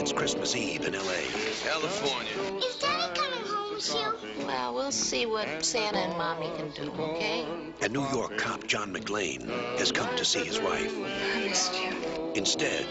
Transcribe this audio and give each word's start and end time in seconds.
It's 0.00 0.12
Christmas 0.12 0.56
Eve 0.56 0.86
in 0.86 0.94
L.A. 0.94 1.22
California. 1.62 2.30
Is 2.64 2.76
Daddy 2.76 3.14
coming 3.14 3.44
home 3.46 3.74
with 3.74 3.94
you? 3.94 4.46
Well, 4.46 4.74
we'll 4.74 4.90
see 4.90 5.26
what 5.26 5.62
Santa 5.62 5.98
and 5.98 6.16
Mommy 6.16 6.50
can 6.56 6.70
do, 6.70 6.90
okay? 6.92 7.46
A 7.82 7.88
New 7.90 8.08
York 8.08 8.38
cop 8.38 8.66
John 8.66 8.94
McClane, 8.94 9.46
has 9.78 9.92
come 9.92 10.16
to 10.16 10.24
see 10.24 10.44
his 10.44 10.58
wife. 10.58 10.94
I 10.96 11.40
missed 11.40 11.74
you. 11.74 12.32
Instead, 12.34 12.86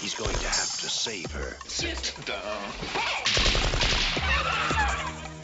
he's 0.00 0.14
going 0.14 0.36
to 0.36 0.46
have 0.46 0.80
to 0.80 0.88
save 0.88 1.30
her. 1.32 1.58
Sit 1.66 2.14
down. 2.24 2.62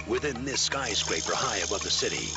Within 0.08 0.46
this 0.46 0.62
skyscraper 0.62 1.34
high 1.34 1.58
above 1.58 1.82
the 1.82 1.90
city, 1.90 2.30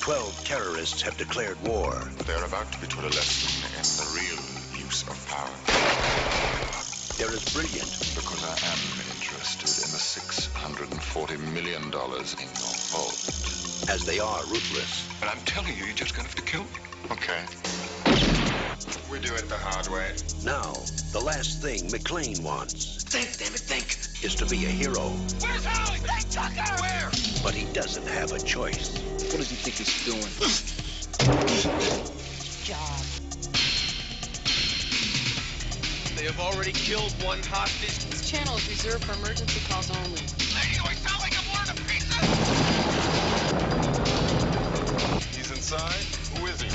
12 0.00 0.44
terrorists 0.44 1.02
have 1.02 1.18
declared 1.18 1.60
war. 1.62 2.10
They're 2.24 2.44
about 2.44 2.72
to 2.72 2.78
be 2.80 2.86
taught 2.86 3.04
a 3.04 3.08
lesson 3.08 3.57
They're 7.18 7.30
as 7.32 7.44
brilliant 7.52 7.90
Because 8.14 8.44
I 8.44 8.54
am 8.70 8.78
interested 9.10 9.68
in 9.84 9.90
the 9.90 9.98
$640 9.98 11.52
million 11.52 11.82
in 11.82 11.90
your 11.90 12.74
vault. 12.94 13.18
as 13.90 14.04
they 14.04 14.20
are 14.20 14.44
ruthless. 14.46 15.08
But 15.20 15.28
I'm 15.30 15.40
telling 15.44 15.76
you, 15.76 15.84
you're 15.84 15.94
just 15.94 16.14
gonna 16.14 16.28
have 16.28 16.36
to 16.36 16.42
kill 16.42 16.62
me. 16.62 16.78
Okay. 17.10 17.40
We 19.10 19.18
do 19.20 19.34
it 19.34 19.48
the 19.48 19.56
hard 19.56 19.88
way. 19.88 20.14
Now, 20.44 20.72
the 21.12 21.20
last 21.20 21.60
thing 21.62 21.88
McClane 21.90 22.42
wants 22.42 23.02
Think, 23.04 23.38
damn 23.38 23.54
it, 23.54 23.60
think. 23.60 23.96
is 24.24 24.34
to 24.36 24.46
be 24.46 24.66
a 24.66 24.68
hero, 24.68 25.08
Where's 25.40 25.64
Holly? 25.64 25.98
Hey, 26.00 26.22
Tucker! 26.30 26.82
Where? 26.82 27.10
but 27.42 27.54
he 27.54 27.64
doesn't 27.72 28.06
have 28.06 28.32
a 28.32 28.38
choice. 28.38 28.98
What 29.32 29.38
does 29.38 29.50
he 29.50 29.56
think 29.56 29.76
he's 29.76 30.04
doing? 30.04 30.28
have 36.28 36.40
already 36.40 36.72
killed 36.72 37.10
one 37.24 37.40
hostage. 37.48 38.04
This 38.12 38.30
channel 38.30 38.54
is 38.56 38.68
reserved 38.68 39.02
for 39.04 39.16
emergency 39.16 39.64
calls 39.64 39.88
only. 39.88 40.20
Lady, 40.52 40.76
do 40.76 40.84
I 40.84 40.92
sound 41.00 41.24
like 41.24 41.32
I'm 41.32 41.48
ordering 41.56 41.72
a 41.72 41.88
pizza? 41.88 42.20
He's 45.32 45.48
inside? 45.48 46.04
Who 46.36 46.44
is 46.52 46.60
he? 46.60 46.68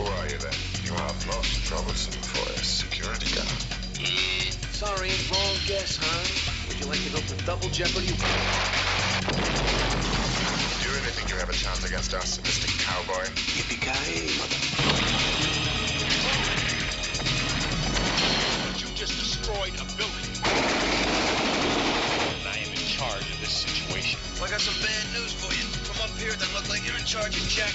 Who 0.00 0.08
are 0.08 0.26
you 0.32 0.38
then? 0.40 0.56
You 0.80 0.96
are 0.96 1.12
most 1.28 1.68
troublesome 1.68 2.16
for 2.24 2.48
a 2.48 2.64
security 2.64 3.28
guard. 3.36 3.52
Eh, 4.00 4.48
sorry, 4.72 5.12
wrong 5.28 5.56
guess, 5.68 6.00
huh? 6.00 6.24
Would 6.68 6.80
you 6.80 6.86
like 6.88 7.04
to 7.04 7.12
go 7.12 7.20
for 7.28 7.36
double 7.44 7.68
jeopardy? 7.68 8.08
Do 10.80 10.88
you 10.88 10.96
really 10.96 11.12
think 11.12 11.28
you 11.28 11.36
have 11.36 11.50
a 11.50 11.52
chance 11.52 11.84
against 11.84 12.14
us, 12.14 12.38
Mr. 12.40 12.72
Cowboy? 12.80 13.28
Yippee-ki-yay, 13.52 14.32
mother. 14.40 15.01
Destroyed 19.42 19.74
a 19.74 19.86
building. 19.98 20.30
I 22.46 22.62
am 22.62 22.70
in 22.70 22.86
charge 22.86 23.26
of 23.26 23.40
this 23.42 23.66
situation. 23.66 24.20
I 24.38 24.46
got 24.46 24.60
some 24.60 24.78
bad 24.78 25.02
news 25.18 25.34
for 25.34 25.50
you. 25.50 25.66
From 25.82 25.98
up 25.98 26.14
here, 26.14 26.30
it 26.30 26.38
doesn't 26.38 26.54
look 26.54 26.68
like 26.70 26.86
you're 26.86 26.94
in 26.94 27.02
charge 27.02 27.34
of 27.34 27.42
Jack. 27.50 27.74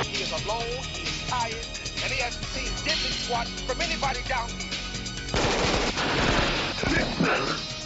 He 0.00 0.24
is 0.24 0.32
alone, 0.44 0.64
he 0.96 1.04
is 1.04 1.28
tired, 1.28 1.66
and 2.00 2.08
he 2.08 2.24
hasn't 2.24 2.44
seen 2.56 2.72
diddly 2.88 3.12
squat 3.20 3.48
from 3.68 3.84
anybody 3.84 4.24
down 4.32 4.48
here. 4.56 4.72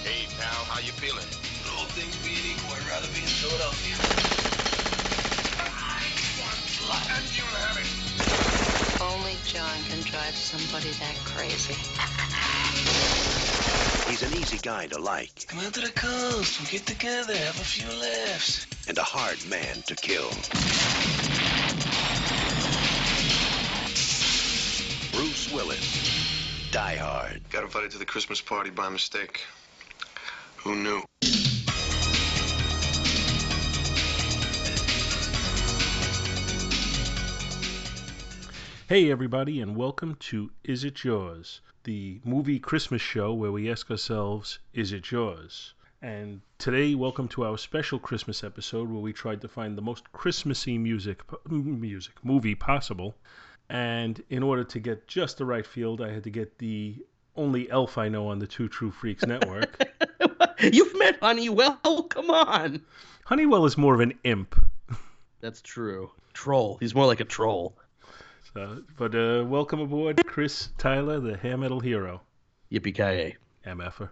Hey, 0.06 0.30
pal, 0.38 0.62
how 0.70 0.78
you 0.78 0.94
feeling? 0.94 1.26
All 1.74 1.90
things 1.90 2.14
being 2.22 2.54
equal, 2.54 2.70
I'd 2.78 2.86
rather 2.86 3.10
be 3.10 3.26
in 3.26 3.34
Philadelphia. 3.42 3.98
And 7.18 7.26
you 7.34 7.42
have 7.66 7.82
it. 7.82 7.90
Only 9.02 9.34
John 9.42 9.74
can 9.90 10.00
drive 10.06 10.36
somebody 10.36 10.90
that 11.02 11.16
crazy. 11.26 11.74
He's 14.08 14.22
an 14.22 14.32
easy 14.34 14.58
guy 14.58 14.86
to 14.88 14.98
like 14.98 15.46
Come 15.48 15.60
out 15.60 15.74
to 15.74 15.80
the 15.80 15.90
coast, 15.92 16.60
we'll 16.60 16.70
get 16.70 16.86
together, 16.86 17.34
have 17.34 17.60
a 17.60 17.64
few 17.64 17.88
laughs. 18.00 18.66
and 18.88 18.96
a 18.98 19.02
hard 19.02 19.38
man 19.48 19.82
to 19.86 19.94
kill. 19.96 20.28
Bruce 25.12 25.52
Willis, 25.52 26.70
Die 26.70 26.96
Hard. 26.96 27.40
Got 27.50 27.62
invited 27.64 27.90
to 27.92 27.98
the 27.98 28.04
Christmas 28.04 28.40
party 28.40 28.70
by 28.70 28.88
mistake. 28.88 29.40
Who 30.58 30.74
knew? 30.76 31.02
Hey, 38.86 39.10
everybody, 39.10 39.60
and 39.60 39.76
welcome 39.76 40.14
to 40.20 40.50
Is 40.62 40.84
It 40.84 41.02
Yours, 41.04 41.60
the 41.84 42.18
movie 42.24 42.58
Christmas 42.58 43.02
show 43.02 43.32
where 43.34 43.52
we 43.52 43.70
ask 43.70 43.90
ourselves, 43.90 44.58
Is 44.72 44.92
it 44.92 45.10
yours? 45.10 45.74
And 46.00 46.40
today, 46.58 46.94
welcome 46.94 47.28
to 47.28 47.44
our 47.44 47.58
special 47.58 47.98
Christmas 47.98 48.42
episode 48.42 48.90
where 48.90 49.00
we 49.00 49.12
tried 49.12 49.42
to 49.42 49.48
find 49.48 49.76
the 49.76 49.82
most 49.82 50.10
Christmassy 50.12 50.78
music, 50.78 51.22
music 51.48 52.12
movie 52.22 52.54
possible. 52.54 53.14
And 53.68 54.22
in 54.30 54.42
order 54.42 54.64
to 54.64 54.80
get 54.80 55.06
just 55.06 55.38
the 55.38 55.44
right 55.44 55.66
field, 55.66 56.00
I 56.00 56.10
had 56.10 56.24
to 56.24 56.30
get 56.30 56.58
the 56.58 56.96
only 57.36 57.70
elf 57.70 57.98
I 57.98 58.08
know 58.08 58.28
on 58.28 58.38
the 58.38 58.46
Two 58.46 58.68
True 58.68 58.90
Freaks 58.90 59.26
network. 59.26 59.78
You've 60.60 60.98
met 60.98 61.18
Honeywell. 61.20 62.04
Come 62.08 62.30
on. 62.30 62.82
Honeywell 63.26 63.66
is 63.66 63.76
more 63.76 63.94
of 63.94 64.00
an 64.00 64.14
imp. 64.24 64.54
That's 65.40 65.60
true. 65.60 66.10
Troll. 66.32 66.78
He's 66.80 66.94
more 66.94 67.06
like 67.06 67.20
a 67.20 67.24
troll. 67.24 67.76
So, 68.54 68.84
but 68.96 69.16
uh, 69.16 69.44
welcome 69.44 69.80
aboard, 69.80 70.24
Chris 70.26 70.68
Tyler, 70.78 71.18
the 71.18 71.36
hair 71.36 71.56
metal 71.56 71.80
hero. 71.80 72.20
Yippee-ki-yay. 72.70 73.36
MFer. 73.66 74.10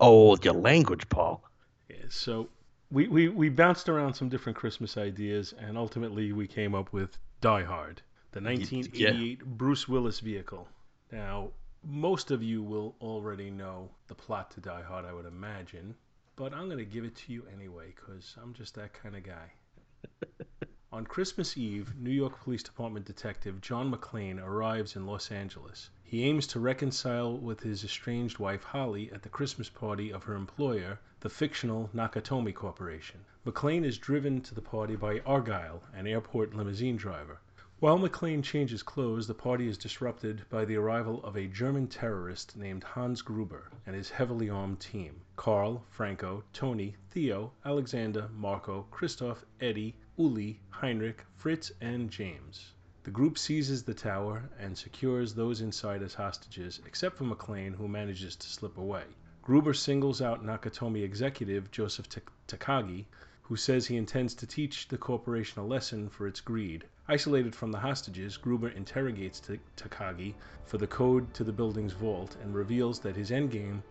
Oh, 0.00 0.36
your 0.42 0.54
language, 0.54 1.08
Paul. 1.08 1.40
Yeah, 1.88 1.98
so 2.08 2.48
we, 2.90 3.06
we, 3.06 3.28
we 3.28 3.48
bounced 3.50 3.88
around 3.88 4.14
some 4.14 4.28
different 4.28 4.58
Christmas 4.58 4.96
ideas, 4.96 5.54
and 5.56 5.78
ultimately 5.78 6.32
we 6.32 6.48
came 6.48 6.74
up 6.74 6.92
with 6.92 7.16
Die 7.42 7.62
Hard, 7.62 8.02
the 8.32 8.40
1988 8.40 9.44
Bruce 9.44 9.86
Willis 9.86 10.18
vehicle. 10.18 10.66
Now, 11.12 11.50
most 11.84 12.32
of 12.32 12.42
you 12.42 12.60
will 12.60 12.96
already 13.00 13.50
know 13.50 13.88
the 14.08 14.16
plot 14.16 14.50
to 14.52 14.60
Die 14.60 14.82
Hard, 14.82 15.04
I 15.04 15.12
would 15.12 15.26
imagine, 15.26 15.94
but 16.34 16.52
I'm 16.52 16.66
going 16.66 16.78
to 16.78 16.84
give 16.84 17.04
it 17.04 17.14
to 17.14 17.32
you 17.32 17.44
anyway, 17.54 17.94
because 17.94 18.34
I'm 18.42 18.52
just 18.52 18.74
that 18.74 18.92
kind 19.00 19.14
of 19.14 19.22
guy. 19.22 19.52
On 20.94 21.04
Christmas 21.04 21.58
Eve, 21.58 21.92
New 21.96 22.12
York 22.12 22.38
Police 22.38 22.62
Department 22.62 23.04
detective 23.04 23.60
John 23.60 23.90
McClane 23.92 24.40
arrives 24.40 24.94
in 24.94 25.06
Los 25.06 25.32
Angeles. 25.32 25.90
He 26.04 26.22
aims 26.22 26.46
to 26.46 26.60
reconcile 26.60 27.36
with 27.36 27.64
his 27.64 27.82
estranged 27.82 28.38
wife 28.38 28.62
Holly 28.62 29.10
at 29.10 29.22
the 29.22 29.28
Christmas 29.28 29.68
party 29.68 30.12
of 30.12 30.22
her 30.22 30.36
employer, 30.36 31.00
the 31.18 31.28
fictional 31.28 31.90
Nakatomi 31.92 32.54
Corporation. 32.54 33.24
McClane 33.44 33.84
is 33.84 33.98
driven 33.98 34.40
to 34.42 34.54
the 34.54 34.62
party 34.62 34.94
by 34.94 35.18
Argyle, 35.26 35.82
an 35.92 36.06
airport 36.06 36.54
limousine 36.54 36.96
driver. 36.96 37.40
While 37.80 37.98
McClane 37.98 38.44
changes 38.44 38.84
clothes, 38.84 39.26
the 39.26 39.34
party 39.34 39.66
is 39.66 39.76
disrupted 39.76 40.48
by 40.48 40.64
the 40.64 40.76
arrival 40.76 41.24
of 41.24 41.34
a 41.36 41.48
German 41.48 41.88
terrorist 41.88 42.56
named 42.56 42.84
Hans 42.84 43.20
Gruber 43.20 43.68
and 43.84 43.96
his 43.96 44.10
heavily 44.10 44.48
armed 44.48 44.78
team 44.78 45.22
Carl, 45.34 45.84
Franco, 45.90 46.44
Tony, 46.52 46.94
Theo, 47.10 47.50
Alexander, 47.64 48.28
Marco, 48.32 48.86
Christoph, 48.92 49.44
Eddie, 49.60 49.96
Uli, 50.16 50.60
Heinrich, 50.70 51.24
Fritz, 51.34 51.72
and 51.80 52.08
James. 52.08 52.72
The 53.02 53.10
group 53.10 53.36
seizes 53.36 53.82
the 53.82 53.94
tower 53.94 54.48
and 54.60 54.78
secures 54.78 55.34
those 55.34 55.60
inside 55.60 56.02
as 56.02 56.14
hostages, 56.14 56.80
except 56.86 57.16
for 57.16 57.24
McClane, 57.24 57.74
who 57.74 57.88
manages 57.88 58.36
to 58.36 58.48
slip 58.48 58.78
away. 58.78 59.02
Gruber 59.42 59.74
singles 59.74 60.22
out 60.22 60.44
Nakatomi 60.44 61.02
executive 61.02 61.70
Joseph 61.72 62.08
Tak- 62.08 62.30
Takagi, 62.46 63.06
who 63.42 63.56
says 63.56 63.88
he 63.88 63.96
intends 63.96 64.34
to 64.34 64.46
teach 64.46 64.86
the 64.86 64.96
corporation 64.96 65.60
a 65.60 65.66
lesson 65.66 66.08
for 66.08 66.28
its 66.28 66.40
greed. 66.40 66.84
Isolated 67.08 67.54
from 67.54 67.72
the 67.72 67.80
hostages, 67.80 68.36
Gruber 68.36 68.68
interrogates 68.68 69.40
Ta- 69.40 69.54
Takagi 69.76 70.34
for 70.64 70.78
the 70.78 70.86
code 70.86 71.34
to 71.34 71.42
the 71.42 71.52
building's 71.52 71.92
vault 71.92 72.36
and 72.40 72.54
reveals 72.54 73.00
that 73.00 73.16
his 73.16 73.30
endgame 73.30 73.82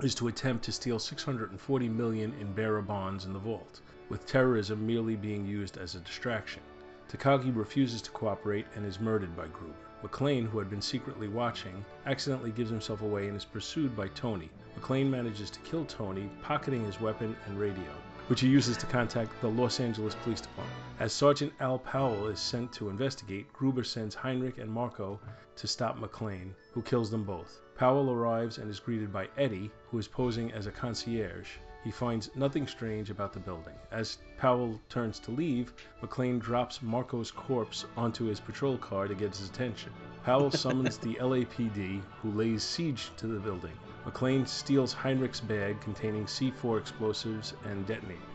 is 0.00 0.14
to 0.14 0.28
attempt 0.28 0.64
to 0.64 0.72
steal 0.72 1.00
640 1.00 1.88
million 1.88 2.32
in 2.40 2.52
bearer 2.52 2.82
bonds 2.82 3.24
in 3.24 3.32
the 3.32 3.38
vault, 3.40 3.80
with 4.08 4.26
terrorism 4.26 4.86
merely 4.86 5.16
being 5.16 5.46
used 5.46 5.78
as 5.78 5.94
a 5.94 6.00
distraction. 6.00 6.62
Takagi 7.08 7.54
refuses 7.54 8.02
to 8.02 8.10
cooperate 8.10 8.66
and 8.74 8.86
is 8.86 9.00
murdered 9.00 9.36
by 9.36 9.46
Gruber. 9.48 9.74
McClane, 10.02 10.48
who 10.48 10.58
had 10.58 10.68
been 10.68 10.82
secretly 10.82 11.28
watching, 11.28 11.84
accidentally 12.06 12.50
gives 12.50 12.70
himself 12.70 13.02
away 13.02 13.28
and 13.28 13.36
is 13.36 13.44
pursued 13.44 13.94
by 13.94 14.08
Tony. 14.08 14.50
McClane 14.78 15.08
manages 15.08 15.50
to 15.50 15.60
kill 15.60 15.84
Tony, 15.84 16.28
pocketing 16.42 16.84
his 16.84 17.00
weapon 17.00 17.36
and 17.46 17.60
radio, 17.60 17.92
which 18.26 18.40
he 18.40 18.48
uses 18.48 18.76
to 18.78 18.86
contact 18.86 19.40
the 19.40 19.48
Los 19.48 19.78
Angeles 19.78 20.16
Police 20.24 20.40
Department. 20.40 20.76
As 20.98 21.12
Sergeant 21.12 21.52
Al 21.60 21.78
Powell 21.78 22.26
is 22.26 22.40
sent 22.40 22.72
to 22.72 22.88
investigate, 22.88 23.52
Gruber 23.52 23.84
sends 23.84 24.14
Heinrich 24.14 24.58
and 24.58 24.70
Marco 24.70 25.20
to 25.54 25.66
stop 25.68 25.98
McClane, 25.98 26.52
who 26.72 26.82
kills 26.82 27.10
them 27.10 27.22
both. 27.22 27.60
Powell 27.76 28.10
arrives 28.10 28.58
and 28.58 28.70
is 28.70 28.80
greeted 28.80 29.12
by 29.12 29.28
Eddie, 29.36 29.70
who 29.90 29.98
is 29.98 30.08
posing 30.08 30.50
as 30.52 30.66
a 30.66 30.72
concierge. 30.72 31.48
He 31.84 31.90
finds 31.90 32.30
nothing 32.36 32.66
strange 32.68 33.10
about 33.10 33.32
the 33.32 33.40
building. 33.40 33.74
As 33.90 34.18
Powell 34.38 34.80
turns 34.88 35.18
to 35.20 35.32
leave, 35.32 35.72
McClane 36.00 36.38
drops 36.38 36.80
Marco's 36.80 37.32
corpse 37.32 37.84
onto 37.96 38.26
his 38.26 38.38
patrol 38.38 38.78
car 38.78 39.08
to 39.08 39.14
get 39.14 39.36
his 39.36 39.48
attention. 39.48 39.92
Powell 40.22 40.50
summons 40.62 40.96
the 40.98 41.16
LAPD, 41.16 42.02
who 42.20 42.30
lays 42.30 42.62
siege 42.62 43.10
to 43.16 43.26
the 43.26 43.40
building. 43.40 43.76
McClane 44.06 44.46
steals 44.46 44.94
Heinrich's 44.94 45.40
bag 45.40 45.80
containing 45.80 46.26
C4 46.26 46.78
explosives 46.78 47.54
and 47.64 47.84
detonators. 47.86 48.31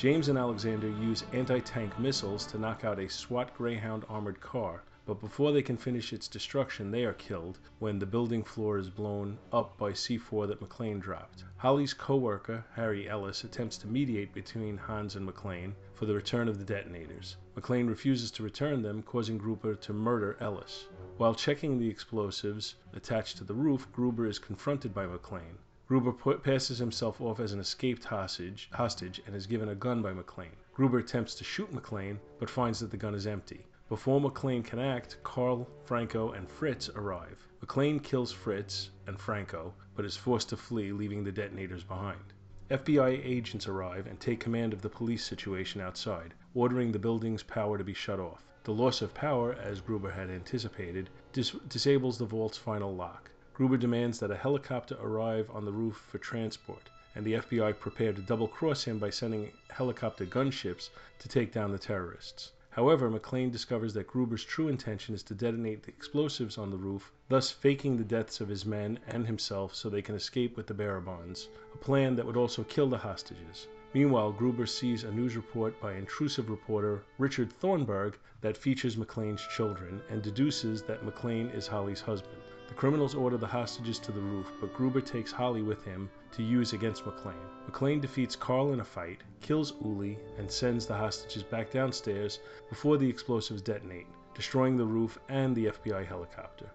James 0.00 0.28
and 0.28 0.38
Alexander 0.38 0.88
use 0.88 1.24
anti 1.34 1.60
tank 1.60 1.98
missiles 1.98 2.46
to 2.46 2.56
knock 2.56 2.84
out 2.84 2.98
a 2.98 3.06
SWAT 3.06 3.54
Greyhound 3.54 4.06
armored 4.08 4.40
car, 4.40 4.82
but 5.04 5.20
before 5.20 5.52
they 5.52 5.60
can 5.60 5.76
finish 5.76 6.14
its 6.14 6.26
destruction, 6.26 6.90
they 6.90 7.04
are 7.04 7.12
killed 7.12 7.58
when 7.80 7.98
the 7.98 8.06
building 8.06 8.42
floor 8.42 8.78
is 8.78 8.88
blown 8.88 9.36
up 9.52 9.76
by 9.76 9.92
C4 9.92 10.48
that 10.48 10.58
McClane 10.58 11.02
dropped. 11.02 11.44
Holly's 11.58 11.92
co 11.92 12.16
worker, 12.16 12.64
Harry 12.72 13.10
Ellis, 13.10 13.44
attempts 13.44 13.76
to 13.76 13.86
mediate 13.88 14.32
between 14.32 14.78
Hans 14.78 15.16
and 15.16 15.28
McClane 15.28 15.74
for 15.92 16.06
the 16.06 16.14
return 16.14 16.48
of 16.48 16.58
the 16.58 16.64
detonators. 16.64 17.36
McClane 17.54 17.86
refuses 17.86 18.30
to 18.30 18.42
return 18.42 18.80
them, 18.80 19.02
causing 19.02 19.36
Gruber 19.36 19.74
to 19.74 19.92
murder 19.92 20.38
Ellis. 20.40 20.86
While 21.18 21.34
checking 21.34 21.78
the 21.78 21.90
explosives 21.90 22.76
attached 22.94 23.36
to 23.36 23.44
the 23.44 23.52
roof, 23.52 23.86
Gruber 23.92 24.24
is 24.26 24.38
confronted 24.38 24.94
by 24.94 25.04
McClane. 25.04 25.58
Gruber 25.90 26.12
passes 26.36 26.78
himself 26.78 27.20
off 27.20 27.40
as 27.40 27.52
an 27.52 27.58
escaped 27.58 28.04
hostage, 28.04 28.70
hostage 28.72 29.20
and 29.26 29.34
is 29.34 29.48
given 29.48 29.70
a 29.70 29.74
gun 29.74 30.00
by 30.00 30.12
McClane. 30.12 30.54
Gruber 30.72 30.98
attempts 30.98 31.34
to 31.34 31.42
shoot 31.42 31.74
McClane, 31.74 32.16
but 32.38 32.48
finds 32.48 32.78
that 32.78 32.92
the 32.92 32.96
gun 32.96 33.12
is 33.12 33.26
empty. 33.26 33.66
Before 33.88 34.20
McClane 34.20 34.64
can 34.64 34.78
act, 34.78 35.16
Carl, 35.24 35.68
Franco, 35.82 36.30
and 36.30 36.48
Fritz 36.48 36.88
arrive. 36.90 37.44
McClane 37.60 38.00
kills 38.00 38.30
Fritz 38.30 38.90
and 39.08 39.18
Franco, 39.18 39.74
but 39.96 40.04
is 40.04 40.16
forced 40.16 40.50
to 40.50 40.56
flee, 40.56 40.92
leaving 40.92 41.24
the 41.24 41.32
detonators 41.32 41.82
behind. 41.82 42.22
FBI 42.70 43.20
agents 43.24 43.66
arrive 43.66 44.06
and 44.06 44.20
take 44.20 44.38
command 44.38 44.72
of 44.72 44.82
the 44.82 44.88
police 44.88 45.24
situation 45.24 45.80
outside, 45.80 46.34
ordering 46.54 46.92
the 46.92 47.00
building's 47.00 47.42
power 47.42 47.76
to 47.76 47.82
be 47.82 47.94
shut 47.94 48.20
off. 48.20 48.44
The 48.62 48.72
loss 48.72 49.02
of 49.02 49.12
power, 49.12 49.54
as 49.54 49.80
Gruber 49.80 50.12
had 50.12 50.30
anticipated, 50.30 51.10
dis- 51.32 51.56
disables 51.68 52.16
the 52.16 52.26
vault's 52.26 52.58
final 52.58 52.94
lock. 52.94 53.29
Gruber 53.52 53.76
demands 53.76 54.20
that 54.20 54.30
a 54.30 54.36
helicopter 54.36 54.96
arrive 55.00 55.50
on 55.50 55.64
the 55.64 55.72
roof 55.72 56.06
for 56.08 56.18
transport, 56.18 56.88
and 57.14 57.26
the 57.26 57.34
FBI 57.34 57.78
prepare 57.78 58.12
to 58.12 58.22
double 58.22 58.48
cross 58.48 58.84
him 58.84 58.98
by 58.98 59.10
sending 59.10 59.50
helicopter 59.68 60.24
gunships 60.24 60.90
to 61.18 61.28
take 61.28 61.52
down 61.52 61.72
the 61.72 61.78
terrorists. 61.78 62.52
However, 62.70 63.10
McClane 63.10 63.50
discovers 63.50 63.92
that 63.94 64.06
Gruber's 64.06 64.44
true 64.44 64.68
intention 64.68 65.14
is 65.14 65.24
to 65.24 65.34
detonate 65.34 65.82
the 65.82 65.90
explosives 65.90 66.56
on 66.56 66.70
the 66.70 66.76
roof, 66.76 67.10
thus 67.28 67.50
faking 67.50 67.96
the 67.96 68.04
deaths 68.04 68.40
of 68.40 68.48
his 68.48 68.64
men 68.64 69.00
and 69.08 69.26
himself 69.26 69.74
so 69.74 69.90
they 69.90 70.00
can 70.00 70.14
escape 70.14 70.56
with 70.56 70.68
the 70.68 70.74
bearer 70.74 71.00
bonds, 71.00 71.48
a 71.74 71.76
plan 71.76 72.14
that 72.14 72.24
would 72.24 72.36
also 72.36 72.62
kill 72.62 72.88
the 72.88 72.98
hostages. 72.98 73.66
Meanwhile, 73.92 74.30
Gruber 74.30 74.66
sees 74.66 75.02
a 75.02 75.10
news 75.10 75.34
report 75.34 75.80
by 75.80 75.94
intrusive 75.94 76.48
reporter 76.48 77.02
Richard 77.18 77.52
Thornburg 77.52 78.16
that 78.40 78.56
features 78.56 78.94
McClane's 78.94 79.44
children 79.48 80.00
and 80.08 80.22
deduces 80.22 80.82
that 80.84 81.04
McClane 81.04 81.52
is 81.52 81.66
Holly's 81.66 82.00
husband. 82.00 82.39
The 82.70 82.76
criminals 82.76 83.16
order 83.16 83.36
the 83.36 83.48
hostages 83.48 83.98
to 83.98 84.12
the 84.12 84.20
roof, 84.20 84.52
but 84.60 84.72
Gruber 84.72 85.00
takes 85.00 85.32
Holly 85.32 85.60
with 85.60 85.82
him 85.84 86.08
to 86.30 86.42
use 86.44 86.72
against 86.72 87.04
McClane. 87.04 87.48
McClane 87.68 88.00
defeats 88.00 88.36
Carl 88.36 88.72
in 88.72 88.78
a 88.78 88.84
fight, 88.84 89.18
kills 89.40 89.72
Uli, 89.84 90.20
and 90.38 90.48
sends 90.48 90.86
the 90.86 90.94
hostages 90.96 91.42
back 91.42 91.72
downstairs 91.72 92.38
before 92.68 92.96
the 92.96 93.10
explosives 93.10 93.60
detonate, 93.60 94.06
destroying 94.36 94.76
the 94.76 94.84
roof 94.84 95.18
and 95.28 95.56
the 95.56 95.66
FBI 95.66 96.06
helicopter. 96.06 96.70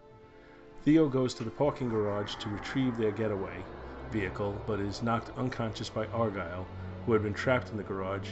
Theo 0.83 1.07
goes 1.07 1.33
to 1.35 1.45
the 1.45 1.49
parking 1.49 1.87
garage 1.87 2.35
to 2.35 2.49
retrieve 2.49 2.97
their 2.97 3.13
getaway 3.13 3.65
vehicle, 4.11 4.61
but 4.67 4.81
is 4.81 5.01
knocked 5.01 5.31
unconscious 5.37 5.89
by 5.89 6.07
Argyle, 6.07 6.67
who 7.05 7.13
had 7.13 7.23
been 7.23 7.33
trapped 7.33 7.71
in 7.71 7.77
the 7.77 7.83
garage 7.83 8.31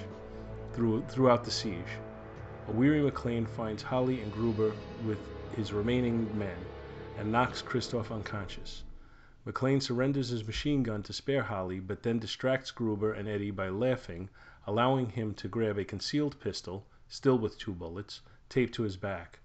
through, 0.74 1.06
throughout 1.08 1.46
the 1.46 1.52
siege. 1.52 1.98
A 2.68 2.74
weary 2.74 3.10
McClane 3.10 3.48
finds 3.48 3.84
Holly 3.84 4.20
and 4.20 4.34
Gruber 4.34 4.76
with 5.02 5.20
his 5.56 5.72
remaining 5.72 6.38
men 6.38 6.58
and 7.16 7.32
knocks 7.32 7.62
Christoph 7.62 8.12
unconscious. 8.12 8.84
McClane 9.46 9.82
surrenders 9.82 10.30
his 10.30 10.48
machine 10.48 10.84
gun 10.84 11.04
to 11.04 11.14
spare 11.14 11.44
Holly, 11.44 11.80
but 11.80 12.04
then 12.04 12.18
distracts 12.18 12.72
Gruber 12.72 13.14
and 13.14 13.28
Eddie 13.28 13.52
by 13.52 13.70
laughing, 13.70 14.30
allowing 14.66 15.10
him 15.10 15.34
to 15.36 15.48
grab 15.48 15.78
a 15.78 15.86
concealed 15.86 16.40
pistol, 16.40 16.88
still 17.08 17.38
with 17.38 17.58
two 17.58 17.74
bullets, 17.74 18.22
taped 18.50 18.74
to 18.76 18.84
his 18.84 18.98
back. 18.98 19.40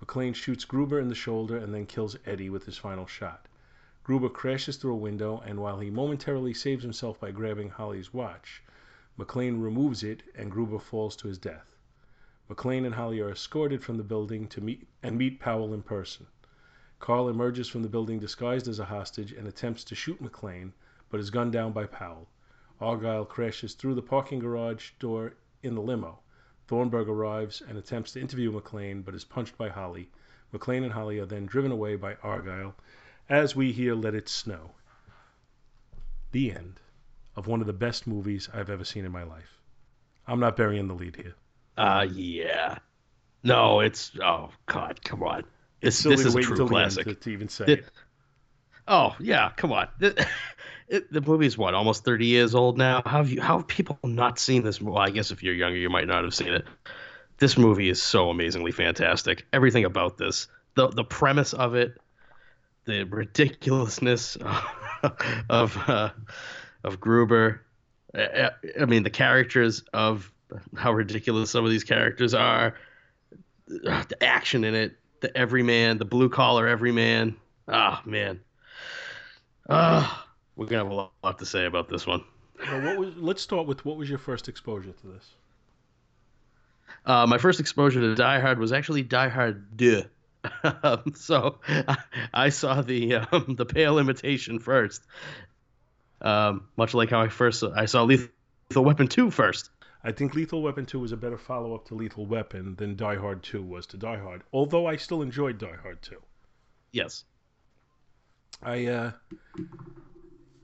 McClane 0.00 0.34
shoots 0.34 0.64
Gruber 0.64 1.00
in 1.00 1.08
the 1.08 1.14
shoulder 1.14 1.56
and 1.56 1.74
then 1.74 1.86
kills 1.86 2.16
Eddie 2.24 2.50
with 2.50 2.66
his 2.66 2.78
final 2.78 3.06
shot. 3.06 3.48
Gruber 4.04 4.28
crashes 4.28 4.76
through 4.76 4.92
a 4.92 4.96
window, 4.96 5.42
and 5.44 5.60
while 5.60 5.80
he 5.80 5.90
momentarily 5.90 6.54
saves 6.54 6.82
himself 6.82 7.18
by 7.18 7.30
grabbing 7.30 7.70
Holly's 7.70 8.14
watch, 8.14 8.62
McClane 9.18 9.62
removes 9.62 10.04
it 10.04 10.22
and 10.36 10.52
Gruber 10.52 10.78
falls 10.78 11.16
to 11.16 11.26
his 11.28 11.38
death. 11.38 11.74
McClane 12.48 12.86
and 12.86 12.94
Holly 12.94 13.20
are 13.20 13.30
escorted 13.30 13.82
from 13.82 13.96
the 13.96 14.04
building 14.04 14.46
to 14.48 14.60
meet 14.60 14.86
and 15.02 15.18
meet 15.18 15.40
Powell 15.40 15.74
in 15.74 15.82
person. 15.82 16.26
Carl 17.00 17.28
emerges 17.28 17.68
from 17.68 17.82
the 17.82 17.88
building 17.88 18.18
disguised 18.18 18.68
as 18.68 18.78
a 18.78 18.84
hostage 18.84 19.32
and 19.32 19.46
attempts 19.46 19.84
to 19.84 19.94
shoot 19.94 20.22
McClane, 20.22 20.72
but 21.10 21.20
is 21.20 21.30
gunned 21.30 21.52
down 21.52 21.72
by 21.72 21.86
Powell. 21.86 22.28
Argyle 22.80 23.24
crashes 23.24 23.74
through 23.74 23.94
the 23.94 24.02
parking 24.02 24.38
garage 24.38 24.90
door 24.98 25.34
in 25.62 25.74
the 25.74 25.80
limo. 25.80 26.20
Thornburg 26.66 27.08
arrives 27.08 27.60
and 27.60 27.78
attempts 27.78 28.12
to 28.12 28.20
interview 28.20 28.52
McClane, 28.52 29.04
but 29.04 29.14
is 29.14 29.24
punched 29.24 29.56
by 29.56 29.68
Holly. 29.68 30.10
McClane 30.52 30.84
and 30.84 30.92
Holly 30.92 31.18
are 31.18 31.26
then 31.26 31.46
driven 31.46 31.72
away 31.72 31.96
by 31.96 32.16
Argyle 32.22 32.74
as 33.28 33.54
we 33.54 33.72
hear 33.72 33.94
Let 33.94 34.14
It 34.14 34.28
Snow. 34.28 34.72
The 36.32 36.52
end 36.52 36.80
of 37.36 37.46
one 37.46 37.60
of 37.60 37.66
the 37.66 37.72
best 37.72 38.06
movies 38.06 38.48
I've 38.52 38.70
ever 38.70 38.84
seen 38.84 39.04
in 39.04 39.12
my 39.12 39.22
life. 39.22 39.60
I'm 40.26 40.40
not 40.40 40.56
burying 40.56 40.88
the 40.88 40.94
lead 40.94 41.16
here. 41.16 41.34
Uh, 41.76 42.06
yeah. 42.10 42.78
No, 43.42 43.80
it's, 43.80 44.12
oh, 44.22 44.50
God, 44.66 45.02
come 45.02 45.22
on. 45.22 45.44
It's 45.80 46.02
this 46.02 46.24
is 46.24 46.34
a 46.34 46.40
true 46.40 46.66
classic. 46.66 47.04
To, 47.04 47.14
to, 47.14 47.30
even 47.30 47.48
say 47.48 47.64
it, 47.66 47.84
Oh 48.88 49.14
yeah, 49.20 49.50
come 49.54 49.72
on. 49.72 49.88
It, 50.00 50.18
it, 50.88 51.12
the 51.12 51.20
movie's 51.20 51.56
what 51.58 51.74
almost 51.74 52.04
thirty 52.04 52.26
years 52.26 52.54
old 52.54 52.78
now. 52.78 53.02
How 53.04 53.18
have 53.18 53.30
you? 53.30 53.40
How 53.40 53.58
have 53.58 53.68
people 53.68 53.98
not 54.02 54.38
seen 54.38 54.62
this? 54.62 54.80
Well, 54.80 54.96
I 54.96 55.10
guess 55.10 55.30
if 55.30 55.42
you're 55.42 55.54
younger, 55.54 55.78
you 55.78 55.90
might 55.90 56.06
not 56.06 56.24
have 56.24 56.34
seen 56.34 56.48
it. 56.48 56.64
This 57.36 57.56
movie 57.56 57.88
is 57.88 58.02
so 58.02 58.30
amazingly 58.30 58.72
fantastic. 58.72 59.46
Everything 59.52 59.84
about 59.84 60.16
this, 60.16 60.48
the 60.74 60.88
the 60.88 61.04
premise 61.04 61.52
of 61.52 61.74
it, 61.74 61.98
the 62.86 63.04
ridiculousness 63.04 64.36
of 65.50 65.76
uh, 65.86 66.10
of 66.82 66.98
Gruber. 66.98 67.62
I, 68.14 68.50
I 68.80 68.86
mean, 68.86 69.02
the 69.02 69.10
characters 69.10 69.84
of 69.92 70.32
how 70.74 70.92
ridiculous 70.92 71.50
some 71.50 71.64
of 71.66 71.70
these 71.70 71.84
characters 71.84 72.32
are. 72.32 72.74
The 73.66 74.16
action 74.22 74.64
in 74.64 74.74
it, 74.74 74.96
the 75.20 75.36
everyman, 75.36 75.98
the 75.98 76.04
blue 76.04 76.28
collar 76.28 76.66
everyman. 76.66 77.36
Ah, 77.66 78.02
oh, 78.04 78.08
man. 78.08 78.40
Ah, 79.68 80.24
oh, 80.26 80.30
we're 80.56 80.66
gonna 80.66 80.84
have 80.84 80.90
a 80.90 81.10
lot, 81.22 81.38
to 81.38 81.46
say 81.46 81.66
about 81.66 81.88
this 81.88 82.06
one. 82.06 82.24
Well, 82.58 82.82
what 82.82 82.96
was? 82.96 83.16
Let's 83.16 83.42
start 83.42 83.66
with 83.66 83.84
what 83.84 83.96
was 83.96 84.08
your 84.08 84.18
first 84.18 84.48
exposure 84.48 84.92
to 84.92 85.06
this? 85.06 85.30
Uh, 87.04 87.26
my 87.26 87.38
first 87.38 87.60
exposure 87.60 88.00
to 88.00 88.14
Die 88.14 88.40
Hard 88.40 88.58
was 88.58 88.72
actually 88.72 89.02
Die 89.02 89.28
Hard 89.28 89.78
2. 89.78 90.02
um, 90.82 91.02
so 91.14 91.58
I, 91.66 91.96
I, 92.32 92.48
saw 92.48 92.82
the 92.82 93.16
um, 93.16 93.54
the 93.56 93.66
Pale 93.66 93.98
Imitation 93.98 94.58
first. 94.58 95.02
Um, 96.20 96.68
much 96.76 96.94
like 96.94 97.10
how 97.10 97.20
I 97.20 97.28
first 97.28 97.62
I 97.62 97.86
saw 97.86 98.02
Lethal 98.02 98.30
Weapon 98.74 99.08
2 99.08 99.30
first. 99.30 99.70
I 100.04 100.12
think 100.12 100.34
Lethal 100.34 100.62
Weapon 100.62 100.86
2 100.86 101.00
was 101.00 101.12
a 101.12 101.16
better 101.16 101.38
follow 101.38 101.74
up 101.74 101.86
to 101.86 101.94
Lethal 101.94 102.26
Weapon 102.26 102.76
than 102.76 102.96
Die 102.96 103.16
Hard 103.16 103.42
2 103.42 103.62
was 103.62 103.86
to 103.86 103.96
Die 103.96 104.18
Hard, 104.18 104.42
although 104.52 104.86
I 104.86 104.96
still 104.96 105.22
enjoyed 105.22 105.58
Die 105.58 105.76
Hard 105.82 106.02
2. 106.02 106.16
Yes. 106.92 107.24
I 108.62 108.86
uh 108.86 109.12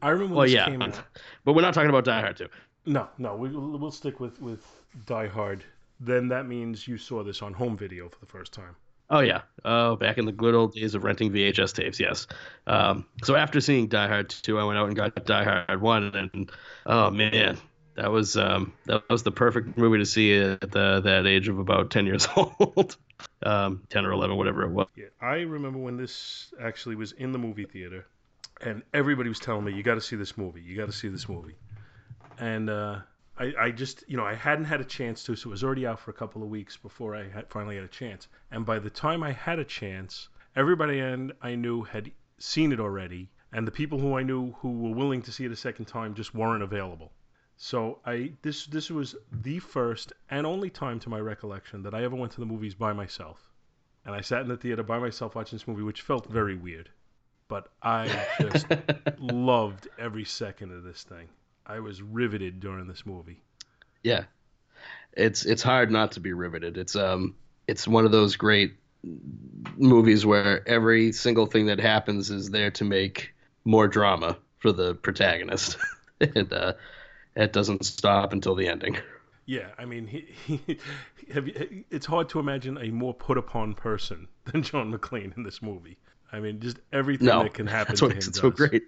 I 0.03 0.11
remember 0.11 0.35
well, 0.35 0.47
yeah, 0.47 0.69
out. 0.81 1.00
But 1.45 1.55
we're 1.55 1.62
not 1.62 1.75
talking 1.75 1.91
about 1.91 2.05
Die 2.05 2.21
Hard 2.21 2.37
2. 2.37 2.47
No, 2.87 3.09
no, 3.19 3.35
we, 3.37 3.49
we'll 3.49 3.91
stick 3.91 4.21
with, 4.21 4.41
with 4.41 4.64
Die 5.07 5.26
Hard. 5.29 5.64
Then 6.00 6.29
that 6.29 6.47
means 6.47 6.87
you 6.87 6.99
saw 6.99 7.23
this 7.25 7.41
on 7.41 7.55
home 7.55 7.76
video 7.76 8.09
for 8.09 8.19
the 8.21 8.26
first 8.26 8.53
time. 8.53 8.76
Oh 9.11 9.21
yeah, 9.21 9.43
oh 9.64 9.97
back 9.97 10.19
in 10.19 10.25
the 10.25 10.33
good 10.33 10.55
old 10.55 10.75
days 10.75 10.95
of 10.95 11.05
renting 11.05 11.31
VHS 11.31 11.75
tapes, 11.75 12.00
yes. 12.00 12.26
Um, 12.67 13.05
so 13.23 13.37
after 13.37 13.61
seeing 13.61 13.87
Die 13.87 14.09
Hard 14.09 14.31
2, 14.31 14.59
I 14.59 14.64
went 14.64 14.79
out 14.79 14.87
and 14.87 14.97
got 14.97 15.25
Die 15.25 15.45
Hard 15.45 15.81
1, 15.81 16.14
and 16.14 16.50
oh 16.87 17.11
man, 17.11 17.59
that 17.95 18.11
was 18.11 18.37
um, 18.37 18.73
that 18.87 19.09
was 19.09 19.23
the 19.23 19.31
perfect 19.31 19.77
movie 19.77 19.99
to 19.99 20.07
see 20.07 20.37
at 20.37 20.61
the, 20.61 21.01
that 21.01 21.27
age 21.27 21.49
of 21.49 21.59
about 21.59 21.91
10 21.91 22.07
years 22.07 22.27
old. 22.37 22.97
Um, 23.43 23.83
10 23.91 24.05
or 24.05 24.13
11 24.13 24.37
whatever 24.37 24.65
it 24.65 24.71
was. 24.71 24.89
Yeah 24.97 25.07
i 25.21 25.37
remember 25.37 25.79
when 25.79 25.97
this 25.97 26.53
actually 26.61 26.97
was 26.97 27.13
in 27.13 27.33
the 27.33 27.39
movie 27.39 27.65
theater 27.65 28.07
and 28.61 28.83
everybody 28.93 29.29
was 29.29 29.39
telling 29.39 29.65
me 29.65 29.73
you 29.73 29.83
got 29.83 29.95
to 29.95 30.01
see 30.01 30.17
this 30.17 30.37
movie 30.37 30.61
you 30.61 30.77
got 30.77 30.87
to 30.87 30.93
see 30.93 31.09
this 31.09 31.29
movie. 31.29 31.55
And 32.39 32.69
uh, 32.69 32.99
I, 33.39 33.53
I, 33.59 33.71
just 33.71 34.05
you 34.09 34.17
know 34.17 34.25
i 34.25 34.35
hadn't 34.35 34.65
had 34.65 34.81
a 34.81 34.85
chance 34.85 35.23
to 35.25 35.37
so 35.37 35.49
it 35.49 35.51
was 35.51 35.63
already 35.65 35.87
out 35.87 36.01
for 36.01 36.11
a 36.11 36.15
couple 36.15 36.43
of 36.43 36.49
weeks 36.49 36.77
before 36.77 37.15
i 37.15 37.29
had, 37.29 37.49
finally 37.51 37.77
had 37.77 37.85
a 37.85 37.89
chance. 37.89 38.29
And 38.51 38.67
by 38.67 38.79
the 38.79 38.91
time 38.91 39.23
i 39.23 39.33
had 39.33 39.59
a 39.59 39.65
chance 39.65 40.29
everybody 40.57 41.03
i 41.43 41.55
knew 41.55 41.83
had 41.83 42.11
seen 42.39 42.73
it 42.73 42.81
already 42.81 43.29
and 43.55 43.69
the 43.69 43.71
people 43.71 44.01
who 44.01 44.19
I 44.19 44.25
knew 44.25 44.53
who 44.59 44.73
were 44.73 44.95
willing 44.95 45.23
to 45.23 45.33
see 45.33 45.45
it 45.45 45.53
a 45.53 45.57
second 45.57 45.85
time 45.85 46.15
just 46.15 46.35
weren't 46.35 46.65
available. 46.65 47.13
So 47.56 48.00
I 48.04 48.32
this 48.42 48.66
this 48.66 48.90
was 48.90 49.14
the 49.30 49.58
first 49.58 50.12
and 50.30 50.46
only 50.46 50.70
time 50.70 50.99
to 51.00 51.08
my 51.08 51.20
recollection 51.20 51.82
that 51.84 51.94
I 51.94 52.02
ever 52.02 52.16
went 52.16 52.32
to 52.32 52.40
the 52.40 52.46
movies 52.46 52.75
by 52.75 52.92
myself. 52.92 53.50
And 54.04 54.14
I 54.14 54.20
sat 54.20 54.42
in 54.42 54.49
the 54.49 54.56
theater 54.56 54.82
by 54.82 54.99
myself 54.99 55.34
watching 55.34 55.56
this 55.56 55.66
movie, 55.66 55.82
which 55.82 56.02
felt 56.02 56.26
very 56.26 56.56
weird. 56.56 56.90
But 57.49 57.68
I 57.82 58.08
just 58.40 58.66
loved 59.18 59.88
every 59.99 60.25
second 60.25 60.73
of 60.73 60.82
this 60.82 61.02
thing. 61.04 61.28
I 61.66 61.80
was 61.80 62.02
riveted 62.02 62.61
during 62.61 62.87
this 62.87 63.06
movie. 63.06 63.40
Yeah. 64.02 64.25
It's 65.12 65.46
it's 65.46 65.62
hard 65.62 65.90
not 65.90 66.12
to 66.12 66.20
be 66.20 66.32
riveted. 66.32 66.76
It's 66.76 66.96
um 66.96 67.34
it's 67.66 67.87
one 67.88 68.04
of 68.04 68.12
those 68.12 68.37
great 68.37 68.75
movies 69.76 70.26
where 70.26 70.66
every 70.68 71.12
single 71.12 71.46
thing 71.46 71.66
that 71.66 71.78
happens 71.78 72.30
is 72.30 72.50
there 72.50 72.70
to 72.73 72.84
make 72.84 73.32
more 73.64 73.88
drama 73.88 74.37
for 74.58 74.73
the 74.73 74.94
protagonist. 74.94 75.78
and 76.20 76.52
uh 76.52 76.73
it 77.37 77.53
doesn't 77.53 77.85
stop 77.85 78.33
until 78.33 78.55
the 78.55 78.69
ending. 78.69 78.97
Yeah, 79.47 79.69
I 79.79 79.85
mean, 79.85 80.07
he, 80.07 80.26
he, 80.47 81.85
it's 81.91 82.07
hard 82.07 82.29
to 82.31 82.38
imagine 82.38 82.79
a 82.79 82.91
more 82.91 83.12
put 83.12 83.37
upon 83.37 83.75
person 83.75 84.29
than 84.45 84.62
John 84.62 84.93
McClane 84.93 85.37
in 85.37 85.43
this 85.43 85.61
movie. 85.62 85.99
I 86.33 86.41
mean, 86.41 86.61
just 86.61 86.79
everything 86.93 87.26
no, 87.26 87.43
that 87.43 87.55
can 87.55 87.67
happen 87.67 87.93
that's 87.93 88.00
to 88.00 88.07
what 88.07 88.12
him 88.12 88.17
makes 88.17 88.26
it 88.29 88.35
does. 88.35 88.41
so 88.41 88.50
great. 88.50 88.85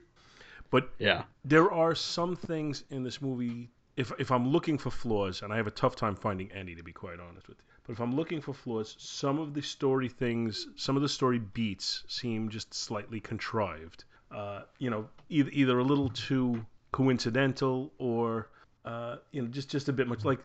But 0.71 0.91
yeah, 0.99 1.25
there 1.45 1.71
are 1.71 1.95
some 1.95 2.35
things 2.37 2.85
in 2.91 3.05
this 3.05 3.23
movie. 3.23 3.71
If 3.97 4.13
if 4.19 4.33
I'm 4.33 4.49
looking 4.49 4.79
for 4.79 4.91
flaws, 4.91 5.43
and 5.43 5.53
I 5.53 5.57
have 5.57 5.67
a 5.67 5.71
tough 5.71 5.95
time 5.95 6.17
finding 6.17 6.51
any, 6.53 6.75
to 6.75 6.83
be 6.83 6.93
quite 6.93 7.21
honest 7.21 7.49
with 7.49 7.59
you. 7.59 7.65
But 7.87 7.93
if 7.93 8.01
I'm 8.01 8.17
looking 8.17 8.41
for 8.41 8.53
flaws, 8.53 8.97
some 8.99 9.39
of 9.39 9.55
the 9.55 9.63
story 9.63 10.09
things, 10.09 10.67
some 10.75 10.97
of 10.97 11.03
the 11.03 11.09
story 11.09 11.39
beats 11.39 12.03
seem 12.09 12.49
just 12.49 12.75
slightly 12.75 13.21
contrived. 13.21 14.05
Uh, 14.31 14.63
you 14.79 14.91
know, 14.91 15.09
either 15.29 15.51
either 15.53 15.79
a 15.79 15.85
little 15.85 16.11
too 16.11 16.67
coincidental 16.93 17.93
or 17.99 18.49
uh, 18.85 19.17
you 19.33 19.43
know 19.43 19.49
just 19.49 19.71
just 19.71 19.89
a 19.89 19.93
bit 19.93 20.09
much. 20.09 20.25
Like 20.25 20.41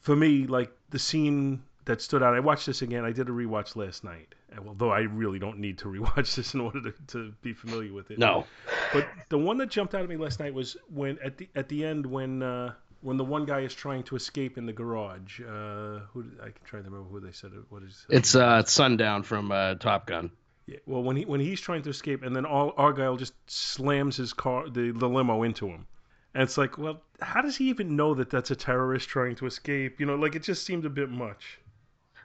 for 0.00 0.16
me, 0.16 0.46
like 0.46 0.72
the 0.90 0.98
scene 0.98 1.62
that 1.84 2.00
stood 2.00 2.22
out. 2.22 2.34
I 2.34 2.40
watched 2.40 2.66
this 2.66 2.82
again. 2.82 3.04
I 3.04 3.12
did 3.12 3.28
a 3.28 3.32
rewatch 3.32 3.76
last 3.76 4.04
night, 4.04 4.34
although 4.66 4.90
I 4.90 5.00
really 5.00 5.38
don't 5.38 5.58
need 5.58 5.78
to 5.78 5.84
rewatch 5.88 6.34
this 6.34 6.54
in 6.54 6.60
order 6.60 6.90
to, 6.90 6.94
to 7.08 7.32
be 7.42 7.52
familiar 7.52 7.92
with 7.92 8.10
it. 8.10 8.18
No. 8.18 8.46
But 8.92 9.08
the 9.28 9.38
one 9.38 9.58
that 9.58 9.70
jumped 9.70 9.94
out 9.94 10.02
at 10.02 10.08
me 10.08 10.16
last 10.16 10.40
night 10.40 10.54
was 10.54 10.76
when 10.92 11.18
at 11.24 11.38
the 11.38 11.48
at 11.54 11.68
the 11.68 11.84
end 11.84 12.06
when 12.06 12.42
uh, 12.42 12.74
when 13.00 13.16
the 13.16 13.24
one 13.24 13.44
guy 13.44 13.60
is 13.60 13.74
trying 13.74 14.02
to 14.04 14.16
escape 14.16 14.56
in 14.56 14.66
the 14.66 14.72
garage. 14.72 15.40
Uh, 15.40 16.00
who 16.12 16.24
I 16.40 16.46
can 16.46 16.64
try 16.64 16.80
to 16.80 16.84
remember 16.84 17.08
who 17.10 17.20
they 17.20 17.32
said 17.32 17.52
it. 17.52 17.64
What 17.68 17.82
is 17.82 18.06
it's 18.08 18.34
uh, 18.34 18.64
Sundown 18.64 19.22
from 19.22 19.52
uh, 19.52 19.74
Top 19.74 20.06
Gun. 20.06 20.30
Yeah. 20.66 20.78
Well, 20.86 21.02
when 21.02 21.16
he 21.16 21.24
when 21.24 21.40
he's 21.40 21.60
trying 21.60 21.82
to 21.82 21.90
escape, 21.90 22.22
and 22.22 22.34
then 22.34 22.46
all 22.46 22.72
Argyle 22.76 23.16
just 23.16 23.34
slams 23.46 24.16
his 24.16 24.32
car, 24.32 24.68
the, 24.68 24.92
the 24.92 25.08
limo, 25.08 25.42
into 25.42 25.66
him. 25.68 25.86
And 26.32 26.42
it's 26.42 26.58
like, 26.58 26.78
well, 26.78 27.00
how 27.20 27.42
does 27.42 27.56
he 27.56 27.68
even 27.68 27.96
know 27.96 28.14
that 28.14 28.30
that's 28.30 28.50
a 28.50 28.56
terrorist 28.56 29.08
trying 29.08 29.36
to 29.36 29.46
escape? 29.46 30.00
You 30.00 30.06
know, 30.06 30.16
like 30.16 30.34
it 30.34 30.42
just 30.42 30.64
seemed 30.64 30.84
a 30.84 30.90
bit 30.90 31.10
much. 31.10 31.58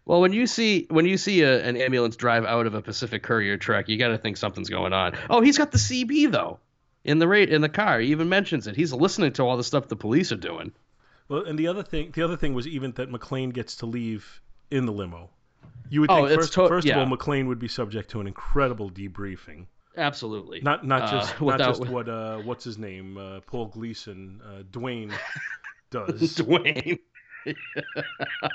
Well, 0.05 0.21
when 0.21 0.33
you 0.33 0.47
see 0.47 0.87
when 0.89 1.05
you 1.05 1.17
see 1.17 1.41
a, 1.43 1.63
an 1.63 1.77
ambulance 1.77 2.15
drive 2.15 2.45
out 2.45 2.65
of 2.65 2.73
a 2.73 2.81
Pacific 2.81 3.23
Courier 3.23 3.57
truck, 3.57 3.89
you 3.89 3.97
got 3.97 4.07
to 4.07 4.17
think 4.17 4.37
something's 4.37 4.69
going 4.69 4.93
on. 4.93 5.15
Oh, 5.29 5.41
he's 5.41 5.57
got 5.57 5.71
the 5.71 5.77
CB 5.77 6.31
though, 6.31 6.59
in 7.03 7.19
the 7.19 7.27
rate 7.27 7.49
in 7.49 7.61
the 7.61 7.69
car. 7.69 7.99
He 7.99 8.07
even 8.07 8.29
mentions 8.29 8.67
it. 8.67 8.75
He's 8.75 8.93
listening 8.93 9.33
to 9.33 9.43
all 9.43 9.57
the 9.57 9.63
stuff 9.63 9.87
the 9.87 9.95
police 9.95 10.31
are 10.31 10.37
doing. 10.37 10.71
Well, 11.27 11.43
and 11.43 11.59
the 11.59 11.67
other 11.67 11.83
thing, 11.83 12.11
the 12.15 12.23
other 12.23 12.37
thing 12.37 12.55
was 12.55 12.65
even 12.67 12.91
that 12.93 13.11
McClane 13.11 13.53
gets 13.53 13.75
to 13.77 13.85
leave 13.85 14.41
in 14.71 14.85
the 14.87 14.91
limo. 14.91 15.29
You 15.89 16.01
would 16.01 16.11
Oh, 16.11 16.27
think 16.27 16.39
first, 16.39 16.53
to- 16.53 16.67
first 16.67 16.87
yeah. 16.87 17.01
of 17.01 17.11
all, 17.11 17.17
McClane 17.17 17.47
would 17.47 17.59
be 17.59 17.67
subject 17.67 18.09
to 18.11 18.21
an 18.21 18.27
incredible 18.27 18.89
debriefing. 18.91 19.65
Absolutely. 19.97 20.61
Not 20.61 20.85
not 20.85 21.03
Uh, 21.03 21.11
just 21.11 21.41
not 21.41 21.59
just 21.59 21.85
what 21.87 22.07
uh 22.07 22.37
what's 22.39 22.63
his 22.63 22.77
name 22.77 23.17
uh, 23.17 23.39
Paul 23.41 23.65
Gleason 23.67 24.41
uh, 24.45 24.63
Dwayne 24.71 25.11
does. 25.91 26.35
Dwayne. 26.35 26.99
and, 27.45 27.55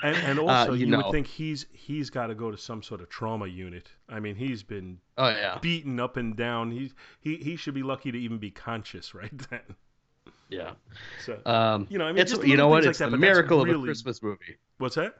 and 0.03 0.39
Uh, 0.39 0.43
also 0.43 0.73
you 0.73 0.85
you, 0.85 0.85
know. 0.87 0.97
would 0.97 1.11
think 1.11 1.27
he's 1.27 1.65
he's 1.73 2.09
got 2.09 2.27
to 2.27 2.35
go 2.35 2.51
to 2.51 2.57
some 2.57 2.81
sort 2.81 3.01
of 3.01 3.09
trauma 3.09 3.47
unit. 3.47 3.89
I 4.07 4.19
mean, 4.19 4.35
he's 4.35 4.63
been 4.63 4.99
Oh 5.17 5.29
yeah. 5.29 5.57
beaten 5.61 5.99
up 5.99 6.17
and 6.17 6.35
down. 6.35 6.71
He 6.71 6.91
he 7.19 7.35
he 7.37 7.55
should 7.57 7.73
be 7.73 7.83
lucky 7.83 8.11
to 8.11 8.17
even 8.17 8.37
be 8.37 8.51
conscious 8.51 9.13
right 9.13 9.37
then. 9.49 9.75
Yeah. 10.49 10.71
So 11.19 11.37
Um, 11.45 11.87
you 11.89 11.97
know, 11.97 12.05
I 12.05 12.11
mean, 12.11 12.19
it's 12.21 12.31
just 12.31 12.45
you 12.45 12.55
know 12.57 12.67
what? 12.67 12.83
like 12.83 12.89
It's 12.91 12.99
that, 12.99 13.11
the 13.11 13.17
miracle 13.17 13.61
of 13.61 13.69
a 13.69 13.79
Christmas 13.83 14.21
movie. 14.23 14.57
what's 14.77 14.95
that? 14.95 15.15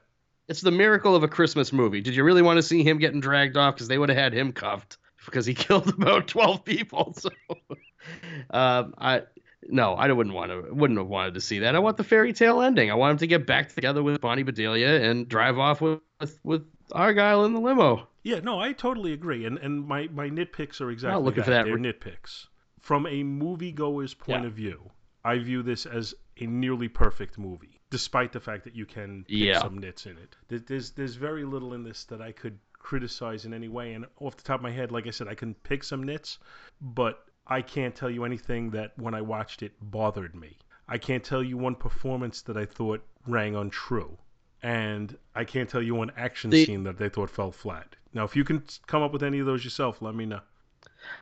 It's 0.47 0.61
the 0.61 0.71
miracle 0.71 1.15
of 1.15 1.23
a 1.23 1.27
Christmas 1.27 1.73
movie. 1.73 2.01
Did 2.01 2.15
you 2.15 2.23
really 2.23 2.41
want 2.41 2.57
to 2.57 2.63
see 2.63 2.83
him 2.83 2.99
getting 2.99 3.19
dragged 3.19 3.57
off? 3.57 3.75
Because 3.75 3.87
they 3.87 3.97
would 3.97 4.09
have 4.09 4.17
had 4.17 4.33
him 4.33 4.51
cuffed 4.51 4.97
because 5.25 5.45
he 5.45 5.53
killed 5.53 5.89
about 5.89 6.27
twelve 6.35 6.63
people. 6.63 7.13
So, 7.17 7.29
um, 8.51 8.93
I 8.97 9.23
no, 9.67 9.93
I 9.93 10.11
wouldn't 10.11 10.35
want 10.35 10.51
to. 10.51 10.73
Wouldn't 10.73 10.99
have 10.99 11.07
wanted 11.07 11.33
to 11.35 11.41
see 11.41 11.59
that. 11.59 11.75
I 11.75 11.79
want 11.79 11.97
the 11.97 12.03
fairy 12.03 12.33
tale 12.33 12.61
ending. 12.61 12.91
I 12.91 12.95
want 12.95 13.11
him 13.13 13.17
to 13.19 13.27
get 13.27 13.47
back 13.47 13.73
together 13.73 14.03
with 14.03 14.21
Bonnie 14.21 14.43
Bedelia 14.43 15.01
and 15.09 15.27
drive 15.27 15.57
off 15.57 15.81
with 15.81 15.99
with, 16.43 16.65
Argyle 16.91 17.45
in 17.45 17.53
the 17.53 17.59
limo. 17.59 18.07
Yeah, 18.21 18.39
no, 18.41 18.59
I 18.59 18.73
totally 18.73 19.13
agree. 19.13 19.45
And 19.45 19.57
and 19.57 19.87
my, 19.87 20.07
my 20.13 20.29
nitpicks 20.29 20.81
are 20.81 20.91
exactly 20.91 21.23
looking 21.23 21.37
that. 21.39 21.45
for 21.45 21.51
that 21.51 21.65
They're 21.65 21.77
nitpicks. 21.77 22.45
From 22.79 23.07
a 23.07 23.23
moviegoer's 23.23 24.13
point 24.13 24.41
Yeah. 24.43 24.47
of 24.47 24.53
view, 24.53 24.91
I 25.23 25.39
view 25.39 25.63
this 25.63 25.87
as 25.87 26.13
a 26.39 26.45
nearly 26.45 26.87
perfect 26.87 27.39
movie, 27.39 27.74
despite 27.89 28.31
the 28.31 28.39
fact 28.39 28.63
that 28.65 28.75
you 28.75 28.85
can 28.85 29.23
pick 29.27 29.37
Yeah. 29.37 29.59
some 29.59 29.77
nits 29.77 30.05
in 30.05 30.17
it. 30.17 30.35
There's 30.67 30.91
there's 30.91 31.15
very 31.15 31.43
little 31.45 31.73
in 31.73 31.83
this 31.83 32.05
that 32.05 32.21
I 32.21 32.31
could 32.31 32.57
criticize 32.73 33.45
in 33.45 33.53
any 33.53 33.67
way. 33.67 33.93
And 33.93 34.05
off 34.19 34.37
the 34.37 34.43
top 34.43 34.59
of 34.59 34.63
my 34.63 34.71
head, 34.71 34.91
like 34.91 35.07
I 35.07 35.11
said, 35.11 35.27
I 35.27 35.35
can 35.35 35.53
pick 35.55 35.83
some 35.83 36.03
nits, 36.03 36.37
but 36.81 37.23
I 37.47 37.61
can't 37.61 37.95
tell 37.95 38.09
you 38.09 38.25
anything 38.25 38.71
that 38.71 38.91
when 38.97 39.13
I 39.13 39.21
watched 39.21 39.63
it 39.63 39.73
bothered 39.81 40.35
me. 40.35 40.57
I 40.87 40.97
can't 40.99 41.23
tell 41.23 41.41
you 41.43 41.57
one 41.57 41.75
performance 41.75 42.43
that 42.43 42.57
I 42.57 42.65
thought 42.65 43.03
rang 43.27 43.55
untrue. 43.55 44.17
And 44.61 45.15
I 45.35 45.43
can't 45.45 45.69
tell 45.69 45.81
you 45.81 45.95
one 45.95 46.11
action 46.17 46.49
The- 46.49 46.65
scene 46.65 46.83
that 46.83 46.97
they 46.97 47.09
thought 47.09 47.29
fell 47.29 47.51
flat. 47.51 47.95
Now, 48.13 48.23
if 48.23 48.35
you 48.35 48.43
can 48.43 48.63
come 48.87 49.03
up 49.03 49.11
with 49.11 49.23
any 49.23 49.39
of 49.39 49.45
those 49.45 49.63
yourself, 49.63 50.01
let 50.01 50.15
me 50.15 50.25
know. 50.25 50.41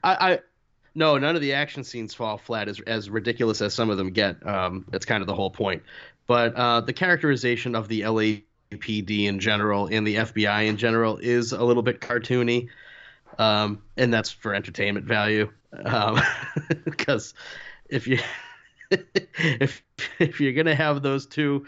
I, 0.03 0.33
I 0.33 0.39
no, 0.95 1.17
none 1.17 1.35
of 1.35 1.41
the 1.41 1.53
action 1.53 1.83
scenes 1.83 2.13
fall 2.13 2.37
flat 2.37 2.67
as 2.69 2.79
as 2.81 3.09
ridiculous 3.09 3.61
as 3.61 3.73
some 3.73 3.89
of 3.89 3.97
them 3.97 4.11
get. 4.11 4.45
Um, 4.45 4.85
that's 4.89 5.05
kind 5.05 5.21
of 5.21 5.27
the 5.27 5.33
whole 5.33 5.49
point. 5.49 5.83
But 6.27 6.55
uh, 6.55 6.81
the 6.81 6.93
characterization 6.93 7.75
of 7.75 7.87
the 7.87 8.01
LAPD 8.01 9.25
in 9.25 9.39
general 9.39 9.87
and 9.87 10.05
the 10.07 10.15
FBI 10.15 10.67
in 10.67 10.77
general 10.77 11.17
is 11.17 11.51
a 11.51 11.63
little 11.63 11.83
bit 11.83 11.99
cartoony, 12.01 12.69
um, 13.37 13.81
and 13.97 14.13
that's 14.13 14.31
for 14.31 14.53
entertainment 14.53 15.05
value. 15.05 15.51
Because 16.85 17.33
if 17.89 18.07
you 18.07 18.19
if 18.91 19.83
if 20.19 20.39
you're 20.39 20.53
gonna 20.53 20.75
have 20.75 21.01
those 21.01 21.25
two. 21.25 21.65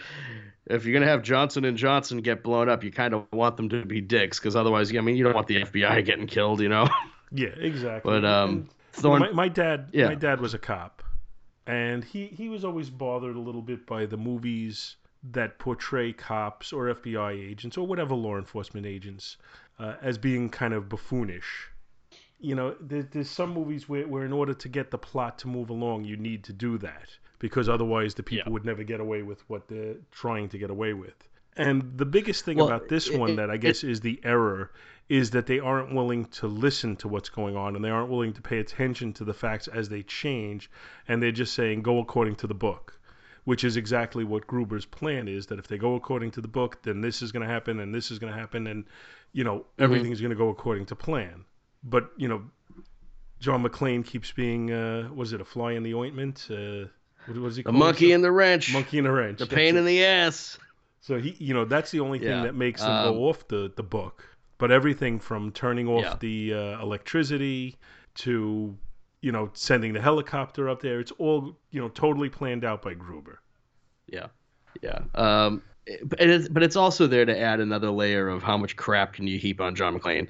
If 0.67 0.83
you're 0.83 0.93
gonna 0.99 1.11
have 1.11 1.21
Johnson 1.21 1.63
and 1.63 1.77
Johnson 1.77 2.21
get 2.21 2.41
blown 2.41 2.69
up, 2.69 2.83
you 2.83 2.91
kind 2.91 3.13
of 3.13 3.27
want 3.31 3.55
them 3.55 3.69
to 3.69 3.85
be 3.85 4.01
dicks, 4.01 4.39
because 4.39 4.55
otherwise, 4.55 4.95
I 4.95 4.99
mean, 5.01 5.15
you 5.15 5.23
don't 5.23 5.35
want 5.35 5.45
the 5.45 5.61
FBI 5.63 6.03
getting 6.03 6.25
killed, 6.25 6.59
you 6.59 6.69
know. 6.69 6.89
Yeah, 7.31 7.49
exactly. 7.49 8.11
But 8.11 8.25
um, 8.25 8.69
Thorn, 8.93 9.19
my, 9.19 9.31
my 9.31 9.47
dad, 9.47 9.89
Yeah. 9.91 10.07
my 10.07 10.15
dad 10.15 10.39
was 10.41 10.55
a 10.55 10.57
cop, 10.57 10.94
and 11.67 12.03
he 12.03 12.27
he 12.27 12.49
was 12.49 12.63
always 12.65 12.89
bothered 12.89 13.35
a 13.35 13.39
little 13.39 13.61
bit 13.61 13.85
by 13.85 14.05
the 14.05 14.17
movies 14.17 14.95
that 15.31 15.57
portray 15.57 16.13
cops 16.13 16.71
or 16.71 16.93
FBI 16.93 17.31
agents 17.51 17.77
or 17.77 17.87
whatever 17.87 18.13
law 18.13 18.37
enforcement 18.37 18.85
agents 18.85 19.37
uh, 19.79 19.95
as 20.01 20.17
being 20.19 20.49
kind 20.49 20.73
of 20.73 20.87
buffoonish. 20.87 21.69
You 22.39 22.53
know, 22.53 22.75
there, 22.79 23.01
there's 23.03 23.29
some 23.29 23.51
movies 23.51 23.89
where, 23.89 24.07
where 24.07 24.23
in 24.23 24.31
order 24.33 24.53
to 24.53 24.69
get 24.69 24.91
the 24.91 24.99
plot 24.99 25.39
to 25.39 25.47
move 25.47 25.71
along, 25.71 26.03
you 26.05 26.15
need 26.15 26.43
to 26.43 26.53
do 26.53 26.77
that 26.79 27.09
because 27.39 27.67
otherwise 27.67 28.13
the 28.13 28.21
people 28.23 28.49
Yeah. 28.51 28.53
would 28.53 28.65
never 28.65 28.83
get 28.83 28.99
away 28.99 29.23
with 29.23 29.41
what 29.49 29.67
they're 29.67 29.95
trying 30.11 30.49
to 30.49 30.57
get 30.59 30.69
away 30.69 30.93
with. 30.93 31.15
And 31.57 31.97
the 31.97 32.05
biggest 32.05 32.45
thing 32.45 32.57
Well, 32.57 32.67
about 32.67 32.87
this 32.89 33.07
it- 33.09 33.17
one 33.19 33.31
it- 33.31 33.35
that 33.37 33.49
I 33.49 33.57
guess 33.57 33.83
is 33.83 34.01
the 34.01 34.19
error 34.23 34.71
is 35.07 35.31
that 35.31 35.45
they 35.45 35.59
aren't 35.59 35.93
willing 35.93 36.25
to 36.25 36.47
listen 36.47 36.95
to 36.95 37.07
what's 37.07 37.29
going 37.29 37.55
on 37.55 37.75
and 37.75 37.85
they 37.85 37.89
aren't 37.89 38.09
willing 38.09 38.33
to 38.33 38.41
pay 38.41 38.59
attention 38.59 39.13
to 39.13 39.23
the 39.23 39.33
facts 39.33 39.67
as 39.67 39.87
they 39.89 40.01
change 40.03 40.69
and 41.07 41.21
they're 41.21 41.31
just 41.31 41.53
saying 41.53 41.81
go 41.81 41.99
according 41.99 42.35
to 42.35 42.47
the 42.47 42.53
book 42.55 42.99
which 43.43 43.63
is 43.63 43.77
exactly 43.77 44.23
what 44.23 44.47
Gruber's 44.47 44.85
plan 44.87 45.27
is 45.27 45.45
that 45.47 45.59
if 45.59 45.67
they 45.67 45.77
go 45.77 45.93
according 45.93 46.31
to 46.31 46.41
the 46.41 46.47
book 46.47 46.81
then 46.81 47.01
this 47.01 47.21
is 47.21 47.31
going 47.31 47.47
to 47.47 47.53
happen 47.53 47.79
and 47.79 47.93
this 47.93 48.09
is 48.09 48.17
going 48.17 48.33
to 48.33 48.39
happen 48.39 48.65
and 48.67 48.85
you 49.33 49.43
know 49.43 49.57
Mm-hmm. 49.59 49.83
everything 49.83 50.11
is 50.11 50.21
going 50.21 50.31
to 50.31 50.35
go 50.35 50.49
according 50.49 50.85
to 50.87 50.95
plan 50.95 51.45
but 51.83 52.09
you 52.17 52.27
know 52.27 52.41
John 53.39 53.63
McClane 53.63 54.03
keeps 54.05 54.31
being 54.31 54.71
uh 54.71 55.09
was 55.13 55.33
it 55.33 55.41
a 55.41 55.45
fly 55.45 55.73
in 55.73 55.83
the 55.83 55.93
ointment 55.93 56.47
uh 56.49 56.87
what 57.27 57.37
was 57.37 57.55
he 57.57 57.63
the 57.63 57.71
call 57.71 57.79
monkey 57.79 58.11
in 58.11 58.21
the 58.21 58.31
wrench, 58.31 58.73
monkey 58.73 58.97
in 58.97 59.03
the 59.03 59.11
wrench 59.11 59.39
the 59.39 59.45
pain 59.47 59.75
in 59.77 59.85
the 59.85 60.03
ass. 60.05 60.57
So 61.01 61.19
he, 61.19 61.35
you 61.37 61.53
know, 61.53 61.65
that's 61.65 61.91
the 61.91 61.99
only 61.99 62.17
thing 62.17 62.29
Yeah, 62.29 62.43
that 62.43 62.55
makes 62.55 62.81
them 62.81 62.91
um, 62.91 63.03
go 63.03 63.29
off 63.29 63.47
the, 63.47 63.71
the 63.75 63.83
book. 63.83 64.23
But 64.57 64.71
everything 64.71 65.19
from 65.19 65.51
turning 65.51 65.87
off 65.87 66.03
Yeah. 66.03 66.15
the 66.19 66.53
uh, 66.53 66.81
electricity 66.81 67.75
to, 68.15 68.75
you 69.21 69.31
know, 69.31 69.49
sending 69.53 69.91
the 69.93 70.01
helicopter 70.01 70.69
up 70.69 70.81
there, 70.81 70.99
it's 70.99 71.11
all, 71.17 71.57
you 71.71 71.81
know, 71.81 71.89
totally 71.89 72.29
planned 72.29 72.63
out 72.63 72.81
by 72.81 72.93
Gruber. 72.93 73.41
Yeah, 74.07 74.27
yeah. 74.81 74.99
Um, 75.13 75.61
but 76.03 76.21
it's, 76.21 76.47
but 76.47 76.63
it's 76.63 76.75
also 76.75 77.05
there 77.07 77.25
to 77.25 77.37
add 77.37 77.59
another 77.59 77.91
layer 77.91 78.29
of 78.29 78.43
how 78.43 78.57
much 78.57 78.75
crap 78.75 79.13
can 79.13 79.27
you 79.27 79.37
heap 79.37 79.59
on 79.59 79.75
John 79.75 79.99
McClane. 79.99 80.29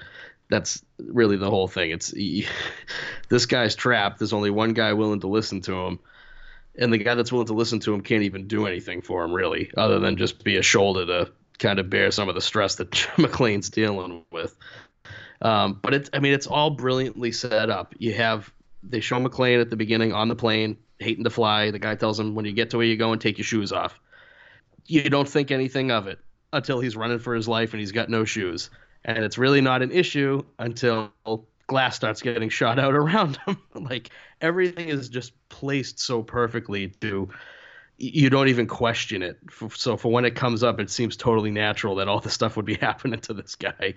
That's 0.49 0.83
really 0.99 1.37
the 1.37 1.49
whole 1.49 1.67
thing. 1.67 1.91
It's 1.91 2.11
he, 2.11 2.47
this 3.29 3.45
guy's 3.45 3.75
trapped. 3.75 4.19
There's 4.19 4.33
only 4.33 4.49
one 4.49 4.73
guy 4.73 4.93
willing 4.93 5.19
to 5.21 5.27
listen 5.27 5.61
to 5.61 5.73
him, 5.73 5.99
and 6.77 6.91
the 6.91 6.97
guy 6.97 7.15
that's 7.15 7.31
willing 7.31 7.47
to 7.47 7.53
listen 7.53 7.79
to 7.81 7.93
him 7.93 8.01
can't 8.01 8.23
even 8.23 8.47
do 8.47 8.65
anything 8.65 9.01
for 9.01 9.23
him 9.23 9.33
really, 9.33 9.71
other 9.77 9.99
than 9.99 10.17
just 10.17 10.43
be 10.43 10.57
a 10.57 10.61
shoulder 10.63 11.05
to 11.05 11.31
kind 11.59 11.79
of 11.79 11.89
bear 11.89 12.11
some 12.11 12.29
of 12.29 12.35
the 12.35 12.41
stress 12.41 12.75
that 12.75 12.91
McClane's 13.17 13.69
dealing 13.69 14.25
with. 14.31 14.55
Um, 15.41 15.79
but 15.81 15.93
it's, 15.93 16.09
I 16.13 16.19
mean, 16.19 16.33
it's 16.33 16.47
all 16.47 16.71
brilliantly 16.71 17.31
set 17.31 17.69
up. 17.69 17.93
You 17.97 18.13
have 18.13 18.51
they 18.87 18.99
show 18.99 19.19
McClane 19.19 19.61
at 19.61 19.69
the 19.69 19.75
beginning 19.75 20.13
on 20.13 20.27
the 20.27 20.35
plane, 20.35 20.77
hating 20.99 21.23
to 21.23 21.29
fly. 21.29 21.71
The 21.71 21.79
guy 21.79 21.95
tells 21.95 22.19
him, 22.19 22.35
"When 22.35 22.45
you 22.45 22.53
get 22.53 22.69
to 22.71 22.77
where 22.77 22.85
you're 22.85 22.97
going, 22.97 23.19
take 23.19 23.37
your 23.37 23.45
shoes 23.45 23.71
off." 23.71 23.99
You 24.85 25.09
don't 25.09 25.27
think 25.27 25.51
anything 25.51 25.91
of 25.91 26.07
it 26.07 26.19
until 26.53 26.79
he's 26.79 26.95
running 26.95 27.19
for 27.19 27.33
his 27.33 27.47
life 27.47 27.73
and 27.73 27.79
he's 27.79 27.91
got 27.91 28.09
no 28.09 28.23
shoes, 28.23 28.69
and 29.03 29.23
it's 29.23 29.37
really 29.37 29.61
not 29.61 29.81
an 29.81 29.91
issue 29.91 30.43
until 30.59 31.11
glass 31.67 31.95
starts 31.95 32.21
getting 32.21 32.49
shot 32.49 32.77
out 32.79 32.93
around 32.95 33.37
him. 33.47 33.57
like 33.73 34.11
everything 34.41 34.89
is 34.89 35.09
just 35.09 35.33
placed 35.49 35.99
so 35.99 36.21
perfectly 36.21 36.89
to 37.01 37.29
you 37.97 38.29
don't 38.29 38.49
even 38.49 38.67
question 38.67 39.23
it. 39.23 39.39
So 39.73 39.97
for 39.97 40.11
when 40.11 40.25
it 40.25 40.35
comes 40.35 40.63
up, 40.63 40.79
it 40.79 40.89
seems 40.89 41.15
totally 41.15 41.51
natural 41.51 41.95
that 41.95 42.07
all 42.07 42.19
this 42.19 42.33
stuff 42.33 42.57
would 42.57 42.65
be 42.65 42.73
happening 42.81 43.19
to 43.21 43.33
this 43.33 43.55
guy. 43.55 43.93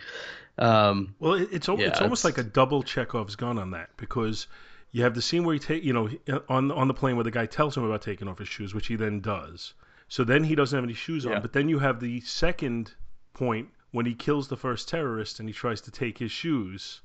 Um, 0.57 1.15
well, 1.19 1.35
it's 1.35 1.69
yeah, 1.69 1.77
it's 1.79 2.01
almost 2.01 2.25
like 2.25 2.39
a 2.39 2.43
double 2.43 2.83
Chekhov's 2.83 3.37
gun 3.37 3.59
on 3.59 3.73
that 3.73 3.91
because 3.97 4.47
you 4.93 5.03
have 5.03 5.15
the 5.15 5.23
scene 5.23 5.45
where 5.45 5.55
he 5.55 5.61
take 5.61 5.85
you 5.85 5.93
know 5.93 6.09
on 6.49 6.71
on 6.71 6.89
the 6.89 6.95
plane 6.95 7.17
where 7.17 7.25
the 7.25 7.31
guy 7.31 7.47
tells 7.47 7.77
him 7.77 7.85
about 7.85 8.03
taking 8.03 8.29
off 8.29 8.39
his 8.39 8.49
shoes, 8.49 8.75
which 8.75 8.87
he 8.87 8.97
then 8.97 9.21
does. 9.21 9.75
So 10.09 10.25
then 10.25 10.43
he 10.43 10.55
doesn't 10.55 10.77
have 10.77 10.85
any 10.85 10.95
shoes 10.95 11.27
on. 11.27 11.43
But 11.43 11.53
then 11.53 11.69
you 11.69 11.79
have 11.79 12.01
the 12.01 12.21
second 12.23 12.95
point 13.35 13.69
when 13.91 14.07
he 14.07 14.15
kills 14.15 14.49
the 14.49 14.57
first 14.57 14.89
terrorist 14.89 15.39
and 15.39 15.49
he 15.49 15.53
tries 15.53 15.83
to 15.83 15.91
take 15.91 16.19
his 16.19 16.33
shoes. 16.33 17.01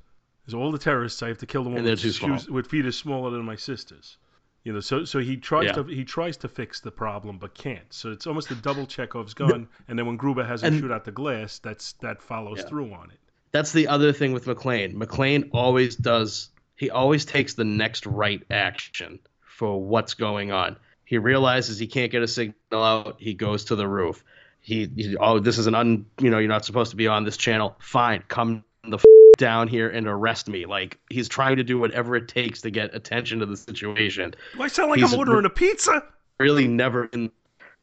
There's 0.45 0.53
all 0.53 0.71
the 0.71 0.77
terrorists. 0.77 1.21
I 1.21 1.27
have 1.29 1.37
to 1.39 1.45
kill 1.45 1.63
them 1.63 1.73
with 1.73 1.99
shoes 1.99 2.49
with 2.49 2.67
feet 2.67 2.85
as 2.85 2.97
smaller 2.97 3.29
than 3.29 3.43
my 3.45 3.55
sister's. 3.55 4.17
You 4.63 4.71
know, 4.71 4.79
so 4.79 5.03
so 5.03 5.19
he 5.19 5.35
tries 5.35 5.65
yeah. 5.65 5.73
to 5.73 5.83
he 5.83 6.05
tries 6.05 6.37
to 6.37 6.47
fix 6.47 6.79
the 6.79 6.91
problem 6.91 7.37
but 7.37 7.53
can't. 7.53 7.91
So 7.91 8.11
it's 8.11 8.25
almost 8.25 8.49
a 8.51 8.55
double 8.55 8.85
Chekhov's 8.85 9.33
gun. 9.33 9.67
and 9.87 9.99
then 9.99 10.05
when 10.05 10.15
Gruber 10.15 10.43
has 10.43 10.63
him 10.63 10.79
shoot 10.79 10.91
out 10.91 11.03
the 11.03 11.11
glass, 11.11 11.59
that's 11.59 11.93
that 11.93 12.21
follows 12.21 12.59
yeah. 12.59 12.67
through 12.67 12.93
on 12.93 13.11
it. 13.11 13.19
That's 13.51 13.73
the 13.73 13.89
other 13.89 14.13
thing 14.13 14.31
with 14.31 14.45
McClane. 14.45 14.95
McClane 14.95 15.49
always 15.51 15.95
does. 15.95 16.49
He 16.75 16.89
always 16.89 17.25
takes 17.25 17.53
the 17.53 17.65
next 17.65 18.05
right 18.05 18.41
action 18.49 19.19
for 19.41 19.81
what's 19.83 20.13
going 20.13 20.51
on. 20.51 20.77
He 21.05 21.17
realizes 21.17 21.77
he 21.77 21.87
can't 21.87 22.11
get 22.11 22.23
a 22.23 22.27
signal 22.27 22.55
out. 22.71 23.17
He 23.19 23.33
goes 23.33 23.65
to 23.65 23.75
the 23.75 23.87
roof. 23.87 24.23
He, 24.61 24.89
he 24.95 25.17
oh, 25.17 25.39
this 25.39 25.57
is 25.57 25.67
an 25.67 25.75
un. 25.75 26.05
You 26.19 26.29
know, 26.29 26.39
you're 26.39 26.47
not 26.47 26.63
supposed 26.63 26.91
to 26.91 26.97
be 26.97 27.07
on 27.07 27.25
this 27.25 27.35
channel. 27.35 27.75
Fine, 27.79 28.23
come 28.29 28.63
the 28.87 28.97
f- 28.97 29.05
down 29.37 29.67
here 29.67 29.89
and 29.89 30.07
arrest 30.07 30.47
me. 30.47 30.65
Like 30.65 30.99
he's 31.09 31.27
trying 31.27 31.57
to 31.57 31.63
do 31.63 31.77
whatever 31.77 32.15
it 32.15 32.27
takes 32.27 32.61
to 32.61 32.69
get 32.69 32.93
attention 32.95 33.39
to 33.39 33.45
the 33.45 33.57
situation. 33.57 34.35
Do 34.55 34.61
I 34.61 34.67
sound 34.67 34.91
like 34.91 34.99
he's 34.99 35.13
I'm 35.13 35.19
ordering 35.19 35.45
a 35.45 35.49
pizza? 35.49 36.03
Really, 36.39 36.67
never 36.67 37.05
in. 37.05 37.31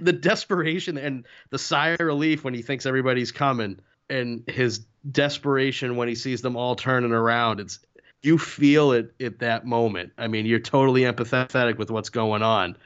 the 0.00 0.12
desperation 0.20 0.98
and 0.98 1.24
the 1.50 1.58
sigh 1.58 1.90
of 1.90 2.00
relief 2.00 2.42
when 2.42 2.54
he 2.54 2.62
thinks 2.62 2.86
everybody's 2.86 3.30
coming, 3.30 3.78
and 4.10 4.42
his 4.48 4.84
desperation 5.10 5.96
when 5.96 6.08
he 6.08 6.14
sees 6.14 6.42
them 6.42 6.56
all 6.56 6.74
turning 6.74 7.12
around. 7.12 7.60
It's 7.60 7.78
you 8.22 8.38
feel 8.38 8.92
it 8.92 9.14
at 9.20 9.38
that 9.40 9.64
moment. 9.64 10.12
I 10.18 10.28
mean, 10.28 10.46
you're 10.46 10.58
totally 10.58 11.02
empathetic 11.02 11.78
with 11.78 11.90
what's 11.90 12.08
going 12.08 12.42
on. 12.42 12.76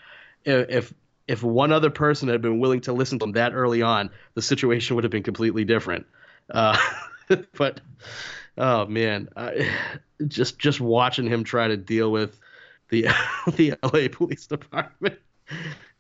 If 0.45 0.93
if 1.29 1.43
one 1.43 1.73
other 1.73 1.91
person 1.91 2.29
had 2.29 2.43
been 2.43 2.61
willing 2.61 2.81
to 2.83 2.93
listen 2.93 3.19
to 3.19 3.25
him 3.25 3.33
that 3.33 3.53
early 3.53 3.83
on, 3.83 4.11
the 4.35 4.43
situation 4.43 4.97
would 4.97 5.05
have 5.05 5.11
been 5.11 5.23
completely 5.23 5.65
different. 5.65 6.07
Uh, 6.51 6.79
but 7.57 7.81
oh 8.57 8.87
man, 8.87 9.29
I, 9.37 9.71
just 10.27 10.59
just 10.59 10.81
watching 10.81 11.27
him 11.27 11.45
try 11.45 11.69
to 11.69 11.77
deal 11.77 12.11
with 12.11 12.39
the 12.89 13.09
the 13.57 13.75
LA 13.83 14.09
Police 14.11 14.47
Department. 14.47 15.19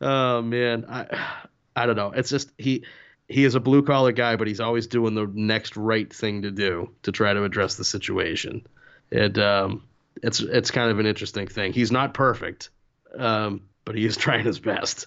Oh 0.00 0.42
man, 0.42 0.87
I 0.88 1.40
I 1.75 1.87
don't 1.87 1.97
know. 1.97 2.12
It's 2.12 2.30
just 2.30 2.50
he 2.59 2.85
he 3.28 3.45
is 3.45 3.54
a 3.54 3.61
blue 3.61 3.83
collar 3.83 4.12
guy, 4.12 4.37
but 4.37 4.47
he's 4.47 4.61
always 4.61 4.87
doing 4.87 5.14
the 5.14 5.30
next 5.33 5.76
right 5.76 6.12
thing 6.12 6.42
to 6.42 6.50
do 6.50 6.91
to 7.02 7.12
try 7.12 7.32
to 7.32 7.45
address 7.45 7.76
the 7.76 7.84
situation. 7.84 8.67
And 9.10 9.39
um, 9.39 9.82
it's 10.23 10.41
it's 10.41 10.71
kind 10.71 10.91
of 10.91 10.99
an 10.99 11.06
interesting 11.06 11.49
thing. 11.49 11.73
He's 11.73 11.93
not 11.93 12.15
perfect, 12.15 12.71
um, 13.17 13.62
but 13.84 13.97
he 13.97 14.04
is 14.04 14.17
trying 14.17 14.45
his 14.45 14.58
best. 14.58 15.06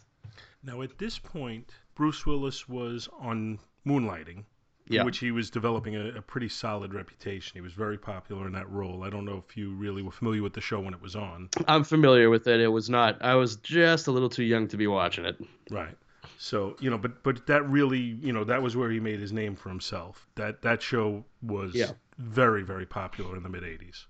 Now, 0.64 0.82
at 0.82 0.98
this 0.98 1.18
point, 1.18 1.72
Bruce 1.96 2.26
Willis 2.26 2.68
was 2.68 3.08
on 3.20 3.60
Moonlighting, 3.86 4.44
yeah. 4.88 5.04
which 5.04 5.20
he 5.20 5.32
was 5.32 5.50
developing 5.50 5.96
a, 5.96 6.18
a, 6.18 6.22
pretty 6.22 6.50
solid 6.50 6.94
reputation. 6.94 7.56
He 7.56 7.62
was 7.62 7.74
very 7.74 7.98
popular 7.98 8.46
in 8.46 8.54
that 8.54 8.70
role. 8.70 9.04
I 9.04 9.10
don't 9.10 9.26
know 9.26 9.44
if 9.48 9.56
you 9.56 9.74
really 9.74 10.02
were 10.02 10.12
familiar 10.12 10.44
with 10.44 10.54
the 10.54 10.62
show 10.62 10.80
when 10.80 10.94
it 10.94 11.02
was 11.02 11.16
on. 11.16 11.50
I'm 11.68 11.84
familiar 11.84 12.30
with 12.30 12.48
it. 12.48 12.60
It 12.60 12.68
was 12.68 12.90
not. 12.90 13.22
I 13.22 13.36
was 13.36 13.56
just 13.58 14.08
a 14.08 14.12
little 14.12 14.30
too 14.30 14.44
young 14.44 14.68
to 14.70 14.78
be 14.78 14.88
watching 14.88 15.26
it. 15.26 15.38
Right. 15.70 15.96
So 16.38 16.76
you 16.80 16.90
know, 16.90 16.98
but 16.98 17.24
but 17.24 17.46
that 17.48 17.68
really, 17.70 18.00
you 18.00 18.32
know, 18.32 18.44
that 18.46 18.62
was 18.62 18.76
where 18.76 18.90
he 18.90 19.00
made 19.00 19.20
his 19.20 19.34
name 19.34 19.56
for 19.56 19.70
himself. 19.70 20.28
That 20.36 20.62
that 20.62 20.82
show 20.82 21.26
was 21.42 21.76
yeah. 21.76 21.92
very 22.18 22.64
very 22.64 22.86
popular 22.86 23.36
in 23.36 23.44
the 23.44 23.50
mid 23.50 23.64
'80s. 23.64 24.06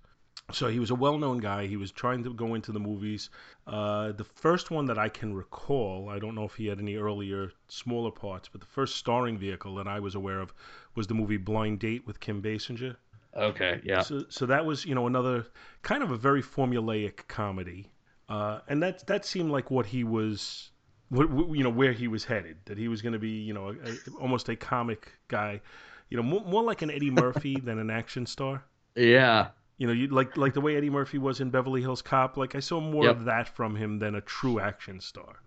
So 0.52 0.68
he 0.68 0.80
was 0.80 0.90
a 0.90 0.96
well-known 0.96 1.38
guy. 1.38 1.68
He 1.68 1.78
was 1.78 1.92
trying 1.92 2.24
to 2.24 2.34
go 2.34 2.56
into 2.56 2.72
the 2.72 2.80
movies. 2.80 3.30
Uh, 3.68 4.12
the 4.12 4.24
first 4.24 4.72
one 4.72 4.86
that 4.86 4.98
I 4.98 5.10
can 5.10 5.34
recall, 5.34 6.10
I 6.10 6.20
don't 6.20 6.36
know 6.36 6.46
if 6.46 6.56
he 6.56 6.68
had 6.68 6.80
any 6.80 6.96
earlier 6.96 7.52
smaller 7.68 8.12
parts, 8.12 8.50
but 8.50 8.62
the 8.62 8.68
first 8.68 8.96
starring 8.98 9.38
vehicle 9.38 9.76
that 9.76 9.88
I 9.88 10.00
was 10.00 10.16
aware 10.16 10.40
of 10.40 10.54
was 10.96 11.08
the 11.08 11.14
movie 11.14 11.38
Blind 11.38 11.80
Date 11.80 12.06
with 12.08 12.20
Kim 12.20 12.42
Basinger. 12.42 12.96
Okay, 13.36 13.80
yeah. 13.84 14.02
So, 14.02 14.26
so 14.30 14.46
that 14.48 14.66
was 14.66 14.86
you 14.86 14.96
know 14.96 15.08
another 15.08 15.46
kind 15.82 16.04
of 16.04 16.12
a 16.12 16.18
very 16.18 16.42
formulaic 16.42 17.28
comedy, 17.28 17.92
uh, 18.28 18.60
and 18.68 18.82
that 18.82 19.06
that 19.08 19.26
seemed 19.26 19.52
like 19.52 19.70
what 19.70 19.86
he 19.86 20.04
was, 20.04 20.72
what, 21.10 21.30
you 21.56 21.64
know, 21.64 21.70
where 21.70 21.94
he 21.94 22.08
was 22.08 22.24
headed. 22.26 22.58
That 22.66 22.78
he 22.78 22.88
was 22.88 23.02
going 23.02 23.14
to 23.14 23.20
be 23.20 23.30
you 23.30 23.54
know 23.54 23.70
a, 23.70 23.72
a, 23.72 23.96
almost 24.20 24.50
a 24.50 24.56
comic 24.56 25.14
guy, 25.28 25.62
you 26.10 26.18
know, 26.18 26.24
more, 26.24 26.44
more 26.44 26.64
like 26.64 26.82
an 26.82 26.90
Eddie 26.90 27.12
Murphy 27.12 27.60
than 27.64 27.78
an 27.78 27.92
action 27.92 28.26
star. 28.26 28.64
Yeah, 28.96 29.50
you 29.80 29.88
know, 29.88 29.94
you 29.94 30.08
like 30.10 30.36
like 30.38 30.54
the 30.54 30.62
way 30.62 30.76
Eddie 30.76 30.90
Murphy 30.90 31.18
was 31.18 31.40
in 31.40 31.50
Beverly 31.50 31.82
Hills 31.82 32.02
Cop. 32.02 32.36
Like 32.36 32.54
I 32.54 32.60
saw 32.60 32.82
more 32.82 33.06
yep. 33.06 33.16
of 33.16 33.26
that 33.26 33.56
from 33.56 33.76
him 33.76 33.98
than 33.98 34.14
a 34.14 34.22
true 34.22 34.60
action 34.60 35.00
star. 35.00 35.42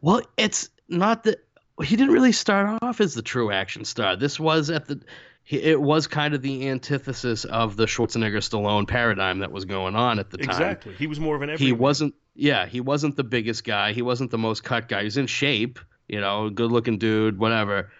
Well, 0.00 0.22
it's 0.38 0.70
not 0.88 1.24
that 1.24 1.44
he 1.84 1.96
didn't 1.96 2.14
really 2.14 2.32
start 2.32 2.78
off 2.82 3.02
as 3.02 3.12
the 3.12 3.20
true 3.20 3.52
action 3.52 3.84
star. 3.84 4.16
This 4.16 4.40
was 4.40 4.70
at 4.70 4.86
the 4.86 5.02
it 5.46 5.78
was 5.78 6.06
kind 6.06 6.32
of 6.32 6.40
the 6.40 6.68
antithesis 6.68 7.44
of 7.44 7.76
the 7.76 7.84
Schwarzenegger 7.84 8.38
Stallone 8.38 8.88
paradigm 8.88 9.40
that 9.40 9.52
was 9.52 9.66
going 9.66 9.94
on 9.94 10.18
at 10.18 10.30
the 10.30 10.38
time. 10.38 10.48
Exactly. 10.48 10.94
He 10.94 11.06
was 11.06 11.20
more 11.20 11.36
of 11.36 11.42
an 11.42 11.50
everyman. 11.50 11.66
He 11.66 11.78
wasn't 11.78 12.14
yeah, 12.34 12.64
he 12.64 12.80
wasn't 12.80 13.16
the 13.16 13.24
biggest 13.24 13.64
guy. 13.64 13.92
He 13.92 14.00
wasn't 14.00 14.30
the 14.30 14.38
most 14.38 14.64
cut 14.64 14.88
guy. 14.88 15.02
He's 15.02 15.18
in 15.18 15.26
shape, 15.26 15.78
you 16.08 16.22
know, 16.22 16.48
good 16.48 16.72
looking 16.72 16.96
dude, 16.96 17.38
whatever. 17.38 17.90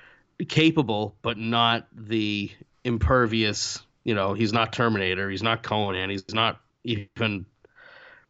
Capable, 0.48 1.14
but 1.20 1.36
not 1.36 1.86
the 1.92 2.50
impervious 2.82 3.82
you 4.04 4.14
know, 4.14 4.34
he's 4.34 4.52
not 4.52 4.72
Terminator, 4.72 5.30
he's 5.30 5.42
not 5.42 5.62
Conan, 5.62 6.10
he's 6.10 6.32
not 6.32 6.60
even, 6.84 7.46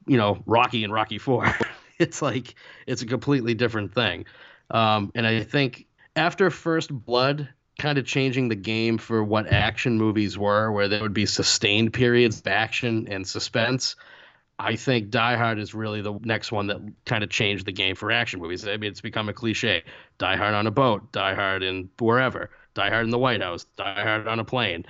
you 0.07 0.17
know, 0.17 0.43
Rocky 0.47 0.85
and 0.85 0.93
Rocky 0.93 1.19
Four. 1.19 1.53
it's 1.99 2.21
like 2.23 2.55
it's 2.87 3.03
a 3.03 3.07
completely 3.07 3.55
different 3.55 3.95
thing. 3.95 4.25
Um, 4.71 5.13
and 5.15 5.27
I 5.27 5.43
think 5.43 5.87
after 6.17 6.51
First 6.51 6.93
Blood, 6.93 7.49
kind 7.79 7.99
of 7.99 8.05
changing 8.05 8.49
the 8.49 8.57
game 8.57 8.99
for 8.99 9.23
what 9.25 9.51
action 9.51 9.97
movies 9.97 10.37
were, 10.37 10.71
where 10.71 10.89
there 10.89 11.03
would 11.03 11.15
be 11.15 11.27
sustained 11.27 11.93
periods 11.93 12.41
of 12.41 12.47
action 12.47 13.09
and 13.09 13.27
suspense. 13.27 13.97
I 14.59 14.77
think 14.77 15.09
Die 15.09 15.37
Hard 15.37 15.59
is 15.59 15.73
really 15.73 16.03
the 16.03 16.19
next 16.23 16.53
one 16.53 16.67
that 16.67 16.81
kind 17.07 17.25
of 17.25 17.31
changed 17.31 17.65
the 17.65 17.73
game 17.73 17.97
for 17.97 18.13
action 18.13 18.41
movies. 18.41 18.69
I 18.69 18.77
mean, 18.77 18.91
it's 18.91 19.01
become 19.01 19.31
a 19.31 19.33
cliche. 19.33 19.85
Die 20.19 20.37
Hard 20.37 20.53
on 20.53 20.67
a 20.67 20.71
boat, 20.71 21.13
Die 21.13 21.35
Hard 21.35 21.63
in 21.63 21.89
wherever, 21.99 22.51
Die 22.75 22.91
Hard 22.91 23.05
in 23.05 23.11
the 23.11 23.19
White 23.19 23.41
House, 23.41 23.65
Die 23.79 24.03
Hard 24.03 24.29
on 24.29 24.39
a 24.39 24.45
plane 24.45 24.85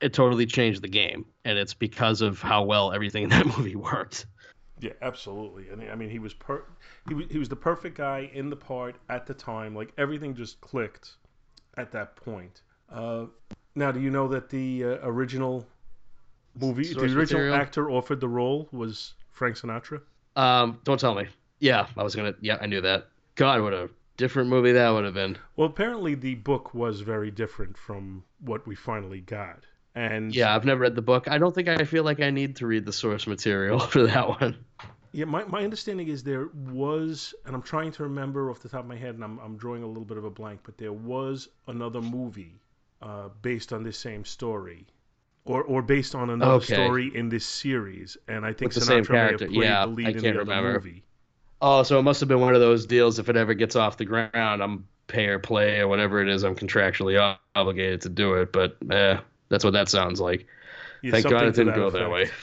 it 0.00 0.12
totally 0.12 0.46
changed 0.46 0.82
the 0.82 0.88
game, 0.88 1.24
and 1.44 1.58
it's 1.58 1.74
because 1.74 2.20
of 2.20 2.40
how 2.40 2.62
well 2.62 2.92
everything 2.92 3.24
in 3.24 3.30
that 3.30 3.46
movie 3.58 3.76
worked. 3.76 4.26
Yeah, 4.80 4.92
absolutely. 5.00 5.66
I 5.72 5.74
mean, 5.74 5.90
I 5.90 5.94
mean, 5.94 6.10
he 6.10 6.18
was 6.18 6.34
per 6.34 6.64
he 7.08 7.14
was 7.14 7.26
he 7.30 7.38
was 7.38 7.48
the 7.48 7.56
perfect 7.56 7.96
guy 7.96 8.30
in 8.34 8.50
the 8.50 8.56
part 8.56 8.96
at 9.08 9.26
the 9.26 9.34
time. 9.34 9.74
Like 9.74 9.92
everything 9.96 10.34
just 10.34 10.60
clicked 10.60 11.12
at 11.76 11.92
that 11.92 12.16
point. 12.16 12.60
Uh, 12.90 13.26
now, 13.74 13.90
do 13.90 14.00
you 14.00 14.10
know 14.10 14.28
that 14.28 14.48
the 14.50 14.84
uh, 14.84 14.98
original 15.02 15.66
movie, 16.60 16.84
Source 16.84 16.96
the 16.96 17.18
original 17.18 17.42
material? 17.42 17.54
actor 17.54 17.90
offered 17.90 18.20
the 18.20 18.28
role 18.28 18.68
was 18.72 19.14
Frank 19.32 19.56
Sinatra? 19.56 20.00
Um, 20.36 20.78
don't 20.84 21.00
tell 21.00 21.14
me. 21.14 21.26
Yeah, 21.58 21.86
I 21.96 22.02
was 22.02 22.14
gonna. 22.14 22.34
Yeah, 22.40 22.58
I 22.60 22.66
knew 22.66 22.82
that. 22.82 23.08
God, 23.34 23.62
what 23.62 23.72
a 23.72 23.88
different 24.18 24.50
movie 24.50 24.72
that 24.72 24.90
would 24.90 25.04
have 25.04 25.14
been. 25.14 25.38
Well, 25.56 25.68
apparently 25.68 26.14
the 26.14 26.34
book 26.34 26.74
was 26.74 27.00
very 27.00 27.30
different 27.30 27.76
from 27.78 28.24
what 28.40 28.66
we 28.66 28.74
finally 28.74 29.20
got. 29.20 29.64
And 29.96 30.32
yeah, 30.34 30.54
I've 30.54 30.64
never 30.64 30.80
read 30.82 30.94
the 30.94 31.02
book. 31.02 31.26
I 31.28 31.38
don't 31.38 31.54
think 31.54 31.68
I 31.68 31.84
feel 31.84 32.04
like 32.04 32.20
I 32.20 32.30
need 32.30 32.56
to 32.56 32.66
read 32.68 32.84
the 32.86 32.92
source 32.92 33.26
material 33.26 33.78
for 33.92 34.04
that 34.06 34.28
one. 34.40 34.64
Yeah, 35.10 35.24
my, 35.24 35.42
my 35.44 35.64
understanding 35.64 36.06
is 36.06 36.22
there 36.22 36.46
was, 36.54 37.34
and 37.44 37.56
I'm 37.56 37.62
trying 37.62 37.90
to 37.92 38.04
remember 38.04 38.50
off 38.50 38.60
the 38.60 38.68
top 38.68 38.80
of 38.80 38.86
my 38.86 38.94
head, 38.96 39.16
and 39.16 39.24
I'm, 39.24 39.38
I'm 39.40 39.56
drawing 39.56 39.82
a 39.82 39.86
little 39.86 40.04
bit 40.04 40.16
of 40.16 40.24
a 40.24 40.30
blank, 40.30 40.60
but 40.62 40.78
there 40.78 40.92
was 40.92 41.48
another 41.66 42.00
movie 42.00 42.60
uh, 43.02 43.30
based 43.42 43.72
on 43.72 43.82
this 43.82 43.98
same 43.98 44.24
story. 44.24 44.86
Or, 45.46 45.64
or 45.64 45.82
based 45.82 46.14
on 46.14 46.30
another 46.30 46.60
Okay. 46.60 46.60
story 46.60 47.14
in 47.14 47.28
this 47.30 47.46
series, 47.46 48.16
and 48.28 48.46
I 48.46 48.52
think 48.52 48.70
With 48.70 48.74
the 48.74 48.80
same 48.82 49.06
Sinatra 49.06 49.18
may 49.18 49.30
have 49.30 49.46
character. 49.46 49.46
played 49.46 49.80
Yeah, 49.80 49.82
the 49.82 49.88
lead 49.88 50.10
I 50.10 50.12
in 50.16 50.24
can't 50.24 50.36
the 50.36 50.40
other 50.40 50.54
remember. 50.54 50.86
movie. 50.94 51.04
Oh, 51.60 51.82
so 51.84 51.98
it 51.98 52.02
must 52.02 52.20
have 52.20 52.28
been 52.28 52.40
one 52.40 52.54
of 52.54 52.60
those 52.60 52.86
deals. 52.86 53.18
If 53.18 53.28
it 53.28 53.36
ever 53.36 53.54
gets 53.54 53.76
off 53.76 53.96
the 53.98 54.04
ground, 54.06 54.62
I'm 54.62 54.88
pay 55.08 55.26
or 55.28 55.38
play 55.40 55.80
or 55.80 55.88
whatever 55.88 56.20
it 56.22 56.28
is. 56.28 56.44
I'm 56.44 56.56
contractually 56.56 57.38
obligated 57.56 58.02
to 58.02 58.08
do 58.10 58.34
it. 58.34 58.52
But 58.52 58.76
eh, 58.90 59.18
that's 59.48 59.64
what 59.64 59.72
that 59.74 59.88
sounds 59.88 60.20
like. 60.20 60.46
Yeah, 61.02 61.10
Thank 61.12 61.28
God 61.28 61.44
it 61.44 61.54
didn't 61.54 61.66
that 61.68 61.76
go 61.76 61.90
that 61.90 62.10
way. 62.10 62.30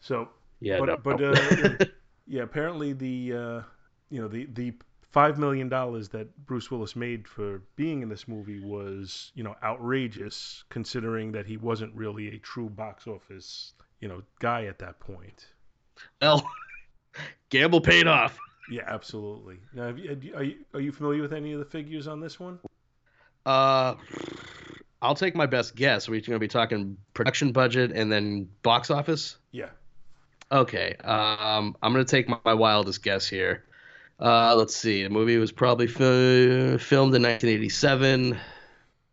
So, 0.00 0.28
Yeah, 0.60 0.80
but 0.80 0.86
no. 0.86 0.96
but 0.98 1.22
uh, 1.22 1.84
yeah, 2.26 2.42
apparently 2.42 2.92
the 2.92 3.32
uh, 3.32 3.62
you 4.10 4.20
know 4.20 4.28
the 4.28 4.46
the 4.52 4.74
five 5.12 5.38
million 5.38 5.68
dollars 5.70 6.08
that 6.10 6.28
Bruce 6.46 6.70
Willis 6.70 6.94
made 6.94 7.26
for 7.26 7.62
being 7.76 8.02
in 8.02 8.08
this 8.10 8.28
movie 8.28 8.60
was 8.60 9.32
you 9.34 9.42
know 9.42 9.54
outrageous 9.62 10.64
considering 10.68 11.32
that 11.32 11.46
he 11.46 11.56
wasn't 11.56 11.94
really 11.94 12.28
a 12.34 12.38
true 12.38 12.68
box 12.68 13.06
office 13.06 13.72
you 14.00 14.08
know 14.08 14.22
guy 14.40 14.66
at 14.66 14.78
that 14.80 15.00
point. 15.00 15.46
well, 16.20 16.44
gamble 17.48 17.80
paid 17.80 18.06
off. 18.06 18.36
Yeah, 18.70 18.82
absolutely. 18.86 19.58
Now, 19.72 19.88
you- 19.88 20.34
are 20.36 20.42
you 20.42 20.54
are 20.74 20.80
you 20.80 20.92
familiar 20.92 21.22
with 21.22 21.32
any 21.32 21.52
of 21.52 21.60
the 21.60 21.64
figures 21.66 22.06
on 22.08 22.20
this 22.20 22.38
one? 22.38 22.58
Uh, 23.46 23.94
I'll 25.04 25.14
take 25.14 25.34
my 25.36 25.46
best 25.46 25.76
guess. 25.76 26.08
We're 26.08 26.20
going 26.20 26.32
to 26.32 26.38
be 26.38 26.48
talking 26.48 26.96
production 27.12 27.52
budget 27.52 27.92
and 27.92 28.10
then 28.10 28.48
box 28.62 28.90
office. 28.90 29.36
Yeah. 29.52 29.68
Okay. 30.50 30.96
Um, 31.04 31.76
I'm 31.82 31.92
going 31.92 32.04
to 32.04 32.10
take 32.10 32.28
my, 32.28 32.38
my 32.44 32.54
wildest 32.54 33.02
guess 33.02 33.26
here. 33.28 33.64
Uh, 34.18 34.54
let's 34.56 34.74
see. 34.74 35.02
The 35.02 35.10
movie 35.10 35.36
was 35.36 35.52
probably 35.52 35.86
fi- 35.88 36.78
filmed 36.78 37.14
in 37.14 37.22
1987. 37.22 38.38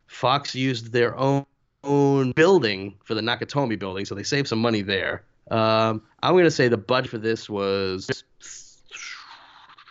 Fox 0.08 0.56
used 0.56 0.94
their 0.94 1.18
own, 1.18 1.46
own 1.84 2.32
building 2.32 2.96
for 3.04 3.14
the 3.14 3.22
Nakatomi 3.22 3.78
building, 3.78 4.06
so 4.06 4.16
they 4.16 4.24
saved 4.24 4.48
some 4.48 4.60
money 4.60 4.82
there. 4.82 5.24
Um, 5.50 6.04
I'm 6.24 6.34
going 6.34 6.44
to 6.46 6.52
say 6.52 6.68
the 6.70 6.78
budget 6.78 7.12
for 7.12 7.18
this 7.18 7.50
was, 7.50 8.24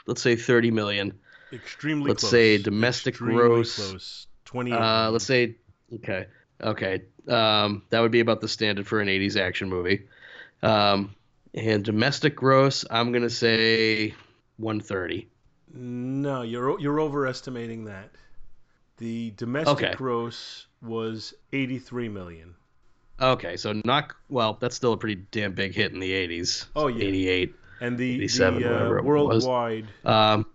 let's 0.06 0.22
say, 0.22 0.36
30 0.36 0.70
million. 0.70 1.12
Extremely 1.52 2.08
Let's 2.10 2.22
close. 2.22 2.30
say 2.30 2.58
domestic 2.58 3.14
Extremely 3.14 3.34
gross. 3.34 3.74
close. 3.76 4.26
Twenty. 4.44 4.72
Uh, 4.72 5.10
let's 5.10 5.24
say 5.26 5.56
okay, 5.96 6.26
okay. 6.60 7.02
Um, 7.28 7.82
that 7.90 8.00
would 8.00 8.10
be 8.12 8.20
about 8.20 8.40
the 8.40 8.48
standard 8.48 8.86
for 8.86 9.00
an 9.00 9.08
'80s 9.08 9.36
action 9.36 9.68
movie. 9.68 10.06
Um, 10.62 11.14
and 11.54 11.84
domestic 11.84 12.36
gross, 12.36 12.84
I'm 12.90 13.12
gonna 13.12 13.30
say 13.30 14.14
130. 14.58 15.28
No, 15.74 16.42
you're 16.42 16.78
you're 16.80 17.00
overestimating 17.00 17.84
that. 17.84 18.10
The 18.98 19.32
domestic 19.36 19.76
Okay. 19.84 19.94
gross 19.94 20.66
was 20.82 21.32
83 21.52 22.08
million. 22.08 22.54
Okay, 23.20 23.56
so 23.56 23.80
not 23.84 24.12
well. 24.28 24.56
That's 24.60 24.74
still 24.76 24.92
a 24.94 24.96
pretty 24.96 25.22
damn 25.30 25.52
big 25.52 25.74
hit 25.74 25.92
in 25.92 26.00
the 26.00 26.10
'80s. 26.12 26.66
Oh, 26.74 26.86
yeah. 26.88 27.04
88. 27.04 27.54
And 27.82 27.96
the, 27.96 28.14
87, 28.16 28.62
the 28.62 28.98
uh, 28.98 29.02
worldwide 29.02 29.86
Um, 30.04 30.46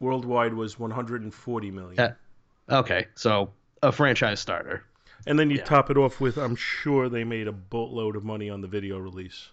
worldwide 0.00 0.54
was 0.54 0.78
140 0.78 1.70
million. 1.70 1.94
Yeah. 1.96 2.78
okay, 2.78 3.06
so 3.14 3.52
a 3.82 3.92
franchise 3.92 4.40
starter. 4.40 4.84
And 5.26 5.38
then 5.38 5.50
you 5.50 5.58
Yeah. 5.58 5.64
top 5.64 5.90
it 5.90 5.96
off 5.96 6.20
with 6.20 6.36
I'm 6.36 6.56
sure 6.56 7.08
they 7.08 7.24
made 7.24 7.48
a 7.48 7.52
boatload 7.52 8.16
of 8.16 8.24
money 8.24 8.48
on 8.50 8.60
the 8.60 8.68
video 8.68 8.98
release. 8.98 9.50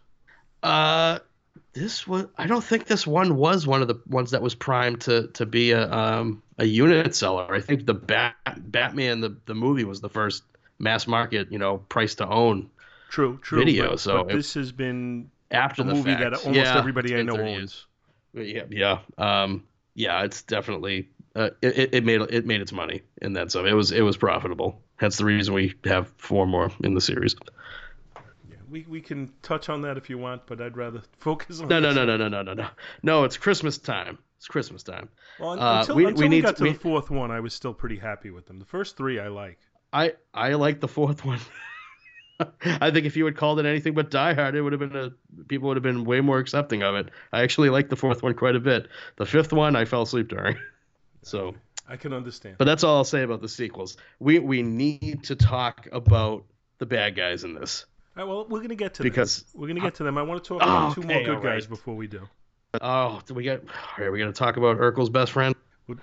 Uh, 0.62 1.20
this 1.74 2.08
was. 2.08 2.28
I 2.38 2.48
don't 2.48 2.64
think 2.64 2.86
this 2.86 3.06
one 3.06 3.36
was 3.36 3.68
one 3.68 3.82
of 3.82 3.88
the 3.88 4.00
ones 4.08 4.32
that 4.32 4.42
was 4.42 4.56
primed 4.56 5.02
to 5.02 5.28
to 5.30 5.46
be 5.46 5.72
a 5.72 5.92
um 5.92 6.42
a 6.58 6.66
unit 6.66 7.16
seller. 7.16 7.54
I 7.54 7.60
think 7.62 7.86
the 7.86 7.94
Bat 7.94 8.36
Batman 8.72 9.22
the 9.22 9.36
the 9.46 9.56
movie 9.56 9.84
was 9.84 10.02
the 10.02 10.10
first 10.10 10.44
mass 10.80 11.08
market 11.08 11.52
you 11.52 11.60
know 11.60 11.78
price 11.78 12.16
to 12.16 12.28
own 12.28 12.70
True, 13.10 13.40
true. 13.42 13.60
Video, 13.60 13.92
but, 13.92 14.00
so 14.00 14.24
but 14.24 14.32
it- 14.32 14.38
this 14.38 14.54
has 14.56 14.72
been 14.72 15.30
after 15.52 15.84
a 15.84 15.86
the 15.86 15.94
movie 15.94 16.12
fact. 16.12 16.22
that 16.22 16.34
almost 16.34 16.56
Yeah, 16.56 16.78
everybody 16.78 17.16
I 17.16 17.22
know 17.22 17.38
owns. 17.40 17.86
years. 18.34 18.54
Yeah, 18.56 18.64
yeah. 18.72 19.00
Um, 19.44 19.64
yeah, 19.94 20.24
it's 20.24 20.42
definitely 20.42 21.10
uh, 21.36 21.50
it, 21.62 21.94
it- 21.94 22.04
made 22.06 22.22
it 22.22 22.46
made 22.46 22.62
its 22.62 22.72
money 22.72 23.02
and 23.22 23.36
then 23.36 23.50
some. 23.50 23.66
It 23.66 23.74
was 23.74 23.92
it 23.92 24.02
was 24.02 24.18
profitable. 24.18 24.82
Hence 24.98 25.18
the 25.18 25.26
reason 25.26 25.54
we 25.54 25.74
have 25.86 26.08
four 26.18 26.46
more 26.48 26.72
in 26.84 26.94
the 26.94 27.02
series. 27.02 27.36
Yeah, 28.50 28.56
we, 28.70 28.86
we 28.88 29.02
can 29.02 29.32
touch 29.42 29.70
on 29.70 29.82
that 29.82 29.98
if 29.98 30.10
you 30.10 30.18
want, 30.18 30.46
but 30.46 30.62
I'd 30.62 30.78
rather 30.78 31.02
focus 31.20 31.60
on 31.60 31.68
No, 31.68 31.80
no, 31.80 31.92
no, 31.94 32.06
no, 32.06 32.18
no, 32.18 32.28
no, 32.30 32.42
no, 32.44 32.54
no. 32.54 32.68
No, 33.02 33.24
it's 33.24 33.38
Christmas 33.38 33.78
time. 33.78 34.18
It's 34.38 34.48
Christmas 34.48 34.84
time. 34.84 35.10
Well, 35.40 35.60
Uh, 35.60 35.80
until, 35.82 35.96
we- 35.96 36.06
until 36.06 36.18
we 36.20 36.26
we, 36.26 36.30
need 36.30 36.42
got 36.44 36.52
to- 36.52 36.56
to 36.58 36.64
we- 36.64 36.74
the 36.74 36.80
fourth 36.80 37.10
one, 37.10 37.32
I 37.32 37.40
was 37.40 37.54
still 37.54 37.74
pretty 37.74 37.98
happy 37.98 38.30
with 38.30 38.46
them. 38.46 38.60
The 38.60 38.66
first 38.66 38.96
three 38.98 39.20
I 39.20 39.28
like. 39.30 39.60
I 39.92 40.14
I 40.34 40.54
like 40.54 40.80
the 40.80 40.88
fourth 40.88 41.24
one. 41.26 41.40
I 42.66 42.92
think 42.92 43.06
if 43.06 43.16
you 43.16 43.26
had 43.26 43.38
called 43.38 43.60
it 43.60 43.66
anything 43.66 43.94
but 43.94 44.10
Die 44.10 44.34
Hard, 44.34 44.56
it 44.56 44.62
would 44.62 44.74
have 44.74 44.80
been 44.80 44.96
a 44.96 45.12
people 45.46 45.68
would 45.68 45.78
have 45.78 45.84
been 45.84 46.04
way 46.04 46.20
more 46.20 46.40
accepting 46.40 46.82
of 46.84 46.96
it. 46.96 47.10
I 47.32 47.42
actually 47.44 47.70
like 47.70 47.90
the 47.90 47.96
fourth 47.96 48.24
one 48.24 48.34
quite 48.34 48.56
a 48.56 48.60
bit. 48.60 48.88
The 49.18 49.26
fifth 49.26 49.54
one, 49.54 49.76
I 49.76 49.86
fell 49.86 50.02
asleep 50.04 50.28
during. 50.30 50.58
So, 51.24 51.56
I 51.88 51.98
can 51.98 52.14
understand. 52.14 52.58
but 52.58 52.66
that's 52.66 52.84
all 52.84 52.98
I'll 52.98 53.04
say 53.04 53.24
about 53.24 53.42
the 53.42 53.50
sequels. 53.50 53.98
We 54.20 54.40
we 54.40 54.62
need 54.64 55.24
to 55.24 55.36
talk 55.36 55.88
about 55.92 56.44
the 56.80 56.86
bad 56.86 57.16
guys 57.16 57.44
in 57.44 57.54
this 57.54 57.86
All 58.18 58.24
right, 58.24 58.30
well, 58.30 58.46
we're 58.48 58.62
gonna 58.62 58.76
get 58.76 58.94
to 58.96 59.04
because 59.04 59.44
them. 59.44 59.62
We're 59.62 59.68
gonna 59.68 59.80
get 59.82 59.96
to 59.96 60.04
them. 60.04 60.18
I 60.18 60.24
want 60.24 60.44
to 60.44 60.48
talk 60.48 60.62
Oh, 60.62 60.66
about 60.68 60.96
two 60.96 61.02
more 61.02 61.24
good 61.24 61.36
all 61.38 61.42
guys 61.42 61.66
before 61.68 61.96
we 61.96 62.08
do. 62.08 62.22
oh, 62.82 63.22
do 63.26 63.34
we 63.34 63.44
get? 63.44 63.64
Are 63.98 64.12
we 64.12 64.18
going 64.20 64.32
to 64.34 64.38
talk 64.38 64.58
about 64.58 64.78
Urkel's 64.80 65.10
best 65.10 65.32
friend? 65.32 65.54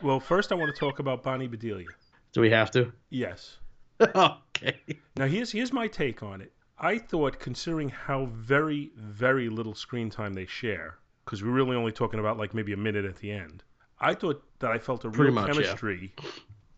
Well, 0.03 0.21
first 0.21 0.53
I 0.53 0.55
want 0.55 0.73
to 0.73 0.79
talk 0.79 0.99
about 1.01 1.23
Bonnie 1.23 1.49
Bedelia. 1.49 1.89
Do 2.33 2.41
we 2.41 2.51
have 2.51 2.71
to? 2.73 2.93
Yes. 3.09 3.57
okay. 4.01 4.77
Now 5.17 5.27
here's 5.27 5.51
here's 5.51 5.73
my 5.73 5.89
take 5.89 6.23
on 6.23 6.41
it. 6.41 6.53
I 6.79 6.97
thought, 6.99 7.39
considering 7.41 7.89
how 7.89 8.27
very 8.33 8.93
very 8.97 9.49
little 9.49 9.75
screen 9.75 10.11
time 10.11 10.33
they 10.35 10.47
share, 10.47 10.99
because 11.25 11.43
we're 11.43 11.51
really 11.51 11.77
only 11.77 11.93
talking 11.93 12.21
about 12.21 12.39
like 12.39 12.55
maybe 12.55 12.73
a 12.73 12.77
minute 12.77 13.05
at 13.05 13.17
the 13.17 13.31
end. 13.33 13.63
I 14.01 14.15
thought 14.15 14.43
that 14.61 14.71
I 14.71 14.79
felt 14.79 15.05
a 15.05 15.11
Pretty 15.11 15.25
real 15.33 15.35
much, 15.35 15.49
yeah. 15.57 15.63
chemistry 15.63 16.13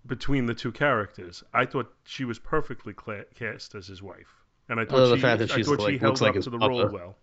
between 0.06 0.46
the 0.46 0.54
two 0.54 0.72
characters. 0.72 1.44
I 1.54 1.66
thought 1.66 1.92
she 2.04 2.24
was 2.24 2.38
perfectly 2.38 2.92
cla 2.92 3.24
cast 3.34 3.74
as 3.74 3.86
his 3.86 4.02
wife, 4.02 4.28
and 4.68 4.80
I 4.80 4.84
thought 4.84 4.96
Other 4.98 5.08
than 5.10 5.16
she, 5.16 5.20
the 5.20 5.26
fact 5.28 5.38
that 5.40 5.50
I 5.52 5.56
she's, 5.56 5.66
thought 5.66 5.80
she 5.80 5.84
like, 5.92 6.00
held 6.00 6.10
looks 6.10 6.20
like 6.20 6.30
up 6.30 6.34
his 6.36 6.44
to 6.44 6.50
the 6.50 6.58
role 6.58 6.88
well. 6.90 7.16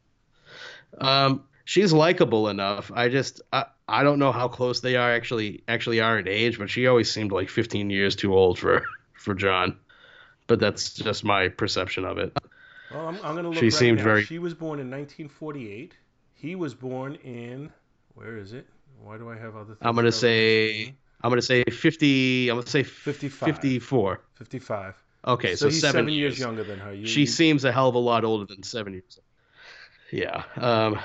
Um, 0.97 1.43
she's 1.65 1.93
likable 1.93 2.49
enough. 2.49 2.91
I 2.93 3.09
just 3.09 3.41
I, 3.53 3.65
I 3.87 4.03
don't 4.03 4.19
know 4.19 4.31
how 4.31 4.47
close 4.47 4.79
they 4.79 4.95
are 4.95 5.11
actually 5.11 5.63
actually 5.67 5.99
are 5.99 6.17
in 6.17 6.27
age, 6.27 6.57
but 6.57 6.69
she 6.69 6.87
always 6.87 7.11
seemed 7.11 7.31
like 7.31 7.49
15 7.49 7.89
years 7.89 8.15
too 8.15 8.33
old 8.33 8.57
for 8.57 8.85
for 9.13 9.33
John. 9.35 9.77
But 10.47 10.59
that's 10.59 10.93
just 10.93 11.23
my 11.23 11.49
perception 11.49 12.05
of 12.05 12.17
it. 12.17 12.35
Well, 12.91 13.07
I'm, 13.07 13.15
I'm 13.17 13.33
going 13.35 13.43
to 13.43 13.49
look 13.49 13.59
She 13.59 13.65
right 13.65 13.73
seemed 13.73 13.97
now. 13.99 14.03
very- 14.05 14.23
She 14.23 14.39
was 14.39 14.55
born 14.55 14.79
in 14.79 14.89
1948. 14.89 15.95
He 16.33 16.55
was 16.55 16.73
born 16.73 17.15
in 17.23 17.71
where 18.15 18.37
is 18.37 18.53
it? 18.53 18.65
Why 19.03 19.17
do 19.17 19.29
I 19.29 19.37
have 19.37 19.55
other? 19.55 19.65
Things 19.75 19.77
I'm 19.81 19.95
gonna 19.95 20.11
spelled 20.11 20.31
on 20.31 20.37
the 20.37 20.83
say? 20.85 20.93
I'm 21.21 21.29
gonna 21.31 21.41
say 21.41 21.63
50. 21.63 22.49
I'm 22.49 22.57
gonna 22.57 22.67
say 22.67 22.83
55. 22.83 23.55
54. 23.55 24.21
55. 24.35 25.03
Okay, 25.27 25.55
so, 25.55 25.65
so, 25.65 25.69
seven, 25.69 25.91
seven 26.05 26.09
years 26.09 26.39
younger 26.39 26.63
than 26.63 26.79
her. 26.79 26.93
You, 26.93 27.05
She 27.05 27.21
you- 27.21 27.25
seems 27.27 27.65
a 27.65 27.71
hell 27.71 27.89
of 27.89 27.95
a 27.95 27.99
lot 27.99 28.23
older 28.23 28.45
than 28.45 28.63
seven 28.63 28.93
years. 28.93 29.19
Yeah. 30.11 30.43
Um, 30.55 30.99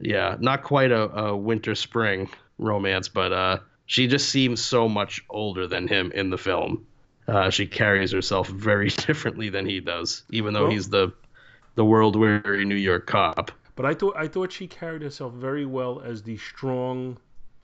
yeah, 0.00 0.36
not 0.40 0.62
quite 0.64 0.90
a, 0.90 1.08
a 1.10 1.36
winter 1.36 1.74
spring 1.74 2.28
romance, 2.58 3.08
but 3.08 3.32
uh, 3.32 3.58
she 3.86 4.08
just 4.08 4.28
seems 4.28 4.60
so 4.62 4.88
much 4.88 5.22
older 5.30 5.66
than 5.66 5.86
him 5.88 6.10
in 6.12 6.30
the 6.30 6.38
film. 6.38 6.86
Uh, 7.28 7.50
she 7.50 7.66
carries 7.66 8.10
herself 8.10 8.48
very 8.48 8.88
differently 9.06 9.48
than 9.48 9.64
he 9.64 9.78
does, 9.80 10.24
even 10.30 10.52
though 10.52 10.64
Well- 10.64 10.72
he's 10.72 10.88
the 10.88 11.12
the 11.76 11.84
world 11.84 12.16
weary 12.16 12.64
New 12.64 12.74
York 12.74 13.06
cop. 13.06 13.52
But 13.80 13.88
I 13.88 13.94
thought 13.94 14.14
I 14.14 14.28
thought 14.28 14.52
she 14.52 14.66
carried 14.66 15.00
herself 15.00 15.32
very 15.32 15.64
well 15.64 16.02
as 16.02 16.22
the 16.22 16.36
strong 16.36 17.16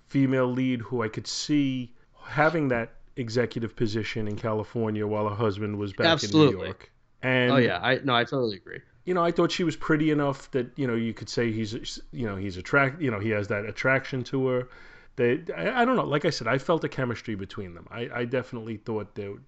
female 0.08 0.46
lead 0.46 0.80
who 0.80 1.02
I 1.02 1.08
could 1.08 1.26
see 1.26 1.92
having 2.24 2.68
that 2.68 2.94
executive 3.16 3.76
position 3.76 4.26
in 4.26 4.36
California 4.36 5.06
while 5.06 5.28
her 5.28 5.34
husband 5.34 5.78
was 5.78 5.92
back 5.92 6.24
in 6.24 6.30
New 6.30 6.52
York. 6.52 6.90
And 7.20 7.52
oh 7.52 7.56
yeah, 7.58 7.80
I 7.82 8.00
no, 8.02 8.14
I 8.14 8.24
totally 8.24 8.56
agree. 8.56 8.80
you 9.04 9.12
know, 9.12 9.22
I 9.22 9.30
thought 9.30 9.52
she 9.52 9.62
was 9.62 9.76
pretty 9.76 10.10
enough 10.10 10.50
that 10.52 10.70
you 10.76 10.86
know 10.86 10.94
you 10.94 11.12
could 11.12 11.28
say 11.28 11.52
he's 11.52 12.00
you 12.12 12.26
know 12.26 12.36
he's 12.36 12.56
attract 12.56 13.02
you 13.02 13.10
know 13.10 13.20
he 13.20 13.28
has 13.30 13.48
that 13.48 13.66
attraction 13.66 14.24
to 14.24 14.46
her. 14.46 14.68
They 15.16 15.42
I, 15.54 15.82
I 15.82 15.84
don't 15.84 15.96
know. 15.96 16.04
Like 16.04 16.24
I 16.24 16.30
said, 16.30 16.46
I 16.46 16.56
felt 16.56 16.82
a 16.82 16.88
chemistry 16.88 17.34
between 17.34 17.74
them. 17.74 17.86
I, 17.90 18.08
I 18.14 18.24
definitely 18.24 18.78
thought 18.78 19.14
that, 19.16 19.38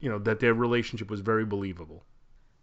you 0.00 0.10
know, 0.10 0.18
that 0.18 0.40
their 0.40 0.52
relationship 0.52 1.10
was 1.10 1.22
very 1.22 1.46
believable. 1.46 2.04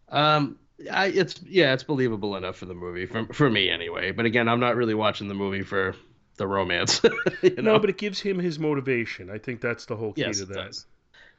Um, 0.09 0.59
I, 0.91 1.07
it's 1.07 1.39
yeah, 1.43 1.73
it's 1.73 1.83
believable 1.83 2.35
enough 2.35 2.57
for 2.57 2.65
the 2.65 2.73
movie 2.73 3.05
for 3.05 3.25
for 3.33 3.49
me 3.49 3.69
anyway. 3.69 4.11
But 4.11 4.25
again, 4.25 4.49
I'm 4.49 4.59
not 4.59 4.75
really 4.75 4.93
watching 4.93 5.27
the 5.27 5.33
movie 5.33 5.63
for 5.63 5.95
the 6.37 6.47
romance. 6.47 7.01
you 7.41 7.55
know? 7.55 7.73
No, 7.73 7.79
but 7.79 7.89
it 7.89 7.97
gives 7.97 8.19
him 8.19 8.39
his 8.39 8.59
motivation. 8.59 9.29
I 9.29 9.37
think 9.37 9.61
that's 9.61 9.85
the 9.85 9.95
whole 9.95 10.13
key 10.13 10.21
yes, 10.21 10.37
to 10.37 10.43
it 10.43 10.49
that. 10.49 10.55
does. 10.55 10.85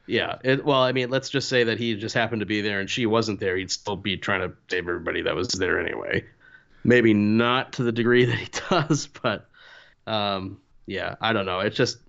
Yeah. 0.07 0.37
It, 0.43 0.65
well, 0.65 0.81
I 0.81 0.93
mean, 0.93 1.09
let's 1.09 1.29
just 1.29 1.49
say 1.49 1.65
that 1.65 1.77
he 1.77 1.95
just 1.95 2.15
happened 2.15 2.39
to 2.39 2.45
be 2.45 2.61
there 2.61 2.79
and 2.79 2.89
she 2.89 3.05
wasn't 3.05 3.39
there. 3.39 3.57
He'd 3.57 3.71
still 3.71 3.97
be 3.97 4.17
trying 4.17 4.41
to 4.41 4.55
save 4.69 4.87
everybody 4.87 5.23
that 5.23 5.35
was 5.35 5.49
there 5.49 5.79
anyway. 5.79 6.25
Maybe 6.83 7.13
not 7.13 7.73
to 7.73 7.83
the 7.83 7.91
degree 7.91 8.25
that 8.27 8.37
he 8.37 8.49
does, 8.69 9.07
but 9.07 9.47
um, 10.07 10.59
yeah, 10.85 11.15
I 11.21 11.33
don't 11.33 11.45
know. 11.45 11.59
It's 11.59 11.75
just 11.75 11.99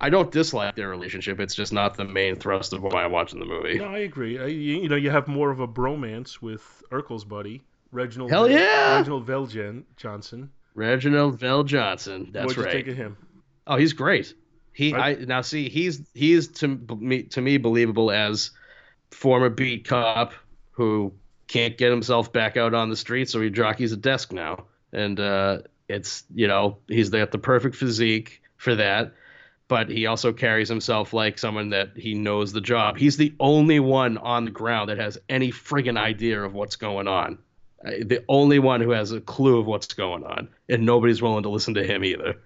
I 0.00 0.08
don't 0.08 0.30
dislike 0.30 0.76
their 0.76 0.88
relationship. 0.88 1.40
It's 1.40 1.54
just 1.54 1.72
not 1.72 1.96
the 1.96 2.04
main 2.04 2.36
thrust 2.36 2.72
of 2.72 2.82
why 2.82 3.04
I'm 3.04 3.12
watching 3.12 3.38
the 3.38 3.44
movie. 3.44 3.78
No, 3.78 3.86
I 3.86 3.98
agree. 3.98 4.38
I, 4.38 4.46
you, 4.46 4.82
you 4.82 4.88
know, 4.88 4.96
you 4.96 5.10
have 5.10 5.28
more 5.28 5.50
of 5.50 5.60
a 5.60 5.68
bromance 5.68 6.40
with 6.40 6.82
Urkel's 6.90 7.24
buddy, 7.24 7.62
Reginald. 7.92 8.30
Hell 8.30 8.50
yeah! 8.50 8.96
Reginald 8.96 9.26
Velgen 9.26 9.84
Johnson. 9.96 10.50
Reginald 10.74 11.38
VelJohnson. 11.38 12.32
That's 12.32 12.46
What'd 12.46 12.64
right. 12.64 12.74
you 12.74 12.78
think 12.84 12.88
of 12.88 12.96
him? 12.96 13.16
Oh, 13.66 13.76
he's 13.76 13.92
great. 13.92 14.34
He 14.72 14.94
I- 14.94 15.10
I 15.10 15.14
now 15.16 15.40
see 15.42 15.68
he's 15.68 16.02
he's 16.14 16.48
to 16.48 16.68
me 16.68 17.24
to 17.24 17.40
me 17.40 17.58
believable 17.58 18.10
as 18.10 18.52
former 19.10 19.50
beat 19.50 19.86
cop 19.86 20.32
who 20.70 21.12
can't 21.48 21.76
get 21.76 21.90
himself 21.90 22.32
back 22.32 22.56
out 22.56 22.72
on 22.74 22.88
the 22.88 22.96
street, 22.96 23.28
so 23.28 23.40
he 23.40 23.50
jockeys 23.50 23.92
a 23.92 23.96
desk 23.96 24.32
now, 24.32 24.64
and 24.92 25.18
uh, 25.18 25.58
it's 25.88 26.22
you 26.32 26.46
know 26.46 26.78
he's 26.86 27.10
got 27.10 27.32
the 27.32 27.38
perfect 27.38 27.74
physique 27.74 28.40
for 28.56 28.76
that, 28.76 29.12
but 29.70 29.88
he 29.88 30.06
also 30.06 30.32
carries 30.32 30.68
himself 30.68 31.12
like 31.12 31.38
someone 31.38 31.70
that 31.70 31.90
he 31.94 32.12
knows 32.12 32.52
the 32.52 32.60
job. 32.60 32.98
He's 32.98 33.16
the 33.16 33.32
only 33.38 33.78
one 33.78 34.18
on 34.18 34.44
the 34.44 34.50
ground 34.50 34.90
that 34.90 34.98
has 34.98 35.16
any 35.28 35.52
friggin' 35.52 35.96
idea 35.96 36.42
of 36.42 36.54
what's 36.54 36.74
going 36.74 37.06
on. 37.06 37.38
Uh, 37.86 37.92
The 38.04 38.24
only 38.28 38.58
one 38.58 38.80
who 38.80 38.90
has 38.90 39.12
a 39.12 39.20
clue 39.20 39.60
of 39.60 39.66
what's 39.66 39.94
going 39.94 40.24
on, 40.24 40.48
and 40.68 40.84
nobody's 40.84 41.22
willing 41.22 41.44
to 41.44 41.50
listen 41.50 41.74
to 41.74 41.84
him 41.84 42.02
either. 42.02 42.40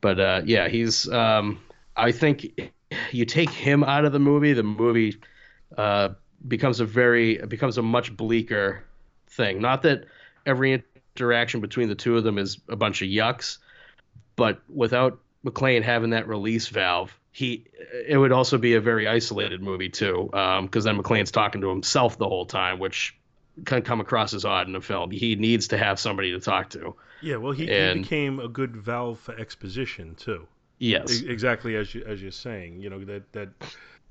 But 0.00 0.18
uh, 0.18 0.42
yeah, 0.44 0.68
he's. 0.68 1.08
Um, 1.08 1.60
I 1.96 2.10
think 2.10 2.68
you 3.12 3.24
take 3.24 3.50
him 3.50 3.84
out 3.84 4.04
of 4.04 4.10
the 4.10 4.18
movie, 4.18 4.54
the 4.54 4.64
movie 4.64 5.20
uh, 5.76 6.10
becomes 6.48 6.80
a 6.80 6.84
very 6.84 7.36
becomes 7.38 7.78
a 7.78 7.82
much 7.82 8.16
bleaker 8.16 8.82
thing. 9.28 9.60
Not 9.60 9.82
that 9.82 10.06
every 10.44 10.82
interaction 11.14 11.60
between 11.60 11.88
the 11.88 11.94
two 11.94 12.16
of 12.16 12.24
them 12.24 12.38
is 12.38 12.58
a 12.68 12.76
bunch 12.76 13.02
of 13.02 13.08
yucks, 13.08 13.58
but 14.34 14.60
without 14.68 15.20
McClane 15.44 15.82
having 15.82 16.10
that 16.10 16.28
release 16.28 16.68
valve, 16.68 17.16
he 17.30 17.64
it 18.06 18.16
would 18.16 18.32
also 18.32 18.58
be 18.58 18.74
a 18.74 18.80
very 18.80 19.06
isolated 19.06 19.62
movie 19.62 19.88
too, 19.88 20.30
um, 20.32 20.66
because 20.66 20.84
then 20.84 20.98
McClane's 20.98 21.30
talking 21.30 21.60
to 21.60 21.68
himself 21.68 22.18
the 22.18 22.28
whole 22.28 22.46
time, 22.46 22.78
which 22.78 23.16
can 23.64 23.82
come 23.82 24.00
across 24.00 24.34
as 24.34 24.44
odd 24.44 24.68
in 24.68 24.76
a 24.76 24.80
film. 24.80 25.10
He 25.10 25.36
needs 25.36 25.68
to 25.68 25.78
have 25.78 25.98
somebody 25.98 26.32
to 26.32 26.40
talk 26.40 26.70
to. 26.70 26.94
Yeah, 27.20 27.36
well, 27.36 27.52
he, 27.52 27.66
he 27.66 27.94
became 27.94 28.38
a 28.38 28.48
good 28.48 28.76
valve 28.76 29.18
for 29.18 29.36
exposition 29.38 30.14
too. 30.14 30.46
Yes. 30.78 31.22
Exactly 31.22 31.74
as 31.76 31.92
you 31.94 32.04
as 32.06 32.22
you're 32.22 32.30
saying. 32.30 32.80
You 32.80 32.90
know 32.90 33.04
that 33.04 33.32
that 33.32 33.48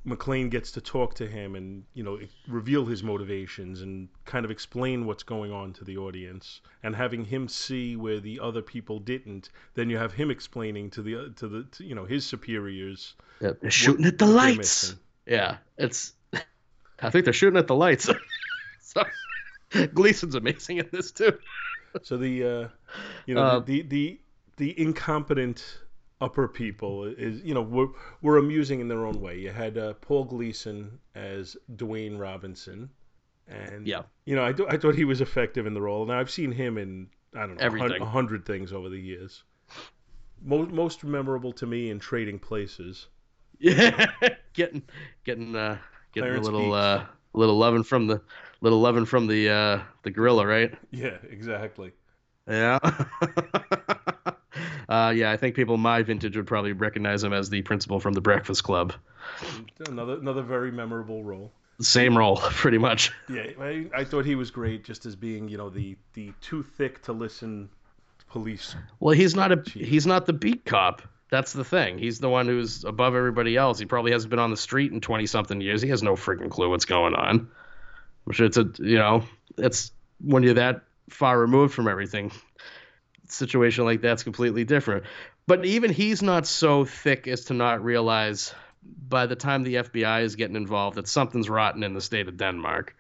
McClane 0.06 0.50
gets 0.50 0.72
to 0.72 0.82
talk 0.82 1.16
to 1.16 1.28
him 1.28 1.56
and 1.56 1.84
you 1.94 2.04
know 2.04 2.20
reveal 2.48 2.86
his 2.86 3.04
motivations 3.04 3.82
and 3.82 4.08
kind 4.26 4.46
of 4.46 4.52
explain 4.52 5.06
what's 5.06 5.24
going 5.24 5.52
on 5.52 5.74
to 5.74 5.84
the 5.84 5.98
audience 5.98 6.62
and 6.84 6.96
having 6.96 7.26
him 7.26 7.48
see 7.48 7.96
where 7.96 8.20
the 8.20 8.40
other 8.40 8.62
people 8.62 9.00
didn't. 9.00 9.50
Then 9.74 9.90
you 9.90 9.98
have 9.98 10.14
him 10.14 10.32
explaining 10.32 10.90
to 10.92 11.02
the 11.02 11.34
to 11.38 11.48
the 11.48 11.64
to, 11.64 11.84
you 11.84 11.96
know 11.96 12.06
his 12.06 12.26
superiors. 12.26 13.16
Yeah, 13.42 13.52
they're 13.62 13.72
shooting 13.72 14.06
at 14.06 14.18
the 14.18 14.28
lights. 14.28 14.96
Yeah, 15.26 15.58
it's. 15.78 16.14
I 17.00 17.10
think 17.10 17.26
they're 17.26 17.34
shooting 17.34 17.60
at 17.60 17.68
the 17.68 17.76
lights. 17.76 18.10
so, 18.80 19.04
Gleason's 19.94 20.36
amazing 20.36 20.78
in 20.78 20.90
this 20.92 21.12
too. 21.12 21.38
So 22.04 22.18
the 22.18 22.44
uh, 22.44 22.68
you 23.26 23.36
know 23.36 23.42
Uh, 23.42 23.60
the, 23.60 23.82
the 23.82 23.82
the 23.82 24.20
the 24.58 24.82
incompetent 24.82 25.80
upper 26.20 26.48
people 26.48 27.04
is 27.06 27.42
you 27.44 27.54
know 27.54 27.62
were 27.62 27.88
were 28.22 28.38
amusing 28.38 28.80
in 28.80 28.88
their 28.88 29.06
own 29.06 29.20
way. 29.22 29.38
You 29.40 29.52
had 29.52 29.78
uh, 29.78 29.94
Paul 29.94 30.26
Gleason 30.26 31.00
as 31.16 31.56
Dwayne 31.76 32.20
Robinson, 32.20 32.90
and 33.48 33.88
Yeah. 33.88 34.04
you 34.26 34.36
know 34.36 34.46
I, 34.46 34.54
th- 34.54 34.70
I 34.72 34.78
thought 34.78 34.96
he 34.96 35.06
was 35.06 35.22
effective 35.22 35.66
in 35.66 35.74
the 35.74 35.82
role. 35.82 36.06
Now 36.06 36.20
I've 36.20 36.32
seen 36.32 36.52
him 36.52 36.78
in 36.78 37.08
I 37.36 37.42
don't 37.42 37.50
know 37.50 37.56
a 37.56 37.70
hun- 37.70 37.82
Everything. 37.82 38.02
a 38.02 38.06
hundred 38.06 38.46
things 38.46 38.74
over 38.74 38.90
the 38.90 39.00
years. 39.00 39.44
Most 40.44 40.72
most 40.72 41.04
memorable 41.04 41.52
to 41.54 41.66
me 41.66 41.90
in 41.90 42.00
Trading 42.00 42.40
Places. 42.40 43.08
Yeah, 43.60 44.06
getting 44.54 44.84
getting 45.24 45.56
uh 45.56 45.78
getting 46.14 46.30
Clarence 46.30 46.48
a 46.48 46.52
little 46.52 46.74
uh 46.74 47.06
little 47.34 47.58
loving 47.58 47.84
from 47.84 48.08
the 48.08 48.22
little 48.62 48.80
loving 48.80 49.06
from 49.06 49.28
the 49.28 49.50
uh 49.50 49.82
the 50.04 50.12
gorilla, 50.12 50.46
right? 50.46 50.74
Yeah, 50.92 51.18
exactly. 51.30 51.92
Yeah. 52.48 52.80
uh 54.90 55.14
yeah, 55.16 55.32
I 55.32 55.38
think 55.38 55.56
people 55.56 55.78
my 55.78 56.04
vintage 56.04 56.36
would 56.36 56.48
probably 56.48 56.74
recognize 56.74 57.24
him 57.24 57.34
as 57.34 57.50
the 57.50 57.62
principal 57.62 58.00
from 58.00 58.14
the 58.14 58.22
Breakfast 58.22 58.64
Club. 58.64 58.94
Another 59.88 60.14
another 60.14 60.42
very 60.42 60.72
memorable 60.72 61.24
role. 61.24 61.52
Same 61.80 62.18
role, 62.18 62.38
pretty 62.42 62.78
much. 62.78 63.12
Yeah, 63.30 63.48
I, 63.60 63.86
I 63.94 64.04
thought 64.04 64.26
he 64.26 64.36
was 64.36 64.50
great 64.50 64.84
just 64.84 65.06
as 65.06 65.16
being, 65.16 65.48
you 65.48 65.58
know, 65.58 65.70
the 65.70 65.98
the 66.14 66.34
too 66.42 66.64
thick 66.64 67.02
to 67.04 67.14
listen 67.14 67.70
police. 68.30 68.76
Well, 69.00 69.14
he's 69.14 69.36
not 69.36 69.52
a 69.52 69.64
he's 69.70 70.08
not 70.08 70.26
the 70.26 70.34
beat 70.34 70.66
cop. 70.66 71.02
That's 71.30 71.54
the 71.54 71.64
thing. 71.64 71.98
He's 71.98 72.20
the 72.20 72.30
one 72.30 72.48
who's 72.48 72.84
above 72.86 73.14
everybody 73.14 73.58
else. 73.58 73.80
He 73.80 73.86
probably 73.86 74.12
hasn't 74.12 74.30
been 74.30 74.40
on 74.40 74.50
the 74.50 74.58
street 74.58 74.92
in 74.92 75.02
twenty 75.02 75.26
something 75.26 75.62
years. 75.62 75.82
He 75.82 75.90
has 75.90 76.02
no 76.02 76.16
freaking 76.16 76.50
clue 76.50 76.70
what's 76.70 76.86
going 76.86 77.14
on. 77.16 77.50
Which 78.24 78.40
it's 78.40 78.58
a 78.58 78.70
you 78.80 78.98
know 78.98 79.24
it's 79.58 79.92
when 80.22 80.44
you're 80.44 80.56
that 80.56 80.82
far 81.10 81.40
removed 81.40 81.74
from 81.74 81.88
everything. 81.88 82.32
Situation 83.28 83.86
like 83.86 84.02
that's 84.02 84.24
completely 84.24 84.64
different. 84.64 85.04
But 85.48 85.66
even 85.66 85.92
he's 85.92 86.22
not 86.22 86.46
so 86.46 86.86
thick 86.86 87.28
as 87.28 87.46
to 87.46 87.54
not 87.54 87.84
realize 87.84 88.54
by 89.08 89.26
the 89.26 89.36
time 89.36 89.64
the 89.64 89.76
FBI 89.76 90.24
is 90.24 90.36
getting 90.36 90.56
involved 90.56 90.98
that 90.98 91.08
something's 91.08 91.50
rotten 91.50 91.84
in 91.84 91.94
the 91.94 92.02
state 92.02 92.28
of 92.28 92.38
Denmark. 92.38 92.96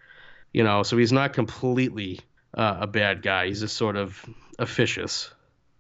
You 0.54 0.64
know, 0.64 0.84
so 0.84 0.98
he's 0.98 1.12
not 1.12 1.34
completely 1.34 2.20
uh, 2.54 2.78
a 2.82 2.88
bad 2.88 3.22
guy. 3.22 3.48
He's 3.48 3.60
just 3.60 3.76
sort 3.76 3.96
of 3.96 4.24
officious, 4.58 5.30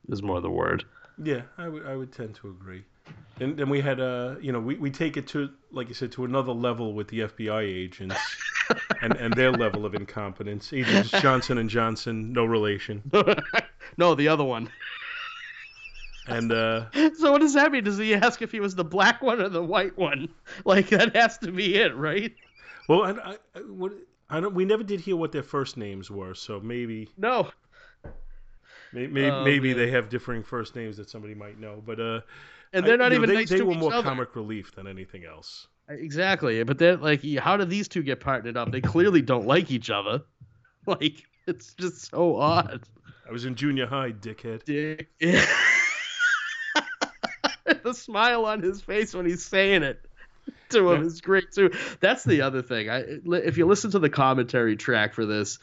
is 0.10 0.22
more 0.22 0.42
the 0.42 0.50
word. 0.50 0.84
Yeah, 1.22 1.42
I 1.58 1.68
would 1.68 1.86
I 1.86 1.96
would 1.96 2.12
tend 2.12 2.36
to 2.36 2.50
agree. 2.50 2.84
And 3.40 3.58
then 3.58 3.70
we 3.70 3.82
had 3.82 4.00
uh 4.00 4.36
you 4.42 4.52
know 4.52 4.60
we, 4.60 4.76
we 4.76 4.92
take 4.92 5.18
it 5.18 5.28
to 5.28 5.50
like 5.72 5.88
you 5.88 5.94
said 5.94 6.12
to 6.14 6.26
another 6.26 6.52
level 6.52 6.94
with 6.94 7.08
the 7.08 7.22
FBI 7.22 7.64
agents 7.64 8.16
and, 9.02 9.16
and 9.16 9.34
their 9.34 9.52
level 9.52 9.86
of 9.86 9.96
incompetence. 9.96 10.74
Agents 10.74 11.10
Johnson 11.22 11.58
and 11.58 11.70
Johnson, 11.70 12.34
no 12.34 12.46
relation. 12.46 13.02
no, 13.98 14.16
the 14.16 14.28
other 14.28 14.44
one. 14.44 14.70
And 16.26 16.52
uh 16.52 16.86
So 17.16 17.32
what 17.32 17.42
does 17.42 17.54
that 17.54 17.72
mean? 17.72 17.84
Does 17.84 17.98
he 17.98 18.14
ask 18.14 18.42
if 18.42 18.52
he 18.52 18.60
was 18.60 18.76
the 18.76 18.84
black 18.84 19.22
one 19.22 19.42
or 19.42 19.50
the 19.50 19.64
white 19.64 19.98
one? 19.98 20.30
Like 20.66 20.90
that 20.90 21.16
has 21.16 21.38
to 21.40 21.52
be 21.52 21.76
it, 21.76 21.96
right? 21.96 22.36
well 22.88 23.04
I, 23.04 23.12
I, 23.12 23.38
I 23.56 23.60
what 23.62 23.94
I 24.30 24.40
don't 24.40 24.54
we 24.54 24.66
never 24.66 24.84
did 24.84 25.00
hear 25.00 25.16
what 25.16 25.32
their 25.32 25.44
first 25.44 25.78
names 25.78 26.12
were, 26.12 26.34
so 26.34 26.60
maybe 26.60 27.10
No. 27.18 27.50
maybe 28.92 29.30
Oh, 29.30 29.44
maybe 29.44 29.74
man. 29.74 29.78
they 29.78 29.92
have 29.92 30.10
differing 30.10 30.44
first 30.44 30.76
names 30.76 30.98
that 30.98 31.10
somebody 31.10 31.36
might 31.36 31.60
know, 31.60 31.82
but 31.86 32.00
uh 32.00 32.22
And 32.74 32.86
they're 32.86 32.98
not 32.98 33.12
know, 33.12 33.18
even 33.18 33.30
they, 33.30 33.36
nice 33.36 33.50
they 33.50 33.58
to 33.58 33.64
were 33.64 33.74
each 33.74 33.80
more 33.80 33.92
other. 33.92 34.04
comic 34.04 34.36
relief 34.36 34.76
than 34.76 34.88
anything 34.88 35.26
else. 35.26 35.68
Exactly, 35.90 36.62
but 36.64 36.78
then 36.80 37.00
like, 37.02 37.24
how 37.38 37.56
do 37.56 37.64
these 37.64 37.88
two 37.88 38.04
get 38.04 38.20
partnered 38.20 38.58
up? 38.58 38.72
They 38.72 38.82
clearly 38.82 39.22
don't 39.22 39.48
like 39.48 39.72
each 39.72 39.90
other. 39.90 40.24
Like, 40.86 41.26
it's 41.46 41.74
just 41.74 42.10
so 42.12 42.38
odd. 42.38 42.82
I 43.28 43.32
was 43.32 43.46
in 43.46 43.56
junior 43.56 43.86
high, 43.88 44.12
dickhead. 44.12 44.64
Dick. 44.64 45.10
the 47.84 47.94
smile 47.94 48.46
on 48.46 48.62
his 48.62 48.82
face 48.82 49.14
when 49.14 49.26
he's 49.26 49.44
saying 49.44 49.84
it 49.84 50.00
to 50.70 50.90
him 50.92 51.02
Yeah. 51.02 51.08
is 51.08 51.22
great 51.22 51.52
too. 51.52 51.72
That's 52.00 52.24
the 52.24 52.42
other 52.42 52.62
thing. 52.62 52.90
I 52.90 53.04
if 53.26 53.58
you 53.58 53.66
listen 53.66 53.92
to 53.92 54.00
the 54.00 54.10
commentary 54.10 54.76
track 54.76 55.14
for 55.14 55.26
this, 55.26 55.60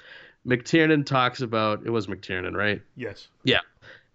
McTiernan 0.46 1.06
talks 1.06 1.40
about 1.40 1.86
it 1.86 1.90
was 1.90 2.06
McTiernan, 2.06 2.54
right? 2.54 2.82
Yes. 2.96 3.28
Yeah. 3.44 3.60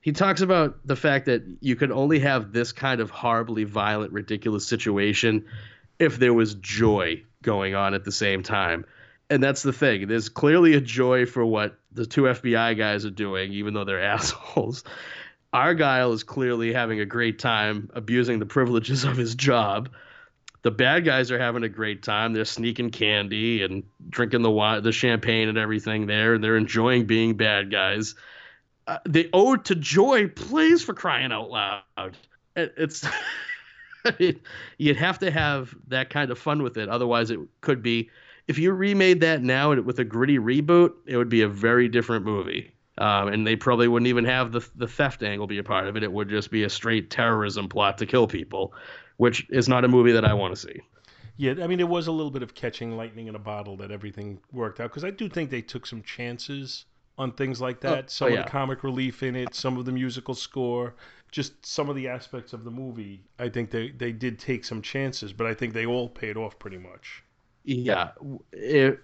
He 0.02 0.12
talks 0.14 0.42
about 0.42 0.80
the 0.86 0.96
fact 0.96 1.26
that 1.26 1.44
you 1.60 1.76
could 1.76 1.92
only 1.92 2.20
have 2.20 2.54
this 2.54 2.72
kind 2.72 3.02
of 3.02 3.10
horribly 3.10 3.66
violent, 3.66 4.14
ridiculous 4.14 4.66
situation 4.66 5.46
if 5.98 6.18
there 6.18 6.34
was 6.34 6.54
joy 6.56 7.24
going 7.42 7.76
on 7.76 7.94
at 7.94 8.06
the 8.06 8.12
same 8.12 8.42
time. 8.44 8.86
And 9.30 9.44
that's 9.44 9.62
the 9.62 9.74
thing. 9.74 10.08
There's 10.08 10.30
clearly 10.30 10.74
a 10.74 10.82
joy 10.82 11.26
for 11.26 11.46
what 11.46 11.78
the 11.92 12.06
two 12.06 12.24
FBI 12.24 12.78
guys 12.78 13.06
are 13.06 13.12
doing, 13.12 13.54
even 13.54 13.74
though 13.74 13.86
they're 13.86 14.02
assholes. 14.04 14.84
Argyle 15.52 16.13
is 16.13 16.24
clearly 16.24 16.74
having 16.74 17.00
a 17.00 17.06
great 17.06 17.39
time 17.39 17.89
abusing 17.94 18.39
the 18.39 18.46
privileges 18.46 19.04
of 19.04 19.18
his 19.18 19.36
job. 19.36 19.89
The 20.62 20.72
bad 20.72 21.06
guys 21.06 21.32
are 21.32 21.39
having 21.39 21.63
a 21.63 21.70
great 21.70 22.04
time. 22.04 22.34
They're 22.34 22.46
sneaking 22.46 22.89
candy 22.89 23.63
and 23.63 23.84
drinking 24.10 24.42
the 24.42 24.52
wine, 24.52 24.84
the 24.84 24.92
champagne 24.92 25.48
and 25.48 25.58
everything 25.58 26.06
there. 26.06 26.34
And 26.34 26.44
they're 26.44 26.58
enjoying 26.58 27.06
being 27.06 27.38
bad 27.38 27.72
guys. 27.72 28.15
Uh, 28.86 28.98
the 29.06 29.30
ode 29.32 29.65
to 29.65 29.76
joy 29.76 30.28
plays 30.28 30.84
for 30.84 30.94
crying 30.94 31.32
out 31.32 31.50
loud. 31.50 32.18
It, 32.56 32.74
it's 32.78 33.08
it, 34.06 34.42
you'd 34.78 34.98
have 34.98 35.20
to 35.20 35.32
have 35.32 35.74
that 35.88 36.10
kind 36.10 36.30
of 36.30 36.38
fun 36.38 36.62
with 36.62 36.78
it. 36.78 36.89
Otherwise, 36.89 37.32
it 37.32 37.39
could 37.62 37.82
be 37.82 38.10
if 38.50 38.58
you 38.58 38.74
remade 38.74 39.22
that 39.22 39.44
now 39.44 39.80
with 39.80 40.00
a 40.00 40.04
gritty 40.04 40.40
reboot, 40.40 40.94
it 41.06 41.18
would 41.18 41.30
be 41.30 41.44
a 41.44 41.48
very 41.48 41.88
different 41.88 42.26
movie. 42.26 42.74
Um, 42.98 43.28
and 43.28 43.46
they 43.46 43.56
probably 43.56 43.88
wouldn't 43.88 44.08
even 44.08 44.26
have 44.26 44.52
the 44.52 44.68
the 44.76 44.88
theft 44.88 45.24
angle 45.24 45.48
be 45.48 45.60
a 45.60 45.64
part 45.64 45.88
of 45.88 45.96
it. 45.96 46.04
It 46.04 46.12
would 46.12 46.28
just 46.28 46.52
be 46.52 46.64
a 46.64 46.70
straight 46.70 47.12
terrorism 47.12 47.70
plot 47.70 48.00
to 48.00 48.08
kill 48.08 48.28
people, 48.28 48.74
which 49.18 49.48
is 49.52 49.70
not 49.70 49.86
a 49.86 49.88
movie 49.88 50.12
that 50.12 50.26
I 50.26 50.34
want 50.34 50.54
to 50.56 50.60
see. 50.60 50.82
Yeah, 51.38 51.64
I 51.64 51.68
mean, 51.68 51.78
there 51.78 51.88
was 51.88 52.08
a 52.08 52.12
little 52.12 52.32
bit 52.32 52.44
of 52.44 52.56
catching 52.56 52.98
lightning 52.98 53.28
in 53.28 53.36
a 53.36 53.40
bottle 53.40 53.78
that 53.78 53.92
everything 53.92 54.40
worked 54.52 54.82
out 54.82 54.90
because 54.90 55.06
I 55.06 55.12
do 55.12 55.30
think 55.30 55.52
they 55.52 55.62
took 55.62 55.86
some 55.86 56.02
chances 56.02 56.86
on 57.18 57.32
things 57.32 57.62
like 57.62 57.80
that. 57.82 58.06
Oh, 58.06 58.08
some 58.08 58.34
oh, 58.34 58.36
of 58.36 58.46
the 58.46 58.50
comic 58.50 58.84
relief 58.84 59.22
in 59.22 59.36
it, 59.36 59.54
some 59.54 59.78
of 59.78 59.86
the 59.86 59.92
musical 59.92 60.34
score, 60.34 60.96
just 61.32 61.66
some 61.66 61.88
of 61.88 61.96
the 61.96 62.08
aspects 62.08 62.52
of 62.52 62.64
the 62.64 62.72
movie. 62.72 63.22
I 63.38 63.48
think 63.48 63.70
they 63.70 63.92
they 63.92 64.12
did 64.12 64.40
take 64.40 64.66
some 64.66 64.82
chances, 64.82 65.32
but 65.34 65.46
I 65.46 65.54
think 65.54 65.74
they 65.74 65.86
all 65.86 66.10
paid 66.10 66.36
off 66.36 66.58
pretty 66.58 66.80
much. 66.80 67.24
Yeah, 67.71 68.13
it, 68.51 68.99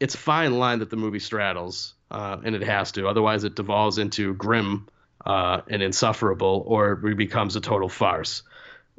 it's 0.00 0.16
a 0.16 0.18
fine 0.18 0.58
line 0.58 0.80
that 0.80 0.90
the 0.90 0.96
movie 0.96 1.20
straddles, 1.20 1.94
uh, 2.10 2.38
and 2.42 2.56
it 2.56 2.64
has 2.64 2.90
to. 2.92 3.06
Otherwise, 3.06 3.44
it 3.44 3.54
devolves 3.54 3.98
into 3.98 4.34
grim 4.34 4.88
uh, 5.24 5.60
and 5.68 5.82
insufferable, 5.82 6.64
or 6.66 7.00
it 7.06 7.16
becomes 7.16 7.54
a 7.54 7.60
total 7.60 7.88
farce, 7.88 8.42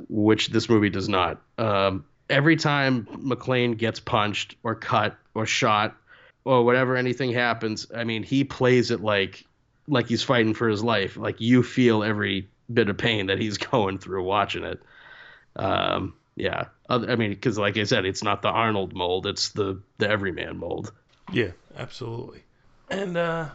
which 0.08 0.48
this 0.48 0.70
movie 0.70 0.90
does 0.90 1.10
not. 1.10 1.42
Um, 1.58 2.06
every 2.30 2.56
time 2.56 3.08
McClane 3.08 3.78
gets 3.78 4.00
punched 4.00 4.56
or 4.64 4.74
cut 4.74 5.18
or 5.34 5.46
shot 5.46 5.98
or 6.46 6.64
whatever 6.64 6.96
anything 6.96 7.34
happens, 7.34 7.88
I 7.94 8.06
mean, 8.06 8.24
he 8.24 8.46
plays 8.46 8.90
it 8.90 9.02
like 9.02 9.46
like 9.90 10.08
he's 10.08 10.24
fighting 10.24 10.54
for 10.54 10.70
his 10.70 10.82
life. 10.82 11.18
Like 11.18 11.42
you 11.42 11.62
feel 11.62 12.06
every 12.06 12.48
bit 12.74 12.88
of 12.88 12.98
pain 12.98 13.26
that 13.26 13.38
he's 13.38 13.58
going 13.72 13.98
through 13.98 14.24
watching 14.24 14.64
it. 14.64 14.82
Um, 15.58 16.14
yeah, 16.40 16.66
I 16.90 17.16
mean, 17.16 17.32
because 17.32 17.58
like 17.58 17.78
I 17.78 17.84
said, 17.84 18.06
it's 18.06 18.24
not 18.24 18.42
the 18.42 18.50
Arnold 18.50 18.94
mold; 18.94 19.28
it's 19.28 19.50
the 19.50 19.82
the 19.98 20.10
everyman 20.10 20.58
mold. 20.58 20.92
Yeah, 21.32 21.52
absolutely. 21.78 22.44
And 22.90 23.18
uh, 23.18 23.50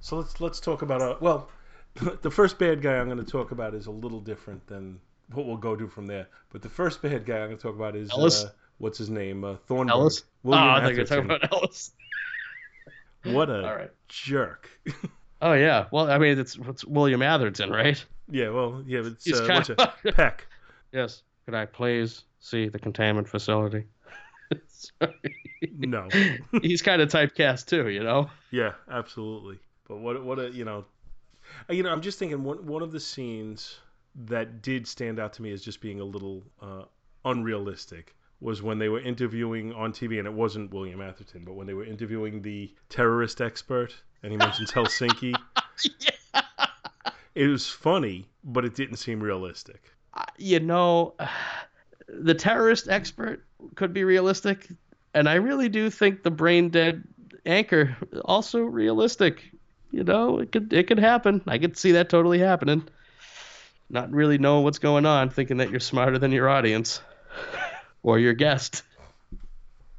so 0.00 0.16
let's 0.16 0.40
let's 0.40 0.60
talk 0.60 0.82
about 0.82 1.02
uh, 1.02 1.16
well, 1.20 1.50
the 2.22 2.30
first 2.30 2.58
bad 2.58 2.82
guy 2.82 2.96
I'm 2.96 3.06
going 3.06 3.24
to 3.24 3.30
talk 3.30 3.52
about 3.52 3.74
is 3.74 3.86
a 3.86 3.90
little 3.90 4.20
different 4.20 4.66
than 4.66 5.00
what 5.32 5.46
we'll 5.46 5.56
go 5.56 5.76
do 5.76 5.88
from 5.88 6.06
there. 6.06 6.28
But 6.50 6.62
the 6.62 6.68
first 6.68 7.02
bad 7.02 7.24
guy 7.24 7.38
I'm 7.38 7.48
going 7.48 7.56
to 7.56 7.62
talk 7.62 7.74
about 7.74 7.96
is 7.96 8.10
Ellis? 8.10 8.44
Uh, 8.44 8.50
what's 8.78 8.98
his 8.98 9.10
name? 9.10 9.44
Uh, 9.44 9.56
Thornburg. 9.66 9.92
Ellis. 9.92 10.24
William 10.42 10.64
oh, 10.64 10.70
I 10.70 10.84
think 10.84 10.96
you're 10.96 11.06
talking 11.06 11.24
about 11.24 11.52
Ellis. 11.52 11.92
What 13.24 13.50
a 13.50 13.64
All 13.64 13.76
right. 13.76 13.90
jerk. 14.08 14.68
Oh 15.42 15.54
yeah. 15.54 15.86
Well, 15.90 16.08
I 16.08 16.18
mean, 16.18 16.38
it's, 16.38 16.56
it's 16.56 16.84
William 16.84 17.20
Atherton, 17.20 17.68
right? 17.68 18.02
yeah, 18.30 18.50
well, 18.50 18.84
yeah, 18.86 19.00
it's 19.04 19.24
He's 19.24 19.40
uh, 19.40 19.46
kind 19.48 19.68
of-? 19.70 20.14
Peck. 20.14 20.46
Yes. 20.92 21.22
Could 21.44 21.54
I 21.54 21.66
please 21.66 22.24
see 22.40 22.68
the 22.68 22.78
containment 22.78 23.28
facility? 23.28 23.84
No. 25.70 26.08
He's 26.62 26.82
kind 26.82 27.00
of 27.00 27.08
typecast 27.08 27.66
too, 27.66 27.88
you 27.88 28.02
know. 28.02 28.28
Yeah, 28.50 28.72
absolutely. 28.90 29.58
But 29.88 29.98
what 29.98 30.22
what 30.24 30.38
a 30.38 30.50
you 30.50 30.64
know, 30.64 30.84
uh, 31.68 31.72
you 31.72 31.82
know, 31.82 31.90
I'm 31.90 32.00
just 32.02 32.18
thinking 32.18 32.42
one 32.42 32.66
one 32.66 32.82
of 32.82 32.92
the 32.92 33.00
scenes 33.00 33.78
that 34.26 34.60
did 34.62 34.86
stand 34.86 35.18
out 35.18 35.32
to 35.34 35.42
me 35.42 35.52
as 35.52 35.62
just 35.62 35.80
being 35.80 36.00
a 36.00 36.04
little 36.04 36.42
uh, 36.60 36.82
unrealistic 37.24 38.14
was 38.40 38.60
when 38.60 38.78
they 38.78 38.88
were 38.88 39.00
interviewing 39.00 39.72
on 39.72 39.92
TV, 39.92 40.18
and 40.18 40.26
it 40.26 40.32
wasn't 40.32 40.72
William 40.72 41.00
Atherton, 41.00 41.44
but 41.44 41.54
when 41.54 41.66
they 41.66 41.74
were 41.74 41.84
interviewing 41.84 42.42
the 42.42 42.74
terrorist 42.88 43.40
expert, 43.40 43.94
and 44.22 44.32
he 44.32 44.36
mentions 44.36 44.70
Helsinki. 44.72 45.34
yeah. 46.00 46.42
It 47.34 47.46
was 47.46 47.68
funny, 47.68 48.26
but 48.44 48.64
it 48.64 48.74
didn't 48.74 48.96
seem 48.96 49.20
realistic. 49.22 49.92
You 50.38 50.60
know, 50.60 51.14
the 52.08 52.34
terrorist 52.34 52.88
expert 52.88 53.44
could 53.74 53.92
be 53.92 54.04
realistic, 54.04 54.68
and 55.14 55.28
I 55.28 55.34
really 55.34 55.68
do 55.68 55.88
think 55.90 56.22
the 56.22 56.30
brain 56.30 56.70
dead 56.70 57.04
anchor 57.46 57.96
also 58.24 58.60
realistic. 58.60 59.42
You 59.90 60.04
know, 60.04 60.38
it 60.38 60.52
could 60.52 60.72
it 60.72 60.86
could 60.86 60.98
happen. 60.98 61.42
I 61.46 61.58
could 61.58 61.76
see 61.76 61.92
that 61.92 62.08
totally 62.08 62.38
happening. 62.38 62.88
Not 63.90 64.10
really 64.10 64.38
knowing 64.38 64.64
what's 64.64 64.78
going 64.78 65.04
on, 65.04 65.28
thinking 65.28 65.58
that 65.58 65.70
you're 65.70 65.80
smarter 65.80 66.18
than 66.18 66.32
your 66.32 66.48
audience 66.48 67.02
or 68.02 68.18
your 68.18 68.32
guest. 68.32 68.82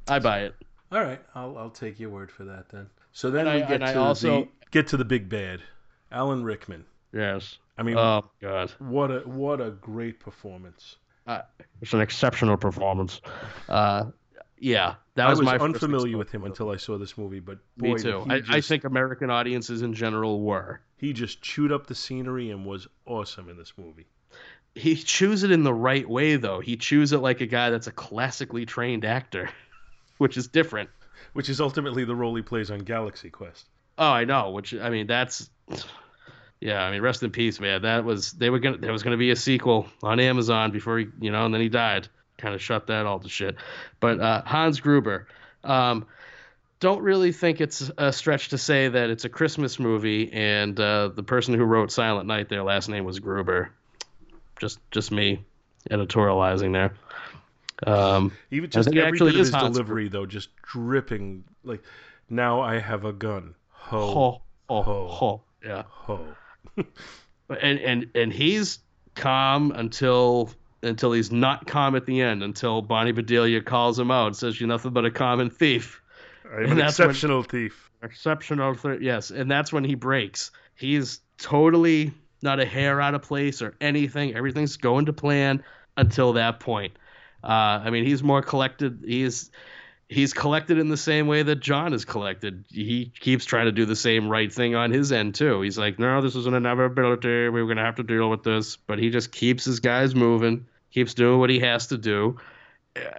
I 0.08 0.18
buy 0.18 0.40
it. 0.40 0.54
All 0.90 1.00
right, 1.00 1.20
I'll 1.34 1.56
I'll 1.56 1.70
take 1.70 1.98
your 2.00 2.10
word 2.10 2.30
for 2.30 2.44
that 2.44 2.68
then. 2.70 2.88
So 3.12 3.30
then 3.30 3.46
And 3.46 3.56
we 3.56 3.62
I- 3.62 3.68
get 3.68 3.78
to 3.92 3.98
also- 4.00 4.40
the 4.42 4.48
get 4.72 4.88
to 4.88 4.96
the 4.96 5.04
big 5.04 5.28
bad, 5.28 5.60
Alan 6.10 6.42
Rickman. 6.44 6.84
Yes. 7.12 7.58
I 7.76 7.82
mean, 7.82 7.96
Oh 7.96 8.24
God. 8.40 8.70
what 8.78 9.10
a 9.10 9.20
what 9.20 9.60
a 9.60 9.70
great 9.70 10.20
performance. 10.20 10.96
Uh, 11.26 11.40
it's 11.80 11.92
an 11.94 12.00
exceptional 12.00 12.56
performance. 12.56 13.20
Uh, 13.68 14.10
yeah, 14.58 14.94
that 15.14 15.28
was, 15.28 15.38
I 15.40 15.42
was 15.42 15.46
my 15.46 15.64
unfamiliar 15.64 16.16
with 16.16 16.30
him 16.30 16.44
until 16.44 16.70
I 16.70 16.76
saw 16.76 16.96
this 16.98 17.18
movie, 17.18 17.40
but 17.40 17.58
Me 17.76 17.94
too. 17.96 18.24
I, 18.28 18.40
just, 18.40 18.50
I 18.52 18.60
think 18.60 18.84
American 18.84 19.30
audiences 19.30 19.82
in 19.82 19.94
general 19.94 20.40
were. 20.42 20.80
he 20.96 21.12
just 21.12 21.42
chewed 21.42 21.72
up 21.72 21.86
the 21.86 21.94
scenery 21.94 22.50
and 22.50 22.64
was 22.64 22.86
awesome 23.06 23.48
in 23.48 23.56
this 23.56 23.72
movie. 23.76 24.06
He 24.74 24.96
chews 24.96 25.44
it 25.44 25.50
in 25.50 25.62
the 25.64 25.72
right 25.74 26.08
way, 26.08 26.36
though. 26.36 26.60
He 26.60 26.76
chews 26.76 27.12
it 27.12 27.18
like 27.18 27.40
a 27.40 27.46
guy 27.46 27.70
that's 27.70 27.86
a 27.86 27.92
classically 27.92 28.66
trained 28.66 29.04
actor, 29.04 29.48
which 30.18 30.36
is 30.36 30.48
different. 30.48 30.90
Which 31.32 31.48
is 31.48 31.60
ultimately 31.60 32.04
the 32.04 32.14
role 32.14 32.34
he 32.34 32.42
plays 32.42 32.70
on 32.70 32.80
Galaxy 32.80 33.30
Quest. 33.30 33.68
Oh, 33.98 34.10
I 34.10 34.24
know. 34.24 34.50
Which 34.50 34.74
I 34.74 34.90
mean, 34.90 35.06
that's 35.06 35.48
yeah. 36.64 36.82
I 36.82 36.90
mean, 36.90 37.02
rest 37.02 37.22
in 37.22 37.30
peace, 37.30 37.60
man. 37.60 37.82
That 37.82 38.04
was 38.04 38.32
they 38.32 38.50
were 38.50 38.58
gonna 38.58 38.78
there 38.78 38.92
was 38.92 39.02
gonna 39.02 39.16
be 39.16 39.30
a 39.30 39.36
sequel 39.36 39.86
on 40.02 40.18
Amazon 40.18 40.70
before 40.70 40.98
he 40.98 41.06
you 41.20 41.30
know, 41.30 41.44
and 41.44 41.54
then 41.54 41.60
he 41.60 41.68
died. 41.68 42.08
Kind 42.38 42.54
of 42.54 42.62
shut 42.62 42.88
that 42.88 43.06
all 43.06 43.20
to 43.20 43.28
shit. 43.28 43.56
But 44.00 44.18
uh, 44.20 44.42
Hans 44.44 44.80
Gruber, 44.80 45.28
um, 45.62 46.06
don't 46.80 47.02
really 47.02 47.32
think 47.32 47.60
it's 47.60 47.90
a 47.96 48.12
stretch 48.12 48.48
to 48.48 48.58
say 48.58 48.88
that 48.88 49.10
it's 49.10 49.24
a 49.24 49.28
Christmas 49.28 49.78
movie, 49.78 50.32
and 50.32 50.78
uh, 50.80 51.08
the 51.08 51.22
person 51.22 51.54
who 51.54 51.64
wrote 51.64 51.92
Silent 51.92 52.26
Night, 52.26 52.48
their 52.48 52.62
last 52.62 52.88
name 52.88 53.04
was 53.04 53.20
Gruber. 53.20 53.70
Just 54.58 54.78
just 54.90 55.12
me 55.12 55.44
editorializing 55.90 56.72
there. 56.72 56.94
Um, 57.86 58.32
Even 58.50 58.70
just 58.70 58.88
every 58.88 59.02
actually 59.02 59.32
bit 59.32 59.40
of 59.40 59.46
his 59.46 59.50
Hans 59.50 59.76
delivery, 59.76 60.08
though, 60.08 60.26
just 60.26 60.48
dripping 60.62 61.44
like, 61.62 61.82
"Now 62.30 62.60
I 62.60 62.78
have 62.78 63.04
a 63.04 63.12
gun." 63.12 63.54
Ho, 63.70 64.06
ho 64.06 64.42
ho 64.68 64.82
ho. 64.82 65.08
ho. 65.08 65.42
Yeah. 65.64 65.82
ho. 65.86 66.26
and 67.60 67.78
and 67.78 68.10
and 68.14 68.32
he's 68.32 68.78
calm 69.14 69.70
until 69.72 70.50
until 70.82 71.12
he's 71.12 71.30
not 71.32 71.66
calm 71.66 71.94
at 71.96 72.04
the 72.06 72.20
end 72.20 72.42
until 72.42 72.82
Bonnie 72.82 73.12
Bedelia 73.12 73.60
calls 73.62 73.98
him 73.98 74.10
out 74.10 74.26
and 74.28 74.36
says 74.36 74.60
you're 74.60 74.68
nothing 74.68 74.92
but 74.92 75.04
a 75.04 75.10
common 75.10 75.50
thief. 75.50 76.02
I'm 76.44 76.64
And 76.64 76.72
an 76.72 76.78
that's 76.78 76.98
when- 76.98 77.10
exceptional 77.10 77.42
thief. 77.42 77.90
exceptional 78.02 78.74
th- 78.74 79.00
yes. 79.00 79.30
And 79.30 79.50
that's 79.50 79.72
when 79.72 79.84
he 79.84 79.94
breaks. 79.94 80.50
He's 80.74 81.20
totally 81.38 82.12
not 82.42 82.60
a 82.60 82.66
hair 82.66 83.00
out 83.00 83.14
of 83.14 83.22
place 83.22 83.62
or 83.62 83.74
anything. 83.80 84.34
Everything's 84.34 84.76
going 84.76 85.06
to 85.06 85.12
plan 85.14 85.64
until 85.96 86.34
that 86.34 86.60
point. 86.60 86.92
Uh, 87.42 87.80
I 87.84 87.90
mean 87.90 88.04
he's 88.04 88.22
more 88.22 88.42
collected. 88.42 89.04
He's 89.06 89.50
he's 90.08 90.32
collected 90.32 90.78
in 90.78 90.88
the 90.88 90.96
same 90.96 91.26
way 91.26 91.42
that 91.42 91.56
John 91.56 91.92
is 91.92 92.04
collected. 92.04 92.64
He 92.68 93.12
keeps 93.20 93.44
trying 93.44 93.66
to 93.66 93.72
do 93.72 93.84
the 93.84 93.96
same 93.96 94.28
right 94.28 94.52
thing 94.52 94.74
on 94.74 94.90
his 94.90 95.12
end 95.12 95.34
too. 95.34 95.60
He's 95.60 95.78
like, 95.78 95.98
no, 95.98 96.20
this 96.20 96.36
is 96.36 96.46
an 96.46 96.54
inevitability. 96.54 97.48
We're 97.48 97.66
gonna 97.66 97.84
have 97.84 97.96
to 97.96 98.02
deal 98.02 98.30
with 98.30 98.42
this. 98.42 98.76
But 98.76 98.98
he 98.98 99.10
just 99.10 99.32
keeps 99.32 99.64
his 99.64 99.80
guys 99.80 100.14
moving, 100.14 100.66
keeps 100.90 101.14
doing 101.14 101.38
what 101.38 101.50
he 101.50 101.60
has 101.60 101.88
to 101.88 101.98
do. 101.98 102.38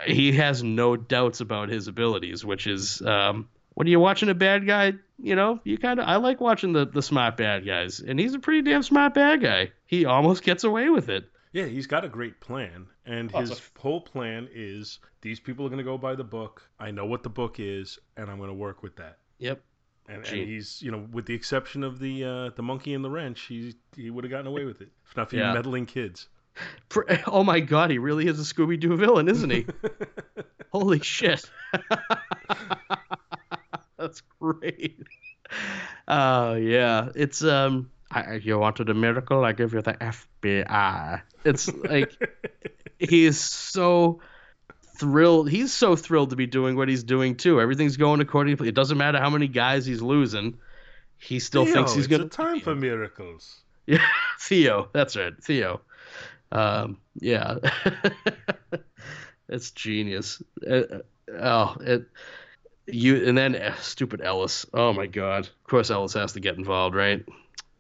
He 0.06 0.32
has 0.34 0.64
no 0.64 0.96
doubts 0.96 1.42
about 1.42 1.70
his 1.70 1.88
abilities, 1.88 2.46
which 2.46 2.66
is 2.66 3.02
um, 3.02 3.50
when 3.74 3.88
you're 3.88 4.00
watching 4.00 4.30
a 4.30 4.34
bad 4.34 4.66
guy, 4.66 4.94
you 5.22 5.36
know, 5.36 5.60
you 5.64 5.78
kind 5.78 6.00
of 6.00 6.08
I 6.08 6.16
like 6.16 6.40
watching 6.40 6.72
the 6.74 6.86
the 6.86 7.02
smart 7.02 7.38
bad 7.38 7.66
guys, 7.66 8.00
and 8.00 8.20
he's 8.20 8.34
a 8.34 8.40
pretty 8.40 8.62
damn 8.62 8.84
smart 8.84 9.14
bad 9.14 9.42
guy. 9.42 9.72
He 9.86 10.06
almost 10.06 10.44
gets 10.44 10.64
away 10.64 10.90
with 10.90 11.10
it. 11.10 11.30
Yeah, 11.56 11.68
he's 11.68 11.88
got 11.88 12.04
a 12.04 12.10
great 12.10 12.42
plan, 12.42 12.88
and 13.06 13.32
Oh, 13.34 13.40
his 13.40 13.62
whole 13.80 14.02
plan 14.02 14.50
is 14.54 15.00
these 15.22 15.40
people 15.40 15.66
are 15.66 15.70
going 15.70 15.78
to 15.78 15.86
go 15.86 15.98
by 15.98 16.14
the 16.14 16.24
book. 16.26 16.62
I 16.82 16.92
know 16.92 17.06
what 17.06 17.24
the 17.24 17.30
book 17.30 17.62
is, 17.62 17.98
and 18.18 18.30
I'm 18.30 18.36
going 18.40 18.50
to 18.50 18.54
work 18.54 18.84
with 18.84 18.98
that. 18.98 19.20
Yep. 19.38 19.62
And, 20.10 20.18
and 20.18 20.28
he's, 20.36 20.82
you 20.82 20.92
know, 20.92 21.08
with 21.14 21.26
the 21.26 21.34
exception 21.34 21.86
of 21.86 21.98
the 21.98 22.26
uh, 22.26 22.50
the 22.58 22.62
monkey 22.62 22.94
and 22.94 23.06
the 23.06 23.10
wrench, 23.10 23.44
he 23.44 23.74
he 23.96 24.10
would 24.10 24.26
have 24.26 24.32
gotten 24.32 24.48
away 24.48 24.66
with 24.66 24.82
it. 24.82 24.90
If 25.10 25.16
not 25.16 25.30
for 25.30 25.38
Yeah. 25.38 25.48
you 25.48 25.54
meddling 25.54 25.86
kids. 25.86 26.28
Oh 27.28 27.44
my 27.44 27.60
god, 27.62 27.90
he 27.90 27.98
really 28.00 28.28
is 28.28 28.38
a 28.40 28.44
Scooby 28.54 28.78
Doo 28.80 28.96
villain, 28.98 29.28
isn't 29.30 29.50
he? 29.50 29.66
Holy 30.74 31.00
shit. 31.00 31.50
That's 33.98 34.22
great. 34.42 35.00
Oh 36.08 36.56
yeah, 36.56 37.10
it's 37.16 37.44
um. 37.44 37.92
I, 38.16 38.36
you 38.36 38.58
wanted 38.58 38.90
a 38.90 38.94
miracle? 38.94 39.44
I 39.44 39.52
give 39.52 39.74
you 39.74 39.82
the 39.82 39.94
FBI. 39.94 41.22
It's 41.44 41.74
like 41.74 42.14
he 43.00 43.26
is 43.26 43.40
so 43.40 44.22
thrilled. 44.98 45.50
He's 45.50 45.74
so 45.74 45.98
thrilled 45.98 46.30
to 46.30 46.38
be 46.38 46.48
doing 46.48 46.78
what 46.78 46.88
he's 46.88 47.04
doing 47.04 47.36
too. 47.36 47.60
Everything's 47.60 47.98
going 47.98 48.22
according. 48.22 48.58
It 48.66 48.74
doesn't 48.74 48.98
matter 48.98 49.20
how 49.20 49.30
many 49.30 49.48
guys 49.50 49.86
he's 49.86 50.02
losing. 50.02 50.58
He 51.18 51.40
still 51.40 51.66
Theo, 51.66 51.74
thinks 51.74 51.94
he's 51.94 52.08
gonna 52.08 52.26
a 52.26 52.30
time 52.30 52.62
for 52.62 52.74
miracles. 52.74 53.62
yeah, 53.86 54.06
Theo. 54.40 54.90
That's 54.94 55.18
right, 55.18 55.34
Theo. 55.44 55.82
Um, 56.52 56.98
yeah, 57.20 57.58
it's 59.50 59.72
genius. 59.72 60.42
Uh, 60.66 60.74
uh, 60.74 61.00
oh, 61.38 61.76
it. 61.82 62.06
You 62.88 63.28
and 63.28 63.38
then 63.38 63.56
uh, 63.56 63.76
stupid 63.82 64.22
Ellis. 64.22 64.66
Oh 64.74 64.94
my 64.94 65.08
God. 65.08 65.46
Of 65.48 65.64
course, 65.68 65.90
Ellis 65.90 66.14
has 66.14 66.34
to 66.34 66.40
get 66.40 66.56
involved, 66.56 66.96
right? 66.96 67.26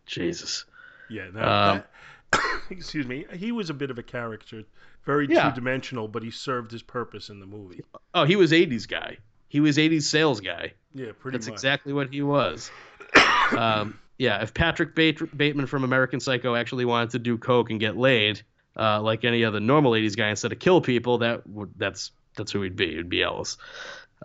Jesus. 0.06 0.66
Yeah. 1.10 1.28
That, 1.34 1.43
Um, 1.47 1.84
that- 2.32 2.41
excuse 2.70 3.06
me. 3.08 3.26
He 3.34 3.51
was 3.51 3.70
a 3.70 3.74
bit 3.74 3.91
of 3.91 3.97
a 3.99 4.03
character, 4.03 4.64
very 5.06 5.28
Yeah. 5.30 5.49
two-dimensional, 5.49 6.08
but 6.08 6.24
he 6.24 6.32
served 6.32 6.72
his 6.72 6.82
purpose 6.84 7.30
in 7.30 7.39
the 7.39 7.45
movie. 7.45 7.84
Oh, 8.14 8.24
he 8.26 8.36
was 8.36 8.51
'80s 8.51 8.88
guy. 8.88 9.18
He 9.47 9.60
was 9.60 9.78
'80s 9.78 10.03
sales 10.03 10.41
guy. 10.41 10.74
Yeah, 10.93 11.12
pretty 11.20 11.38
That's 11.38 11.47
much. 11.47 11.53
exactly 11.53 11.93
what 11.93 12.12
he 12.12 12.22
was. 12.22 12.72
um, 13.58 13.99
yeah, 14.18 14.41
if 14.41 14.53
Patrick 14.53 14.95
Bate- 14.95 15.36
Bateman 15.38 15.68
from 15.68 15.84
American 15.84 16.20
Psycho 16.20 16.56
actually 16.56 16.86
wanted 16.86 17.12
to 17.12 17.20
do 17.20 17.38
coke 17.38 17.70
and 17.70 17.80
get 17.80 17.97
laid, 17.97 18.41
uh, 18.78 19.01
like 19.01 19.24
any 19.26 19.43
other 19.45 19.60
normal 19.60 19.91
ladies 19.91 20.16
guy, 20.16 20.30
instead 20.30 20.51
of 20.51 20.60
kill 20.60 20.82
people, 20.82 21.20
that 21.20 21.45
would 21.47 21.72
that's 21.78 22.12
that's 22.36 22.51
who 22.51 22.62
he'd 22.64 22.76
be. 22.76 22.91
It'd 22.93 23.10
be 23.10 23.24
Ellis. 23.24 23.58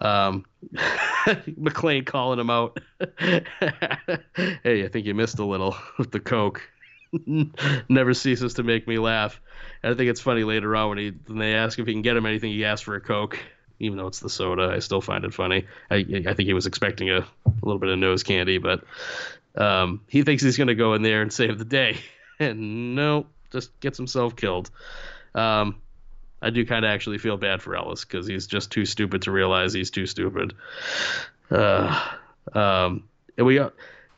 Um, 0.01 0.45
McClane 0.75 2.07
calling 2.07 2.39
him 2.39 2.51
out. 2.51 2.81
hey, 3.19 4.85
I 4.85 4.89
think 4.89 5.07
you 5.07 5.15
missed 5.15 5.39
a 5.39 5.45
little 5.45 5.77
with 5.99 6.11
the 6.11 6.21
coke. 6.21 6.63
Never 7.89 8.15
ceases 8.15 8.55
to 8.55 8.63
make 8.63 8.87
me 8.87 8.99
laugh. 8.99 9.41
And 9.83 9.93
I 9.93 9.97
think 9.97 10.11
it's 10.11 10.21
funny 10.21 10.45
later 10.45 10.75
on 10.77 10.91
when 10.91 10.99
he 10.99 11.13
when 11.27 11.39
they 11.39 11.55
ask 11.55 11.79
if 11.79 11.87
he 11.87 11.93
can 11.93 12.03
get 12.03 12.17
him 12.17 12.27
anything, 12.27 12.53
he 12.53 12.65
asks 12.65 12.83
for 12.83 12.95
a 12.95 13.01
coke, 13.01 13.39
even 13.79 13.99
though 13.99 14.07
it's 14.07 14.21
the 14.21 14.31
soda. 14.31 14.73
I 14.75 14.79
still 14.79 15.01
find 15.01 15.25
it 15.25 15.35
funny. 15.35 15.67
I 15.91 15.97
I 16.27 16.35
think 16.35 16.47
he 16.47 16.55
was 16.55 16.67
expecting 16.67 17.11
a, 17.11 17.19
a 17.19 17.63
little 17.63 17.81
bit 17.81 17.91
of 17.91 17.99
nose 17.99 18.23
candy, 18.23 18.59
but 18.59 18.85
um, 19.57 20.03
he 20.09 20.23
thinks 20.23 20.43
he's 20.43 20.57
gonna 20.57 20.75
go 20.75 20.95
in 20.95 21.03
there 21.03 21.23
and 21.23 21.33
save 21.33 21.59
the 21.59 21.65
day, 21.65 21.99
and 22.39 22.95
no, 22.95 23.27
just 23.51 23.79
gets 23.81 23.99
himself 23.99 24.37
killed. 24.37 24.71
Um, 25.35 25.77
I 26.43 26.51
do 26.51 26.65
kind 26.65 26.85
of 26.85 26.91
actually 26.91 27.19
feel 27.19 27.37
bad 27.37 27.63
for 27.63 27.77
Ellis 27.77 28.05
because 28.05 28.27
he's 28.27 28.47
just 28.47 28.71
too 28.71 28.85
stupid 28.85 29.23
to 29.23 29.31
realize 29.31 29.73
he's 29.73 29.91
too 29.91 30.07
stupid. 30.07 30.55
Uh, 31.51 32.09
um, 32.55 33.05
and 33.37 33.47
we 33.47 33.59
uh, 33.59 33.71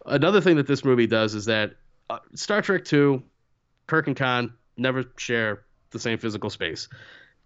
another 0.06 0.40
thing 0.40 0.56
that 0.56 0.66
this 0.66 0.84
movie 0.84 1.06
does 1.06 1.34
is 1.34 1.46
that 1.46 1.74
uh, 2.10 2.18
Star 2.34 2.62
Trek 2.62 2.84
Two, 2.84 3.22
Kirk 3.86 4.06
and 4.06 4.16
Khan 4.16 4.54
never 4.76 5.04
share 5.16 5.62
the 5.90 5.98
same 5.98 6.18
physical 6.18 6.50
space. 6.50 6.88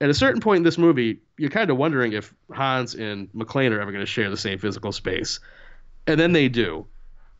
At 0.00 0.10
a 0.10 0.14
certain 0.14 0.42
point 0.42 0.58
in 0.58 0.62
this 0.62 0.76
movie, 0.76 1.20
you're 1.38 1.50
kind 1.50 1.70
of 1.70 1.78
wondering 1.78 2.12
if 2.12 2.34
Hans 2.52 2.94
and 2.94 3.32
McClane 3.32 3.70
are 3.70 3.80
ever 3.80 3.92
going 3.92 4.04
to 4.04 4.10
share 4.10 4.28
the 4.28 4.36
same 4.36 4.58
physical 4.58 4.92
space, 4.92 5.40
and 6.06 6.20
then 6.20 6.32
they 6.32 6.48
do, 6.48 6.86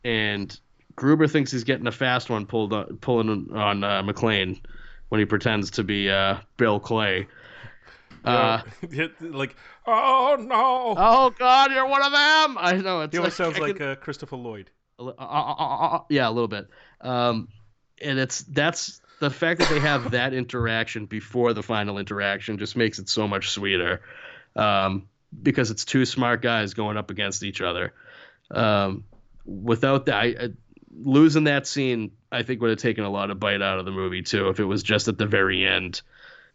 and 0.03 0.59
Gruber 0.95 1.27
thinks 1.27 1.51
he's 1.51 1.63
getting 1.63 1.85
a 1.85 1.91
fast 1.91 2.29
one 2.29 2.47
pulled 2.47 2.73
on, 2.73 2.97
pulling 2.97 3.51
on 3.53 3.83
uh, 3.83 4.01
when 5.09 5.19
he 5.19 5.25
pretends 5.25 5.71
to 5.71 5.83
be 5.83 6.09
uh, 6.09 6.37
Bill 6.57 6.79
Clay. 6.79 7.27
Uh, 8.23 8.61
like, 9.21 9.55
oh 9.85 10.37
no! 10.39 10.95
Oh 10.97 11.29
God, 11.37 11.71
you're 11.71 11.87
one 11.87 12.03
of 12.03 12.11
them! 12.11 12.57
I 12.59 12.79
know 12.83 13.01
it's. 13.01 13.13
He 13.13 13.19
almost 13.19 13.39
like, 13.39 13.55
sounds 13.55 13.59
like 13.59 13.79
uh, 13.79 13.95
Christopher 13.95 14.35
Lloyd. 14.35 14.69
Uh, 14.99 15.07
uh, 15.07 15.99
yeah, 16.09 16.27
a 16.27 16.31
little 16.31 16.47
bit. 16.47 16.67
Um, 17.01 17.47
and 18.01 18.19
it's 18.19 18.41
that's 18.41 19.01
the 19.19 19.29
fact 19.29 19.59
that 19.61 19.69
they 19.69 19.79
have 19.79 20.11
that 20.11 20.33
interaction 20.33 21.05
before 21.05 21.53
the 21.53 21.63
final 21.63 21.97
interaction 21.97 22.57
just 22.57 22.75
makes 22.75 22.99
it 22.99 23.07
so 23.07 23.27
much 23.27 23.49
sweeter. 23.49 24.01
Um, 24.55 25.07
because 25.43 25.71
it's 25.71 25.85
two 25.85 26.05
smart 26.05 26.41
guys 26.41 26.73
going 26.73 26.97
up 26.97 27.11
against 27.11 27.43
each 27.43 27.61
other. 27.61 27.93
Um, 28.49 29.03
without 29.45 30.05
that, 30.07 30.15
I, 30.15 30.49
losing 31.03 31.45
that 31.45 31.67
scene, 31.67 32.11
I 32.31 32.43
think 32.43 32.61
would 32.61 32.69
have 32.69 32.79
taken 32.79 33.03
a 33.03 33.09
lot 33.09 33.31
of 33.31 33.39
bite 33.39 33.61
out 33.61 33.79
of 33.79 33.85
the 33.85 33.91
movie 33.91 34.21
too. 34.21 34.49
If 34.49 34.59
it 34.59 34.65
was 34.65 34.83
just 34.83 35.07
at 35.07 35.17
the 35.17 35.25
very 35.25 35.65
end 35.65 36.01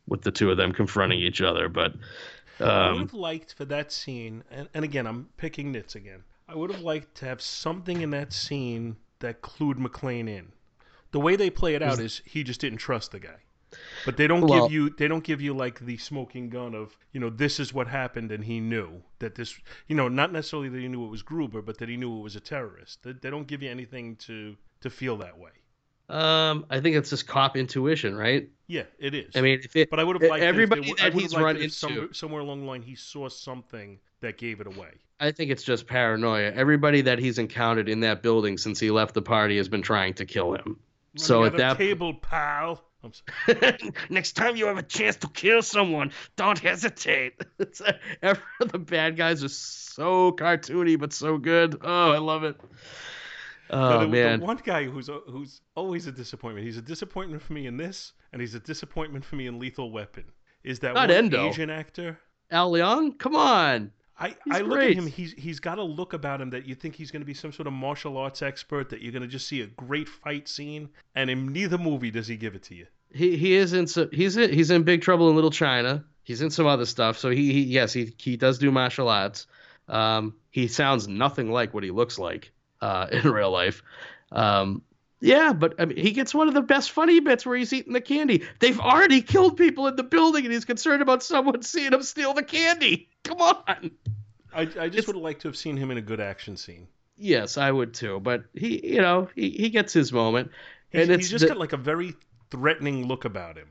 with 0.06 0.22
the 0.22 0.30
two 0.30 0.50
of 0.50 0.56
them 0.56 0.72
confronting 0.72 1.20
each 1.20 1.40
other, 1.40 1.68
but 1.68 1.92
um, 2.60 2.68
I 2.68 2.92
would 2.92 3.00
have 3.00 3.14
liked 3.14 3.54
for 3.54 3.64
that 3.66 3.92
scene, 3.92 4.44
and, 4.50 4.68
and 4.74 4.84
again, 4.84 5.06
I'm 5.06 5.28
picking 5.36 5.72
nits 5.72 5.94
again. 5.94 6.22
I 6.48 6.54
would 6.54 6.70
have 6.70 6.82
liked 6.82 7.16
to 7.16 7.26
have 7.26 7.40
something 7.40 8.02
in 8.02 8.10
that 8.10 8.32
scene 8.32 8.96
that 9.20 9.42
clued 9.42 9.78
McClane 9.78 10.28
in. 10.28 10.52
The 11.12 11.20
way 11.20 11.36
they 11.36 11.50
play 11.50 11.74
it 11.74 11.82
out 11.82 12.00
is 12.00 12.22
he 12.24 12.42
just 12.42 12.60
didn't 12.60 12.78
trust 12.78 13.12
the 13.12 13.20
guy. 13.20 13.36
But 14.04 14.16
they 14.16 14.26
don't 14.26 14.42
Well- 14.42 14.62
give 14.64 14.72
you 14.72 14.90
they 14.90 15.08
don't 15.08 15.24
give 15.24 15.40
you 15.40 15.54
like 15.54 15.80
the 15.80 15.96
smoking 15.96 16.48
gun 16.50 16.74
of 16.74 16.96
you 17.12 17.20
know 17.20 17.30
this 17.30 17.58
is 17.60 17.72
what 17.72 17.88
happened 17.88 18.30
and 18.32 18.44
he 18.44 18.60
knew 18.60 19.02
that 19.18 19.34
this 19.34 19.58
you 19.88 19.96
know 19.96 20.08
not 20.08 20.32
necessarily 20.32 20.68
that 20.68 20.78
he 20.80 20.88
knew 20.88 21.04
it 21.04 21.10
was 21.10 21.22
Gruber 21.22 21.62
but 21.62 21.78
that 21.78 21.88
he 21.88 21.96
knew 21.96 22.16
it 22.18 22.22
was 22.22 22.36
a 22.36 22.40
terrorist. 22.40 23.02
They, 23.02 23.12
they 23.12 23.30
don't 23.30 23.46
give 23.46 23.62
you 23.62 23.70
anything 23.70 24.16
to 24.16 24.56
to 24.80 24.90
feel 24.90 25.16
that 25.18 25.38
way. 25.38 25.50
um, 26.08 26.66
I 26.68 26.80
think 26.80 26.96
it's 26.96 27.08
just 27.10 27.26
cop 27.26 27.56
intuition, 27.56 28.16
right? 28.16 28.48
Yeah, 28.66 28.82
it 28.98 29.14
is. 29.14 29.34
I 29.36 29.40
mean, 29.40 29.60
if 29.62 29.74
it, 29.76 29.88
but 29.88 29.98
I 30.00 30.04
would 30.04 30.20
have 30.20 30.28
liked 30.30 30.42
it 30.42 30.46
if 30.46 30.48
everybody 30.48 30.82
there, 30.82 31.10
that 31.10 31.14
he's 31.14 31.34
run 31.36 31.56
it 31.56 31.62
if 31.62 31.72
some- 31.72 31.92
into. 31.92 32.12
somewhere 32.12 32.40
along 32.40 32.60
the 32.62 32.66
line 32.66 32.82
he 32.82 32.94
saw 32.94 33.28
something 33.28 33.98
that 34.20 34.36
gave 34.38 34.60
it 34.60 34.66
away. 34.66 34.90
I 35.20 35.30
think 35.30 35.50
it's 35.52 35.62
just 35.62 35.86
paranoia. 35.86 36.50
Everybody 36.52 37.00
that 37.02 37.18
he's 37.20 37.38
encountered 37.38 37.88
in 37.88 38.00
that 38.00 38.22
building 38.22 38.58
since 38.58 38.80
he 38.80 38.90
left 38.90 39.14
the 39.14 39.22
party 39.22 39.56
has 39.58 39.68
been 39.68 39.82
trying 39.82 40.14
to 40.14 40.24
kill 40.26 40.54
him. 40.54 40.80
So 41.16 41.44
at 41.44 41.52
out 41.52 41.58
that 41.58 41.78
table, 41.78 42.14
pal. 42.14 42.82
I'm 43.04 43.12
sorry. 43.12 43.78
next 44.10 44.32
time 44.32 44.56
you 44.56 44.66
have 44.66 44.78
a 44.78 44.82
chance 44.82 45.16
to 45.16 45.28
kill 45.28 45.62
someone, 45.62 46.12
don't 46.36 46.58
hesitate. 46.58 47.34
Uh, 47.84 47.92
every, 48.22 48.42
the 48.70 48.78
bad 48.78 49.16
guys 49.16 49.42
are 49.42 49.48
so 49.48 50.32
cartoony 50.32 50.98
but 50.98 51.12
so 51.12 51.38
good. 51.38 51.78
Oh, 51.82 52.10
I 52.10 52.18
love 52.18 52.44
it. 52.44 52.56
Oh 53.70 54.00
the, 54.00 54.08
man, 54.08 54.40
the 54.40 54.46
one 54.46 54.60
guy 54.62 54.84
who's 54.84 55.08
uh, 55.08 55.20
who's 55.26 55.60
always 55.74 56.06
a 56.06 56.12
disappointment. 56.12 56.66
He's 56.66 56.76
a 56.76 56.82
disappointment 56.82 57.42
for 57.42 57.54
me 57.54 57.66
in 57.66 57.76
this, 57.76 58.12
and 58.32 58.40
he's 58.40 58.54
a 58.54 58.60
disappointment 58.60 59.24
for 59.24 59.36
me 59.36 59.46
in 59.46 59.58
Lethal 59.58 59.90
Weapon. 59.90 60.24
Is 60.64 60.80
that 60.80 60.94
Not 60.94 61.08
one 61.08 61.16
Endo. 61.16 61.48
Asian 61.48 61.70
actor? 61.70 62.18
Al 62.50 62.70
Leong, 62.72 63.18
come 63.18 63.34
on. 63.34 63.92
I, 64.18 64.28
He's 64.28 64.36
I 64.50 64.58
look 64.60 64.78
great. 64.78 64.90
at 64.96 65.02
him. 65.02 65.06
He's 65.06 65.32
he's 65.32 65.58
got 65.60 65.78
a 65.78 65.82
look 65.82 66.12
about 66.12 66.40
him 66.40 66.50
that 66.50 66.66
you 66.66 66.74
think 66.74 66.94
he's 66.94 67.10
going 67.10 67.22
to 67.22 67.26
be 67.26 67.34
some 67.34 67.52
sort 67.52 67.66
of 67.66 67.72
martial 67.72 68.16
arts 68.18 68.42
expert. 68.42 68.90
That 68.90 69.00
you're 69.02 69.12
going 69.12 69.22
to 69.22 69.28
just 69.28 69.48
see 69.48 69.62
a 69.62 69.66
great 69.66 70.08
fight 70.08 70.48
scene, 70.48 70.88
and 71.14 71.30
in 71.30 71.52
neither 71.52 71.78
movie 71.78 72.10
does 72.10 72.26
he 72.26 72.36
give 72.36 72.54
it 72.54 72.62
to 72.64 72.74
you. 72.74 72.86
He 73.12 73.36
he 73.36 73.54
is 73.54 73.72
in 73.72 73.86
so, 73.86 74.08
he's 74.12 74.36
in, 74.36 74.52
he's 74.52 74.70
in 74.70 74.82
Big 74.84 75.02
Trouble 75.02 75.28
in 75.30 75.34
Little 75.34 75.50
China. 75.50 76.04
He's 76.24 76.40
in 76.42 76.50
some 76.50 76.66
other 76.66 76.86
stuff. 76.86 77.18
So 77.18 77.30
he, 77.30 77.52
he 77.52 77.62
yes 77.62 77.92
he 77.92 78.12
he 78.18 78.36
does 78.36 78.58
do 78.58 78.70
martial 78.70 79.08
arts. 79.08 79.46
Um, 79.88 80.34
he 80.50 80.68
sounds 80.68 81.08
nothing 81.08 81.50
like 81.50 81.74
what 81.74 81.82
he 81.82 81.90
looks 81.90 82.18
like 82.18 82.52
uh, 82.80 83.08
in 83.12 83.30
real 83.30 83.50
life. 83.50 83.82
Um, 84.30 84.82
yeah, 85.22 85.52
but 85.52 85.74
I 85.80 85.84
mean, 85.86 85.96
he 85.96 86.10
gets 86.10 86.34
one 86.34 86.48
of 86.48 86.54
the 86.54 86.60
best 86.62 86.90
funny 86.90 87.20
bits 87.20 87.46
where 87.46 87.56
he's 87.56 87.72
eating 87.72 87.92
the 87.92 88.00
candy. 88.00 88.44
They've 88.58 88.78
already 88.80 89.22
killed 89.22 89.56
people 89.56 89.86
in 89.86 89.96
the 89.96 90.02
building, 90.02 90.44
and 90.44 90.52
he's 90.52 90.64
concerned 90.64 91.00
about 91.00 91.22
someone 91.22 91.62
seeing 91.62 91.92
him 91.92 92.02
steal 92.02 92.34
the 92.34 92.42
candy. 92.42 93.08
Come 93.24 93.40
on. 93.40 93.90
I, 94.54 94.68
I 94.78 94.88
just 94.88 95.06
would 95.06 95.16
have 95.16 95.22
liked 95.22 95.42
to 95.42 95.48
have 95.48 95.56
seen 95.56 95.76
him 95.76 95.90
in 95.90 95.96
a 95.96 96.02
good 96.02 96.20
action 96.20 96.56
scene. 96.56 96.88
Yes, 97.16 97.56
I 97.56 97.70
would 97.70 97.94
too. 97.94 98.20
But 98.20 98.44
he, 98.52 98.94
you 98.94 99.00
know, 99.00 99.28
he, 99.34 99.50
he 99.50 99.70
gets 99.70 99.92
his 99.92 100.12
moment, 100.12 100.50
He's, 100.90 101.02
and 101.02 101.12
it's 101.12 101.24
he's 101.26 101.30
just 101.30 101.42
the- 101.44 101.48
got 101.48 101.58
like 101.58 101.72
a 101.72 101.76
very 101.78 102.14
threatening 102.50 103.06
look 103.06 103.24
about 103.24 103.56
him. 103.56 103.68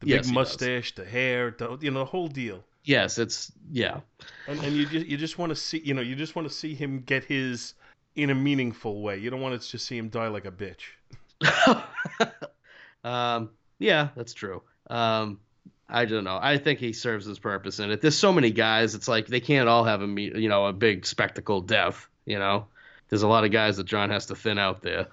The 0.00 0.06
Yes, 0.08 0.26
big 0.26 0.34
mustache, 0.34 0.94
the 0.94 1.04
hair, 1.04 1.54
the 1.56 1.78
you 1.80 1.90
know 1.90 2.00
the 2.00 2.04
whole 2.06 2.28
deal. 2.28 2.64
yes, 2.82 3.18
it's 3.18 3.52
yeah. 3.70 4.00
And, 4.48 4.58
and 4.60 4.74
you 4.76 4.86
just 4.86 5.06
you 5.06 5.16
just 5.16 5.38
want 5.38 5.50
to 5.50 5.56
see 5.56 5.80
you 5.84 5.94
know 5.94 6.02
you 6.02 6.16
just 6.16 6.34
want 6.34 6.48
to 6.48 6.52
see 6.54 6.74
him 6.74 7.00
get 7.00 7.24
his 7.24 7.74
in 8.16 8.30
a 8.30 8.34
meaningful 8.34 9.02
way. 9.02 9.18
You 9.18 9.30
don't 9.30 9.40
want 9.40 9.60
to 9.60 9.68
just 9.68 9.86
see 9.86 9.98
him 9.98 10.08
die 10.08 10.28
like 10.28 10.46
a 10.46 10.52
bitch. 10.52 10.92
um, 13.04 13.50
yeah, 13.78 14.08
that's 14.16 14.34
true. 14.34 14.62
Um, 14.88 15.40
I 15.88 16.04
don't 16.06 16.24
know. 16.24 16.38
I 16.40 16.58
think 16.58 16.78
he 16.78 16.92
serves 16.92 17.26
his 17.26 17.38
purpose 17.38 17.78
in 17.78 17.90
it. 17.90 18.00
There's 18.00 18.16
so 18.16 18.32
many 18.32 18.50
guys. 18.50 18.94
It's 18.94 19.08
like 19.08 19.26
they 19.26 19.40
can't 19.40 19.68
all 19.68 19.84
have 19.84 20.00
a 20.02 20.06
me- 20.06 20.32
you 20.34 20.48
know 20.48 20.66
a 20.66 20.72
big 20.72 21.06
spectacle 21.06 21.60
death. 21.60 22.08
You 22.24 22.38
know, 22.38 22.66
there's 23.08 23.22
a 23.22 23.28
lot 23.28 23.44
of 23.44 23.50
guys 23.50 23.76
that 23.76 23.84
John 23.84 24.10
has 24.10 24.26
to 24.26 24.34
thin 24.34 24.58
out 24.58 24.82
there. 24.82 25.08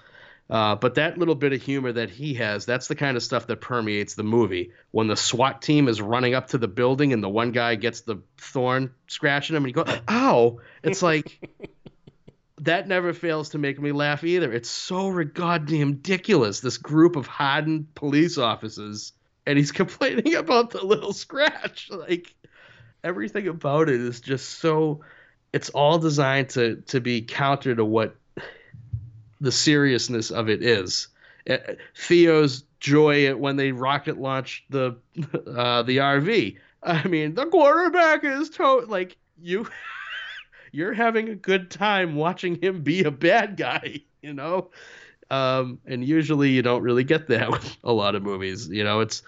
Uh, 0.50 0.76
but 0.76 0.96
that 0.96 1.18
little 1.18 1.36
bit 1.36 1.54
of 1.54 1.62
humor 1.62 1.94
that 1.94 2.10
he 2.10 2.34
has, 2.34 2.66
that's 2.66 2.90
the 2.90 2.96
kind 2.96 3.16
of 3.16 3.24
stuff 3.24 3.48
that 3.48 3.62
permeates 3.62 4.16
the 4.16 4.24
movie. 4.24 4.74
When 4.92 5.08
the 5.08 5.16
SWAT 5.16 5.62
team 5.62 5.88
is 5.88 6.02
running 6.02 6.34
up 6.34 6.48
to 6.50 6.58
the 6.58 6.68
building 6.68 7.14
and 7.14 7.24
the 7.24 7.30
one 7.30 7.54
guy 7.54 7.76
gets 7.76 8.02
the 8.02 8.22
thorn 8.38 8.92
scratching 9.08 9.56
him 9.56 9.64
and 9.64 9.68
he 9.68 9.72
goes, 9.72 9.98
ow! 10.10 10.60
It's 10.84 11.02
like, 11.02 11.40
that 12.62 12.88
never 12.88 13.12
fails 13.12 13.50
to 13.50 13.58
make 13.58 13.80
me 13.80 13.92
laugh 13.92 14.24
either. 14.24 14.52
It's 14.54 14.70
so 14.70 15.12
goddamn 15.24 15.90
ridiculous. 15.90 16.60
This 16.60 16.78
group 16.78 17.16
of 17.16 17.26
hardened 17.28 17.94
police 17.96 18.38
officers, 18.38 19.14
and 19.46 19.58
he's 19.58 19.72
complaining 19.72 20.36
about 20.36 20.70
the 20.70 20.86
little 20.86 21.14
scratch. 21.14 21.90
Like 21.90 22.34
everything 23.04 23.48
about 23.48 23.90
it 23.90 24.00
is 24.00 24.22
just 24.22 24.60
so. 24.60 25.02
It's 25.54 25.70
all 25.70 25.98
designed 25.98 26.50
to 26.52 26.78
to 26.88 27.02
be 27.02 27.24
counter 27.24 27.76
to 27.76 27.84
what 27.84 28.16
the 29.42 29.52
seriousness 29.52 30.30
of 30.32 30.48
it 30.48 30.64
is. 30.64 31.08
Uh, 31.50 31.58
Theo's 31.98 32.64
joy 32.80 33.36
when 33.36 33.56
they 33.56 33.72
rocket 33.72 34.20
launch 34.20 34.64
the 34.70 34.98
uh, 35.18 35.82
the 35.82 35.98
RV. 35.98 36.58
I 36.84 37.08
mean, 37.08 37.34
the 37.34 37.48
quarterback 37.48 38.24
is 38.24 38.52
to 38.52 38.86
like 38.88 39.18
you. 39.42 39.68
you're 40.72 40.94
having 40.94 41.30
a 41.30 41.36
good 41.36 41.70
time 41.70 42.16
watching 42.16 42.62
him 42.62 42.82
be 42.82 43.04
a 43.04 43.12
bad 43.12 43.58
guy, 43.58 44.02
you 44.22 44.34
know? 44.34 44.70
Um, 45.30 45.80
and 45.86 46.04
usually 46.04 46.50
you 46.50 46.62
don't 46.62 46.84
really 46.84 47.04
get 47.04 47.28
that 47.28 47.50
with 47.52 47.78
a 47.84 47.92
lot 47.94 48.16
of 48.16 48.24
movies. 48.24 48.68
You 48.68 48.84
know, 48.84 49.00
it's 49.00 49.24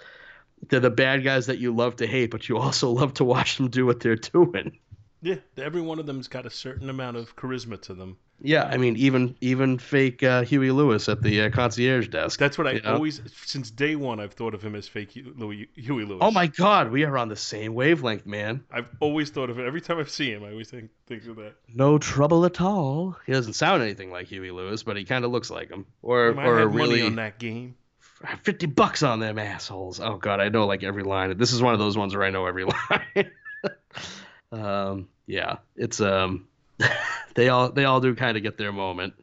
they're 0.70 0.80
the 0.80 0.90
bad 0.90 1.24
guys 1.24 1.48
that 1.48 1.60
you 1.60 1.74
love 1.76 1.98
to 1.98 2.08
hate, 2.08 2.32
but 2.32 2.48
you 2.48 2.58
also 2.58 2.90
love 3.00 3.16
to 3.16 3.24
watch 3.24 3.58
them 3.58 3.70
do 3.70 3.86
what 3.86 4.00
they're 4.00 4.16
doing. 4.16 4.78
Yeah, 5.22 5.38
every 5.58 5.82
one 5.82 6.00
of 6.00 6.06
them's 6.06 6.28
got 6.28 6.46
a 6.46 6.50
certain 6.50 6.90
amount 6.90 7.16
of 7.16 7.36
charisma 7.38 7.82
to 7.84 7.94
them. 7.94 8.18
Yeah, 8.46 8.66
I 8.66 8.76
mean, 8.76 8.98
even 8.98 9.36
even 9.40 9.78
fake 9.78 10.22
uh, 10.22 10.44
Huey 10.44 10.70
Lewis 10.72 11.08
at 11.08 11.22
the 11.22 11.44
uh, 11.44 11.50
concierge 11.50 12.10
desk. 12.10 12.38
That's 12.38 12.58
what 12.58 12.68
I 12.68 12.72
you 12.74 12.82
know? 12.82 12.96
always, 12.96 13.22
since 13.46 13.72
day 13.72 13.96
one, 13.96 14.20
I've 14.20 14.34
thought 14.34 14.54
of 14.54 14.62
him 14.62 14.76
as 14.76 14.86
fake 14.86 15.14
Hu- 15.14 15.66
Huey 15.76 16.04
Lewis. 16.04 16.20
Oh 16.22 16.30
my 16.30 16.48
God, 16.48 16.92
we 16.92 17.06
are 17.06 17.18
on 17.18 17.30
the 17.30 17.38
same 17.38 17.74
wavelength, 17.74 18.26
man. 18.26 18.66
I've 18.70 18.90
always 19.00 19.30
thought 19.30 19.50
of 19.50 19.60
it. 19.60 19.66
Every 19.66 19.80
time 19.80 19.98
I 19.98 20.04
see 20.04 20.30
him, 20.30 20.44
I 20.44 20.52
always 20.52 20.70
think, 20.70 20.90
think 21.08 21.26
of 21.26 21.38
that. 21.38 21.56
No 21.74 21.98
trouble 21.98 22.44
at 22.44 22.60
all. 22.60 23.16
He 23.26 23.32
doesn't 23.32 23.54
sound 23.54 23.82
anything 23.82 24.12
like 24.12 24.28
Huey 24.28 24.52
Lewis, 24.52 24.84
but 24.84 24.98
he 24.98 25.06
kind 25.06 25.24
of 25.24 25.32
looks 25.32 25.50
like 25.50 25.70
him. 25.70 25.86
Or 26.02 26.38
I 26.38 26.46
or 26.46 26.60
had 26.60 26.76
really 26.76 27.00
money 27.00 27.02
on 27.04 27.16
that 27.16 27.40
game. 27.40 27.76
fifty 28.42 28.66
bucks 28.66 29.04
on 29.04 29.22
them 29.22 29.40
assholes. 29.40 30.02
Oh 30.02 30.18
God, 30.18 30.42
I 30.42 30.50
know 30.50 30.68
like 30.68 30.84
every 30.84 31.04
line. 31.04 31.38
This 31.38 31.54
is 31.54 31.62
one 31.62 31.74
of 31.74 31.80
those 31.80 31.98
ones 31.98 32.14
where 32.14 32.26
I 32.26 32.30
know 32.30 32.46
every 32.46 32.66
line. 32.90 33.32
um, 34.52 35.08
yeah, 35.28 35.60
it's 35.78 36.02
um, 36.02 36.50
they 37.36 37.50
all 37.50 37.72
they 37.72 37.86
all 37.86 38.00
do 38.00 38.16
kind 38.16 38.38
of 38.38 38.44
get 38.44 38.58
their 38.58 38.72
moment. 38.72 39.14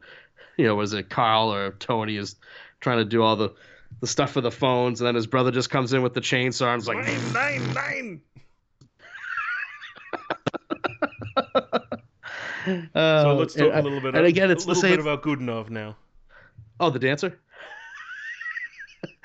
You 0.57 0.67
know, 0.67 0.75
was 0.75 0.93
it 0.93 1.09
Carl 1.09 1.53
or 1.53 1.71
Tony 1.71 2.17
is 2.17 2.35
trying 2.79 2.97
to 2.99 3.05
do 3.05 3.21
all 3.21 3.35
the 3.35 3.53
the 3.99 4.07
stuff 4.07 4.31
for 4.31 4.41
the 4.41 4.51
phones, 4.51 5.01
and 5.01 5.07
then 5.07 5.15
his 5.15 5.27
brother 5.27 5.51
just 5.51 5.69
comes 5.69 5.93
in 5.93 6.01
with 6.01 6.13
the 6.13 6.21
chainsaw 6.21 6.73
and 6.73 6.81
is 6.81 6.87
like, 6.87 6.97
Nine, 6.97 7.33
nine, 7.33 7.73
nine. 7.73 8.21
uh, 12.95 13.21
So 13.23 13.35
let's 13.35 13.53
talk 13.53 13.67
and, 13.67 13.79
a 13.79 13.81
little 13.81 14.01
bit. 14.01 14.15
And 14.15 14.25
again, 14.25 14.49
it's 14.49 14.65
a 14.65 14.69
little 14.69 14.83
bit 14.83 14.99
about 14.99 15.23
Godunov 15.23 15.69
now. 15.69 15.97
Oh, 16.79 16.89
the 16.89 16.99
dancer. 16.99 17.39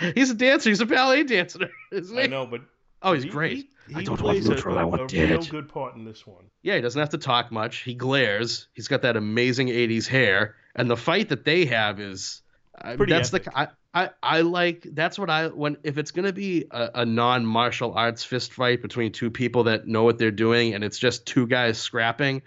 he's 0.15 0.31
a 0.31 0.35
dancer. 0.35 0.69
He's 0.69 0.81
a 0.81 0.87
ballet 0.87 1.25
dancer, 1.25 1.71
isn't 1.93 2.17
he? 2.17 2.25
I 2.25 2.27
know, 2.27 2.47
but 2.47 2.63
Oh, 3.03 3.13
he's 3.13 3.25
he- 3.25 3.29
great. 3.31 3.57
he- 3.57 3.95
I 3.95 4.03
don't 4.03 4.21
want 4.21 4.21
plays 4.21 4.49
neutral. 4.49 4.77
A, 4.77 4.81
I 4.81 4.83
a, 4.83 4.87
want 4.89 5.03
a 5.03 5.07
dead. 5.07 5.31
real 5.31 5.43
good 5.45 5.69
part 5.69 5.95
in 5.95 6.05
this 6.05 6.27
one. 6.27 6.45
Yeah, 6.63 6.75
he 6.75 6.81
doesn't 6.81 6.99
have 6.99 7.11
to 7.11 7.19
talk 7.19 7.53
much. 7.53 7.79
He 7.79 7.95
glares. 7.95 8.67
He's 8.75 8.89
got 8.89 9.03
that 9.03 9.17
amazing 9.17 9.69
'80s 9.69 10.07
hair, 10.09 10.57
and 10.75 10.91
the 10.91 10.97
fight 10.97 11.29
that 11.29 11.45
they 11.45 11.67
have 11.67 12.01
is 12.01 12.43
I- 12.81 12.97
Pretty 12.97 13.13
that's 13.13 13.33
epic. 13.33 13.45
the 13.45 13.59
I, 13.59 13.69
I 13.95 14.11
I 14.23 14.41
like. 14.41 14.87
That's 14.93 15.19
what 15.19 15.31
I 15.31 15.47
when 15.49 15.77
if 15.85 15.99
it's 15.99 16.11
gonna 16.11 16.33
be 16.33 16.67
a, 16.71 16.91
a 16.97 17.07
non-martial 17.07 17.95
arts 17.95 18.25
fist 18.25 18.53
fight 18.53 18.83
between 18.83 19.13
two 19.13 19.31
people 19.31 19.65
that 19.65 19.87
know 19.87 20.03
what 20.03 20.19
they're 20.19 20.31
doing, 20.33 20.75
and 20.75 20.83
it's 20.83 20.99
just 20.99 21.25
two 21.27 21.47
guys 21.47 21.79
scrapping. 21.79 22.43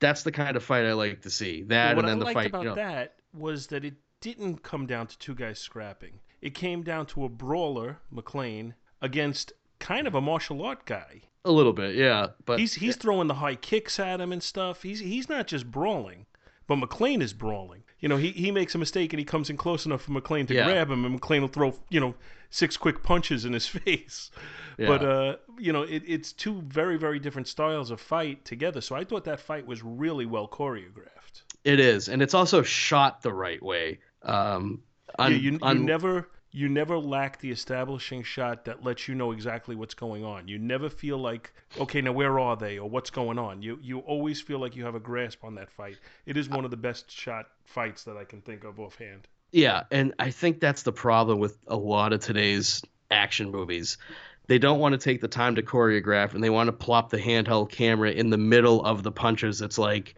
That's 0.00 0.22
the 0.22 0.32
kind 0.32 0.56
of 0.56 0.62
fight 0.64 0.86
I 0.86 0.92
like 0.94 1.22
to 1.22 1.30
see. 1.30 1.64
That 1.64 1.98
and 1.98 2.08
then 2.08 2.22
I 2.22 2.26
the 2.28 2.32
fight. 2.34 2.46
about 2.46 2.62
you 2.62 2.68
know, 2.70 2.74
that 2.76 3.14
was 3.34 3.66
that 3.68 3.84
it 3.84 3.94
didn't 4.20 4.62
come 4.62 4.86
down 4.86 5.06
to 5.08 5.18
two 5.18 5.34
guys 5.34 5.58
scrapping. 5.58 6.18
It 6.40 6.54
came 6.54 6.82
down 6.82 7.06
to 7.06 7.24
a 7.24 7.28
brawler, 7.28 7.98
McClane, 8.14 8.74
against 9.02 9.52
kind 9.78 10.06
of 10.06 10.14
a 10.14 10.20
martial 10.20 10.62
art 10.64 10.84
guy. 10.84 11.22
a 11.44 11.50
little 11.52 11.72
bit, 11.72 11.94
yeah. 11.94 12.28
But 12.44 12.58
He's 12.58 12.74
he's 12.74 12.96
throwing 12.96 13.28
the 13.28 13.34
high 13.34 13.54
kicks 13.54 13.98
at 14.00 14.20
him 14.20 14.32
and 14.32 14.42
stuff. 14.42 14.82
He's 14.82 15.00
he's 15.00 15.28
not 15.28 15.46
just 15.46 15.70
brawling, 15.70 16.26
but 16.66 16.76
McClane 16.78 17.22
is 17.22 17.32
brawling. 17.32 17.82
You 18.00 18.08
know, 18.08 18.16
he, 18.16 18.30
he 18.30 18.52
makes 18.52 18.76
a 18.76 18.78
mistake 18.78 19.12
and 19.12 19.18
he 19.18 19.24
comes 19.24 19.50
in 19.50 19.56
close 19.56 19.84
enough 19.84 20.02
for 20.02 20.12
McClane 20.12 20.46
to 20.48 20.54
Yeah. 20.54 20.66
grab 20.66 20.88
him, 20.90 21.04
and 21.04 21.20
McClane 21.20 21.40
will 21.40 21.48
throw 21.48 21.74
you 21.90 22.00
know 22.00 22.14
six 22.50 22.76
quick 22.76 23.02
punches 23.02 23.44
in 23.44 23.52
his 23.52 23.66
face. 23.78 24.30
But 24.76 25.02
uh, 25.04 25.36
you 25.58 25.72
know, 25.72 25.82
it, 25.82 26.02
it's 26.06 26.32
two 26.32 26.62
very 26.62 26.96
very 26.98 27.18
different 27.18 27.48
styles 27.48 27.90
of 27.90 28.00
fight 28.00 28.44
together. 28.44 28.80
So 28.80 28.94
I 28.94 29.04
thought 29.04 29.24
that 29.24 29.40
fight 29.40 29.66
was 29.66 29.82
really 29.82 30.26
well 30.26 30.46
choreographed. 30.48 31.42
it 31.64 31.80
is, 31.80 32.08
and 32.08 32.22
it's 32.22 32.34
also 32.34 32.62
shot 32.62 33.22
the 33.22 33.32
right 33.32 33.62
way. 33.62 33.98
Um, 34.22 34.82
yeah, 35.18 35.28
you, 35.28 35.58
you 35.62 35.74
never 35.74 36.28
you 36.50 36.68
never 36.68 36.98
lack 36.98 37.40
the 37.40 37.50
establishing 37.50 38.22
shot 38.22 38.64
that 38.64 38.82
lets 38.82 39.06
you 39.06 39.14
know 39.14 39.32
exactly 39.32 39.76
what's 39.76 39.94
going 39.94 40.24
on. 40.24 40.48
You 40.48 40.58
never 40.58 40.88
feel 40.88 41.18
like, 41.18 41.52
okay, 41.78 42.00
now 42.00 42.12
where 42.12 42.38
are 42.38 42.56
they 42.56 42.78
or 42.78 42.88
what's 42.88 43.10
going 43.10 43.38
on. 43.38 43.60
You 43.62 43.78
you 43.82 43.98
always 44.00 44.40
feel 44.40 44.58
like 44.58 44.74
you 44.74 44.84
have 44.84 44.94
a 44.94 45.00
grasp 45.00 45.44
on 45.44 45.54
that 45.56 45.70
fight. 45.70 45.98
It 46.26 46.36
is 46.36 46.48
one 46.48 46.64
of 46.64 46.70
the 46.70 46.76
best 46.76 47.10
shot 47.10 47.46
fights 47.64 48.04
that 48.04 48.16
I 48.16 48.24
can 48.24 48.40
think 48.40 48.64
of 48.64 48.80
offhand. 48.80 49.28
Yeah, 49.52 49.84
and 49.90 50.14
I 50.18 50.30
think 50.30 50.60
that's 50.60 50.82
the 50.82 50.92
problem 50.92 51.38
with 51.38 51.56
a 51.66 51.76
lot 51.76 52.12
of 52.12 52.20
today's 52.20 52.82
action 53.10 53.50
movies. 53.50 53.98
They 54.46 54.58
don't 54.58 54.78
want 54.78 54.92
to 54.92 54.98
take 54.98 55.20
the 55.20 55.28
time 55.28 55.56
to 55.56 55.62
choreograph 55.62 56.34
and 56.34 56.42
they 56.42 56.50
want 56.50 56.68
to 56.68 56.72
plop 56.72 57.10
the 57.10 57.18
handheld 57.18 57.70
camera 57.70 58.10
in 58.10 58.30
the 58.30 58.38
middle 58.38 58.84
of 58.84 59.02
the 59.02 59.12
punches. 59.12 59.60
It's 59.60 59.78
like, 59.78 60.14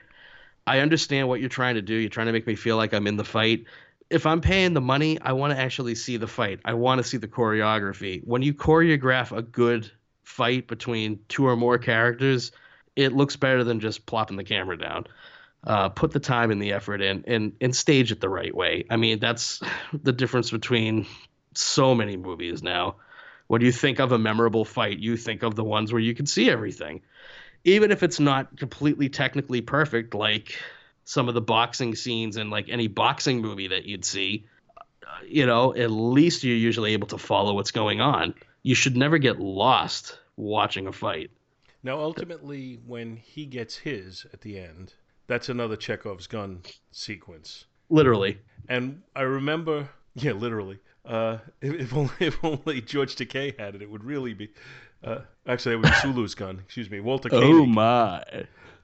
I 0.66 0.81
understand 0.81 1.28
what 1.28 1.41
you're 1.41 1.49
trying 1.49 1.74
to 1.74 1.83
do. 1.83 1.95
You're 1.95 2.11
trying 2.11 2.26
to 2.26 2.33
make 2.33 2.47
me 2.47 2.55
feel 2.55 2.76
like 2.76 2.93
I'm 2.93 3.09
in 3.09 3.16
the 3.16 3.24
fight. 3.24 3.64
If 4.11 4.26
I'm 4.26 4.40
paying 4.40 4.74
the 4.74 4.80
money, 4.80 5.18
I 5.20 5.32
want 5.32 5.52
to 5.52 5.58
actually 5.58 5.94
see 5.94 6.16
the 6.16 6.26
fight. 6.26 6.61
I 6.64 6.74
want 6.74 6.98
to 6.98 7.04
see 7.04 7.16
the 7.16 7.28
choreography. 7.28 8.22
When 8.24 8.42
you 8.42 8.52
choreograph 8.52 9.36
a 9.36 9.42
good 9.42 9.90
fight 10.24 10.66
between 10.66 11.20
two 11.28 11.46
or 11.46 11.56
more 11.56 11.78
characters, 11.78 12.52
it 12.96 13.12
looks 13.12 13.36
better 13.36 13.62
than 13.62 13.80
just 13.80 14.06
plopping 14.06 14.36
the 14.36 14.44
camera 14.44 14.76
down 14.76 15.06
uh, 15.64 15.90
put 15.90 16.12
the 16.12 16.20
time 16.20 16.50
and 16.50 16.61
the 16.61 16.72
effort 16.72 17.02
in 17.02 17.24
and 17.26 17.52
and 17.61 17.74
stage 17.74 18.12
it 18.12 18.20
the 18.20 18.28
right 18.28 18.54
way. 18.54 18.84
I 18.90 18.96
mean, 18.96 19.18
that's 19.18 19.61
the 19.92 20.12
difference 20.12 20.50
between 20.50 21.06
so 21.54 21.94
many 21.94 22.16
movies 22.16 22.62
now. 22.62 22.96
When 23.46 23.62
you 23.62 23.72
think 23.72 23.98
of 23.98 24.12
a 24.12 24.18
memorable 24.18 24.64
fight, 24.64 25.00
you 25.00 25.16
think 25.16 25.42
of 25.42 25.56
the 25.56 25.64
ones 25.64 25.92
where 25.92 26.00
you 26.00 26.14
can 26.14 26.26
see 26.26 26.48
everything, 26.48 27.02
even 27.64 27.90
if 27.90 28.04
it's 28.04 28.20
not 28.20 28.56
completely 28.56 29.08
technically 29.08 29.61
perfect, 29.61 30.14
like 30.14 30.56
some 31.11 31.26
of 31.28 31.34
the 31.34 31.40
boxing 31.40 31.96
scenes 31.96 32.36
in 32.36 32.50
like 32.50 32.68
any 32.68 32.86
boxing 32.86 33.40
movie 33.40 33.66
that 33.66 33.84
you'd 33.84 34.04
see. 34.04 34.44
uh, 34.78 35.11
You 35.26 35.44
know, 35.44 35.74
at 35.74 35.90
least 35.90 36.44
you're 36.44 36.54
usually 36.56 36.92
able 36.92 37.08
to 37.08 37.18
follow 37.18 37.52
what's 37.54 37.72
going 37.72 38.00
on. 38.00 38.32
You 38.62 38.76
should 38.76 38.96
never 38.96 39.18
get 39.18 39.40
lost 39.40 40.16
watching 40.36 40.86
a 40.86 40.92
fight. 40.92 41.32
Now, 41.82 41.98
ultimately, 41.98 42.78
when 42.86 43.16
he 43.16 43.44
gets 43.46 43.74
his 43.76 44.24
at 44.32 44.40
the 44.42 44.58
end, 44.61 44.94
that's 45.26 45.48
another 45.48 45.74
Chekhov's 45.76 46.28
gun 46.28 46.61
sequence. 46.92 47.64
Literally. 47.88 48.38
And 48.68 49.02
I 49.16 49.22
remember, 49.22 49.88
yeah, 50.14 50.32
literally. 50.32 50.78
Uh, 51.04 51.38
if, 51.61 51.74
if 51.74 51.92
only 51.94 52.12
if 52.20 52.38
only 52.44 52.82
George 52.82 53.16
Takei 53.16 53.58
had 53.58 53.74
it, 53.74 53.82
it 53.82 53.90
would 53.90 54.04
really 54.04 54.34
be. 54.34 54.48
Uh, 55.02 55.20
actually, 55.46 55.74
that 55.74 55.78
would 55.78 55.90
be 55.90 55.96
Sulu's 56.02 56.36
gun. 56.36 56.61
Excuse 56.64 56.88
me, 56.88 57.00
Walter 57.00 57.30
Oh 57.32 57.40
Koenig. 57.40 57.68
my. 57.68 58.22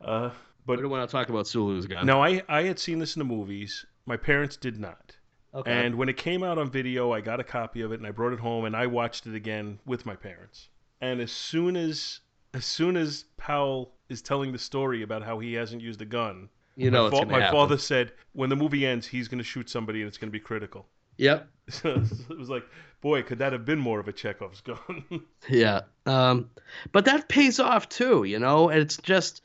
Uh, 0.00 0.30
We 0.66 0.74
but 0.76 0.82
don't 0.82 0.90
want 0.90 1.08
to 1.08 1.12
talk 1.12 1.28
about 1.28 1.46
Sulu's 1.46 1.86
gun. 1.86 2.06
now 2.06 2.22
I 2.22 2.42
I 2.48 2.62
had 2.62 2.78
seen 2.78 2.98
this 2.98 3.16
in 3.16 3.20
the 3.20 3.24
movies. 3.24 3.84
My 4.06 4.16
parents 4.16 4.56
did 4.56 4.78
not. 4.78 5.16
Okay. 5.54 5.72
And 5.72 5.94
when 5.94 6.08
it 6.08 6.16
came 6.16 6.42
out 6.42 6.58
on 6.58 6.70
video, 6.70 7.12
I 7.12 7.20
got 7.20 7.40
a 7.40 7.44
copy 7.44 7.80
of 7.80 7.90
it 7.92 7.98
and 7.98 8.06
I 8.06 8.10
brought 8.10 8.32
it 8.32 8.40
home 8.40 8.66
and 8.66 8.76
I 8.76 8.86
watched 8.86 9.26
it 9.26 9.34
again 9.34 9.78
with 9.86 10.04
my 10.04 10.14
parents. 10.14 10.68
And 11.00 11.20
as 11.20 11.32
soon 11.32 11.76
as 11.76 12.20
as 12.52 12.64
soon 12.64 12.96
as 12.96 13.24
Powell 13.36 13.92
is 14.08 14.22
telling 14.22 14.52
the 14.52 14.58
story 14.58 15.02
about 15.02 15.22
how 15.22 15.38
he 15.38 15.54
hasn't 15.54 15.82
used 15.82 16.00
a 16.02 16.04
gun, 16.04 16.48
You 16.76 16.90
know 16.90 17.10
my, 17.10 17.20
fa- 17.20 17.26
my 17.26 17.50
father 17.50 17.78
said 17.78 18.12
when 18.32 18.50
the 18.50 18.56
movie 18.56 18.86
ends, 18.86 19.06
he's 19.06 19.28
going 19.28 19.38
to 19.38 19.44
shoot 19.44 19.68
somebody 19.70 20.00
and 20.00 20.08
it's 20.08 20.18
going 20.18 20.28
to 20.28 20.32
be 20.32 20.40
critical. 20.40 20.86
Yep. 21.18 21.48
So 21.68 22.00
it 22.30 22.38
was 22.38 22.48
like, 22.48 22.64
boy, 23.00 23.22
could 23.24 23.38
that 23.40 23.52
have 23.52 23.64
been 23.64 23.80
more 23.80 23.98
of 23.98 24.06
a 24.06 24.12
Chekhov's 24.12 24.60
gun? 24.60 25.04
Yeah. 25.48 25.80
Um, 26.06 26.50
but 26.92 27.06
that 27.06 27.28
pays 27.28 27.58
off 27.58 27.88
too, 27.88 28.22
you 28.22 28.38
know. 28.38 28.68
And 28.68 28.80
It's 28.80 28.98
just, 28.98 29.42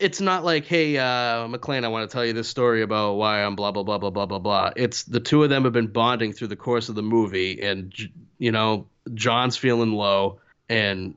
it's 0.00 0.20
not 0.20 0.44
like, 0.44 0.64
hey, 0.64 0.96
uh, 0.96 1.46
McClane, 1.46 1.84
I 1.84 1.88
want 1.88 2.08
to 2.08 2.12
tell 2.12 2.24
you 2.24 2.32
this 2.32 2.48
story 2.48 2.82
about 2.82 3.14
why 3.14 3.44
I'm 3.44 3.54
blah 3.54 3.70
blah 3.70 3.82
blah 3.82 3.98
blah 3.98 4.10
blah 4.10 4.26
blah 4.26 4.38
blah. 4.38 4.70
It's 4.74 5.04
the 5.04 5.20
two 5.20 5.44
of 5.44 5.50
them 5.50 5.64
have 5.64 5.74
been 5.74 5.88
bonding 5.88 6.32
through 6.32 6.48
the 6.48 6.56
course 6.56 6.88
of 6.88 6.94
the 6.94 7.02
movie, 7.02 7.60
and 7.62 7.92
you 8.38 8.50
know, 8.50 8.86
John's 9.12 9.58
feeling 9.58 9.92
low, 9.92 10.40
and 10.70 11.16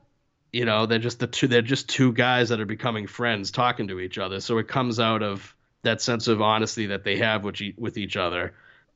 you 0.52 0.66
know, 0.66 0.84
they're 0.84 0.98
just 0.98 1.18
the 1.18 1.26
two. 1.26 1.48
They're 1.48 1.62
just 1.62 1.88
two 1.88 2.12
guys 2.12 2.50
that 2.50 2.60
are 2.60 2.66
becoming 2.66 3.06
friends, 3.06 3.50
talking 3.50 3.88
to 3.88 4.00
each 4.00 4.18
other. 4.18 4.40
So 4.40 4.58
it 4.58 4.68
comes 4.68 5.00
out 5.00 5.22
of 5.22 5.54
that 5.82 6.02
sense 6.02 6.28
of 6.28 6.42
honesty 6.42 6.86
that 6.86 7.04
they 7.04 7.16
have 7.16 7.42
with 7.42 7.60
each, 7.60 7.76
with 7.78 7.96
each 7.96 8.16
other, 8.16 8.52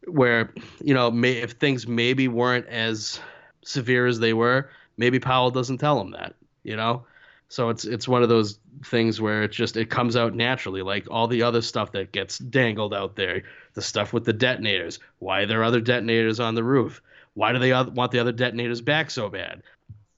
where 0.06 0.52
you 0.82 0.92
know, 0.92 1.10
may, 1.10 1.32
if 1.38 1.52
things 1.52 1.88
maybe 1.88 2.28
weren't 2.28 2.66
as 2.66 3.20
severe 3.64 4.06
as 4.06 4.18
they 4.18 4.34
were, 4.34 4.68
maybe 4.98 5.18
Powell 5.18 5.50
doesn't 5.50 5.78
tell 5.78 5.98
him 5.98 6.10
that, 6.10 6.34
you 6.62 6.76
know. 6.76 7.04
So 7.48 7.70
it's 7.70 7.84
it's 7.84 8.06
one 8.06 8.22
of 8.22 8.28
those 8.28 8.58
things 8.84 9.20
where 9.20 9.42
it 9.42 9.52
just 9.52 9.76
it 9.76 9.90
comes 9.90 10.16
out 10.16 10.34
naturally, 10.34 10.82
like 10.82 11.06
all 11.10 11.26
the 11.28 11.42
other 11.42 11.62
stuff 11.62 11.92
that 11.92 12.12
gets 12.12 12.38
dangled 12.38 12.92
out 12.94 13.16
there, 13.16 13.42
the 13.74 13.82
stuff 13.82 14.12
with 14.12 14.24
the 14.24 14.32
detonators. 14.34 14.98
Why 15.18 15.40
are 15.42 15.46
there 15.46 15.64
other 15.64 15.80
detonators 15.80 16.40
on 16.40 16.54
the 16.54 16.64
roof? 16.64 17.02
Why 17.34 17.52
do 17.52 17.58
they 17.58 17.72
want 17.72 18.12
the 18.12 18.18
other 18.18 18.32
detonators 18.32 18.80
back 18.82 19.10
so 19.10 19.28
bad? 19.30 19.62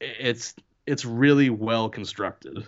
It's 0.00 0.54
it's 0.86 1.04
really 1.04 1.50
well 1.50 1.88
constructed. 1.90 2.66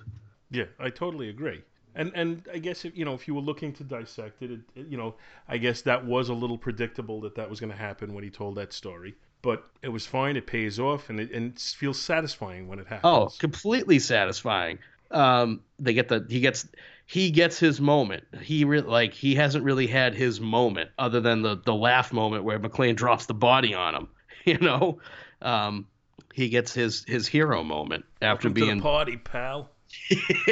Yeah, 0.51 0.67
I 0.79 0.91
totally 0.91 1.29
agree. 1.29 1.63
And 1.95 2.13
and 2.15 2.47
I 2.53 2.59
guess 2.59 2.85
if 2.85 2.97
you 2.97 3.05
know 3.05 3.15
if 3.15 3.27
you 3.27 3.35
were 3.35 3.41
looking 3.41 3.73
to 3.75 3.85
dissect 3.85 4.41
it, 4.43 4.51
it, 4.53 4.61
it- 4.77 4.87
you 4.87 4.97
know, 4.97 5.17
I 5.49 5.59
guess 5.59 5.83
that 5.83 6.05
was 6.05 6.29
a 6.29 6.35
little 6.35 6.59
predictable 6.59 7.21
that 7.23 7.35
that 7.35 7.51
was 7.51 7.59
going 7.61 7.71
to 7.73 7.77
happen 7.77 8.15
when 8.15 8.25
he 8.25 8.31
told 8.31 8.55
that 8.57 8.73
story. 8.73 9.17
But 9.43 9.69
it 9.83 9.89
was 9.89 10.07
fine. 10.07 10.37
It 10.37 10.47
pays 10.47 10.79
off, 10.79 11.11
and 11.11 11.21
it 11.21 11.33
and 11.33 11.53
it 11.53 11.61
feels 11.61 12.01
satisfying 12.01 12.69
when 12.69 12.79
it 12.79 12.87
happens. 12.87 13.05
Oh, 13.05 13.31
completely 13.39 13.99
satisfying. 13.99 14.79
Um, 15.11 15.61
they 15.79 15.93
get 15.93 16.09
the 16.09 16.25
he 16.29 16.41
gets 16.41 16.69
he 17.07 17.31
gets 17.31 17.59
his 17.59 17.81
moment. 17.81 18.25
He 18.41 18.65
re- 18.65 18.81
like 18.81 19.13
he 19.13 19.35
hasn't 19.35 19.65
really 19.65 19.87
had 19.87 20.15
his 20.15 20.41
moment 20.41 20.91
other 20.99 21.21
than 21.21 21.43
the 21.43 21.57
the 21.57 21.75
laugh 21.75 22.13
moment 22.13 22.45
where 22.45 22.59
McClane 22.59 22.97
drops 22.97 23.27
the 23.27 23.35
body 23.35 23.75
on 23.75 23.95
him. 23.95 24.09
You 24.45 24.59
know, 24.59 24.99
um, 25.41 25.87
he 26.35 26.49
gets 26.49 26.75
his 26.75 27.05
his 27.07 27.29
hero 27.29 27.63
moment 27.63 28.05
after 28.21 28.49
Welcome 28.49 28.53
being 28.55 28.77
the 28.79 28.83
party, 28.83 29.17
pal. 29.17 29.71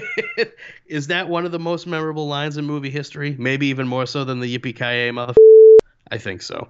Is 0.86 1.09
that 1.09 1.28
one 1.28 1.45
of 1.45 1.51
the 1.51 1.59
most 1.59 1.88
memorable 1.88 2.28
lines 2.28 2.57
in 2.57 2.66
movie 2.66 2.91
history? 2.91 3.34
Maybe 3.36 3.66
even 3.66 3.88
more 3.88 4.07
so 4.07 4.22
than 4.22 4.38
the 4.38 4.59
yippee 4.59 4.76
ki 4.76 4.84
yay 4.84 5.11
mother. 5.11 5.34
I 6.09 6.18
think 6.18 6.43
so. 6.43 6.68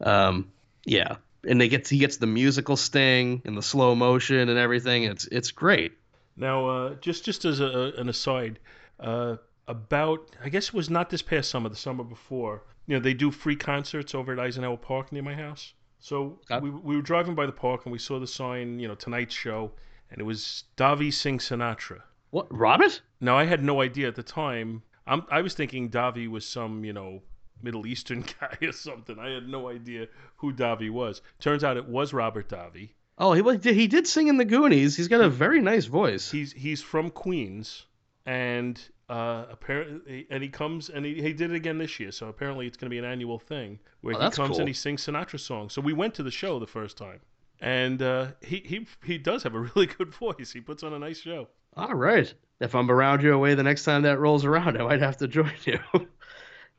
Um, 0.00 0.50
yeah, 0.86 1.16
and 1.46 1.60
they 1.60 1.68
get 1.68 1.88
he 1.88 1.98
gets 1.98 2.16
the 2.18 2.26
musical 2.26 2.76
sting 2.76 3.42
and 3.44 3.56
the 3.56 3.62
slow 3.62 3.94
motion 3.94 4.48
and 4.48 4.58
everything. 4.58 5.04
It's 5.04 5.26
it's 5.26 5.50
great. 5.50 5.92
Now, 6.36 6.68
uh, 6.68 6.94
just 6.96 7.24
just 7.24 7.44
as 7.44 7.60
a, 7.60 7.92
an 7.96 8.08
aside, 8.08 8.58
uh, 9.00 9.36
about 9.68 10.30
I 10.44 10.48
guess 10.48 10.68
it 10.68 10.74
was 10.74 10.90
not 10.90 11.10
this 11.10 11.22
past 11.22 11.50
summer, 11.50 11.68
the 11.68 11.76
summer 11.76 12.04
before. 12.04 12.64
You 12.86 12.96
know, 12.96 13.02
they 13.02 13.14
do 13.14 13.30
free 13.30 13.56
concerts 13.56 14.14
over 14.14 14.32
at 14.32 14.38
Eisenhower 14.38 14.76
Park 14.76 15.12
near 15.12 15.22
my 15.22 15.34
house. 15.34 15.74
So 15.98 16.38
we, 16.60 16.70
we 16.70 16.94
were 16.94 17.02
driving 17.02 17.34
by 17.34 17.46
the 17.46 17.52
park 17.52 17.84
and 17.84 17.92
we 17.92 17.98
saw 17.98 18.20
the 18.20 18.26
sign, 18.26 18.78
you 18.78 18.86
know, 18.86 18.94
tonight's 18.94 19.34
show, 19.34 19.72
and 20.10 20.20
it 20.20 20.24
was 20.24 20.64
Davi 20.76 21.12
Singh 21.12 21.38
Sinatra. 21.38 22.02
What, 22.30 22.46
Robert? 22.50 23.00
Now 23.20 23.36
I 23.36 23.44
had 23.44 23.64
no 23.64 23.80
idea 23.80 24.06
at 24.06 24.14
the 24.14 24.22
time. 24.22 24.82
I'm, 25.06 25.24
I 25.30 25.40
was 25.40 25.54
thinking 25.54 25.90
Davi 25.90 26.28
was 26.28 26.46
some, 26.46 26.84
you 26.84 26.92
know, 26.92 27.22
Middle 27.62 27.86
Eastern 27.86 28.24
guy 28.40 28.56
or 28.62 28.72
something. 28.72 29.18
I 29.18 29.30
had 29.30 29.48
no 29.48 29.68
idea 29.68 30.08
who 30.36 30.52
Davi 30.52 30.90
was. 30.90 31.22
Turns 31.40 31.64
out 31.64 31.76
it 31.76 31.88
was 31.88 32.12
Robert 32.12 32.48
Davi. 32.48 32.90
Oh, 33.18 33.32
he 33.32 33.72
he 33.72 33.86
did 33.86 34.06
sing 34.06 34.28
in 34.28 34.36
the 34.36 34.44
Goonies. 34.44 34.96
He's 34.96 35.08
got 35.08 35.22
a 35.22 35.28
very 35.28 35.60
nice 35.62 35.86
voice. 35.86 36.30
He's 36.30 36.52
he's 36.52 36.82
from 36.82 37.10
Queens, 37.10 37.86
and 38.26 38.78
uh, 39.08 39.46
apparently, 39.50 40.26
and 40.30 40.42
he 40.42 40.48
comes 40.50 40.90
and 40.90 41.04
he, 41.06 41.22
he 41.22 41.32
did 41.32 41.50
it 41.50 41.56
again 41.56 41.78
this 41.78 41.98
year. 41.98 42.12
So 42.12 42.28
apparently, 42.28 42.66
it's 42.66 42.76
going 42.76 42.90
to 42.90 42.94
be 42.94 42.98
an 42.98 43.04
annual 43.04 43.38
thing 43.38 43.78
where 44.02 44.14
Oh, 44.16 44.18
he 44.24 44.30
comes 44.30 44.50
cool. 44.50 44.58
and 44.58 44.68
he 44.68 44.74
sings 44.74 45.06
Sinatra 45.06 45.40
songs. 45.40 45.72
So 45.72 45.80
we 45.80 45.92
went 45.94 46.14
to 46.16 46.22
the 46.22 46.30
show 46.30 46.58
the 46.58 46.66
first 46.66 46.98
time, 46.98 47.20
and 47.60 48.02
uh, 48.02 48.26
he 48.42 48.56
he 48.64 48.86
he 49.04 49.16
does 49.16 49.42
have 49.44 49.54
a 49.54 49.60
really 49.74 49.86
good 49.86 50.12
voice. 50.14 50.52
He 50.52 50.60
puts 50.60 50.82
on 50.82 50.92
a 50.92 50.98
nice 50.98 51.20
show. 51.20 51.48
All 51.74 51.94
right. 51.94 52.32
If 52.60 52.74
I'm 52.74 52.90
around 52.90 53.22
your 53.22 53.36
way 53.38 53.54
the 53.54 53.62
next 53.62 53.84
time 53.84 54.02
that 54.02 54.18
rolls 54.18 54.44
around, 54.46 54.78
I 54.80 54.84
might 54.84 55.00
have 55.00 55.18
to 55.18 55.28
join 55.28 55.52
you. 55.64 55.78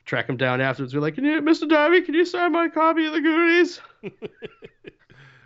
Track 0.07 0.27
him 0.29 0.37
down 0.37 0.59
afterwards. 0.61 0.93
Be 0.93 0.99
like, 0.99 1.13
can 1.15 1.25
you, 1.25 1.39
Mr. 1.41 1.69
Davi, 1.69 2.03
can 2.03 2.15
you 2.15 2.25
sign 2.25 2.51
my 2.53 2.67
copy 2.69 3.05
of 3.05 3.13
the 3.13 3.21
Goonies? 3.21 3.79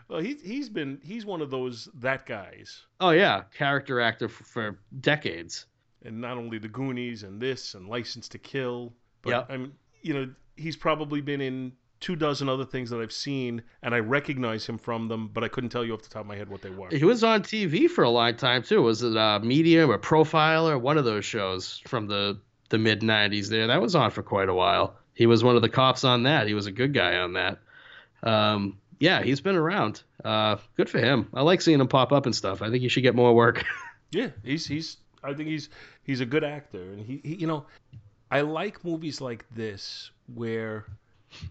Well, 0.10 0.20
he's 0.20 0.42
he's 0.42 0.68
been 0.68 1.00
he's 1.02 1.26
one 1.26 1.42
of 1.42 1.50
those 1.52 1.88
that 2.00 2.26
guys, 2.26 2.82
Oh 3.00 3.12
yeah, 3.12 3.44
character 3.58 4.02
actor 4.02 4.28
for, 4.28 4.44
for 4.44 4.80
decades. 5.00 5.68
and 6.04 6.20
not 6.20 6.38
only 6.38 6.58
the 6.58 6.68
Goonies 6.68 7.24
and 7.24 7.40
this 7.42 7.76
and 7.76 7.88
License 7.88 8.28
to 8.30 8.38
Kill, 8.38 8.92
but 9.22 9.30
Yeah. 9.30 9.44
I'm 9.48 9.72
you 10.02 10.14
know 10.14 10.30
he's 10.58 10.76
probably 10.76 11.22
been 11.22 11.40
in 11.40 11.72
two 12.02 12.18
dozen 12.18 12.50
other 12.50 12.66
things 12.66 12.90
that 12.90 13.00
I've 13.00 13.14
seen, 13.14 13.62
and 13.84 13.96
I 13.96 14.00
recognize 14.00 14.66
him 14.66 14.78
from 14.78 15.08
them, 15.08 15.30
but 15.30 15.46
I 15.46 15.48
couldn't 15.48 15.70
tell 15.70 15.86
you 15.86 15.94
off 15.94 16.02
the 16.02 16.10
top 16.10 16.22
of 16.24 16.28
my 16.28 16.36
head 16.36 16.50
what 16.50 16.62
they 16.62 16.72
were. 16.72 16.90
He 16.90 17.06
was 17.06 17.24
on 17.24 17.42
TV 17.42 17.88
for 17.90 18.04
a 18.04 18.10
long 18.10 18.36
time 18.36 18.64
too. 18.64 18.82
Was 18.82 19.04
it 19.04 19.16
uh, 19.16 19.40
Medium 19.42 19.90
or 19.90 19.98
Profiler? 19.98 20.78
One 20.82 20.98
of 20.98 21.06
those 21.06 21.24
shows 21.24 21.82
from 21.88 22.08
the 22.08 22.38
the 22.72 22.80
mid 22.80 23.02
'90s. 23.02 23.48
There, 23.50 23.68
that 23.68 23.80
was 23.82 23.94
on 23.96 24.10
for 24.12 24.24
quite 24.24 24.50
a 24.50 24.54
while. 24.54 24.96
He 25.14 25.28
was 25.28 25.44
one 25.44 25.56
of 25.56 25.62
the 25.62 25.70
cops 25.70 26.04
on 26.04 26.24
that. 26.24 26.48
He 26.48 26.54
was 26.56 26.66
a 26.66 26.72
good 26.72 26.94
guy 26.94 27.18
on 27.18 27.34
that. 27.34 27.60
Um, 28.24 28.78
yeah, 29.00 29.22
he's 29.24 29.42
been 29.42 29.56
around. 29.56 30.04
Uh, 30.24 30.58
good 30.78 30.90
for 30.90 31.00
him. 31.00 31.28
I 31.34 31.42
like 31.42 31.62
seeing 31.62 31.80
him 31.80 31.88
pop 31.88 32.12
up 32.12 32.26
and 32.26 32.36
stuff. 32.36 32.62
I 32.62 32.70
think 32.70 32.82
he 32.82 32.88
should 32.90 33.04
get 33.04 33.16
more 33.16 33.34
work. 33.36 33.64
Yeah, 34.14 34.32
he's 34.44 34.68
he's. 34.68 34.98
I 35.24 35.34
think 35.34 35.48
he's 35.48 35.70
he's 36.04 36.20
a 36.20 36.26
good 36.26 36.44
actor, 36.44 36.82
and 36.82 37.06
he, 37.06 37.22
he 37.24 37.36
you 37.36 37.48
know, 37.48 37.66
I 38.30 38.42
like 38.42 38.84
movies 38.84 39.22
like 39.22 39.46
this 39.56 40.12
where 40.36 40.84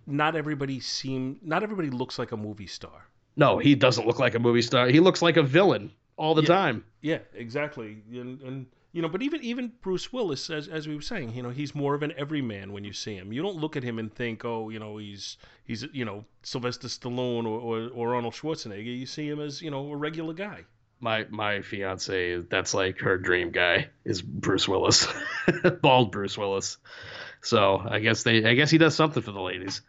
not 0.06 0.36
everybody 0.36 0.78
seem 0.78 1.38
not 1.42 1.62
everybody 1.62 1.88
looks 1.88 2.18
like 2.18 2.32
a 2.32 2.36
movie 2.36 2.66
star. 2.66 3.06
no, 3.36 3.56
he 3.56 3.74
doesn't 3.74 4.06
look 4.06 4.18
like 4.18 4.34
a 4.34 4.38
movie 4.38 4.60
star. 4.60 4.88
He 4.88 5.00
looks 5.00 5.22
like 5.22 5.38
a 5.38 5.42
villain 5.42 5.90
all 6.18 6.34
the 6.34 6.42
Yeah. 6.42 6.48
time. 6.48 6.84
Yeah, 7.00 7.18
exactly, 7.34 7.96
and 8.12 8.42
and 8.42 8.66
you 8.92 9.02
know, 9.02 9.08
but 9.08 9.22
even 9.22 9.42
even 9.42 9.72
Bruce 9.82 10.12
Willis, 10.12 10.50
as 10.50 10.66
as 10.68 10.88
we 10.88 10.96
were 10.96 11.02
saying, 11.02 11.34
you 11.34 11.42
know, 11.42 11.50
he's 11.50 11.74
more 11.74 11.94
of 11.94 12.02
an 12.02 12.12
everyman 12.16 12.72
when 12.72 12.84
you 12.84 12.92
see 12.92 13.14
him. 13.14 13.32
You 13.32 13.42
don't 13.42 13.56
look 13.56 13.76
at 13.76 13.84
him 13.84 13.98
and 13.98 14.12
think, 14.12 14.44
oh, 14.44 14.68
you 14.68 14.78
know, 14.78 14.96
he's 14.96 15.36
he's 15.64 15.86
you 15.92 16.04
know 16.04 16.24
Sylvester 16.42 16.88
Stallone 16.88 17.44
or 17.44 17.60
or, 17.60 17.88
or 17.88 18.14
Arnold 18.14 18.34
Schwarzenegger. 18.34 18.98
You 18.98 19.06
see 19.06 19.28
him 19.28 19.40
as 19.40 19.62
you 19.62 19.70
know 19.70 19.90
a 19.90 19.96
regular 19.96 20.34
guy. 20.34 20.64
My 20.98 21.26
my 21.30 21.62
fiance, 21.62 22.38
that's 22.50 22.74
like 22.74 22.98
her 23.00 23.16
dream 23.16 23.52
guy 23.52 23.88
is 24.04 24.22
Bruce 24.22 24.68
Willis, 24.68 25.06
bald 25.82 26.10
Bruce 26.10 26.36
Willis. 26.36 26.78
So 27.42 27.78
I 27.78 28.00
guess 28.00 28.22
they, 28.22 28.44
I 28.44 28.54
guess 28.54 28.70
he 28.70 28.78
does 28.78 28.94
something 28.94 29.22
for 29.22 29.32
the 29.32 29.40
ladies. 29.40 29.82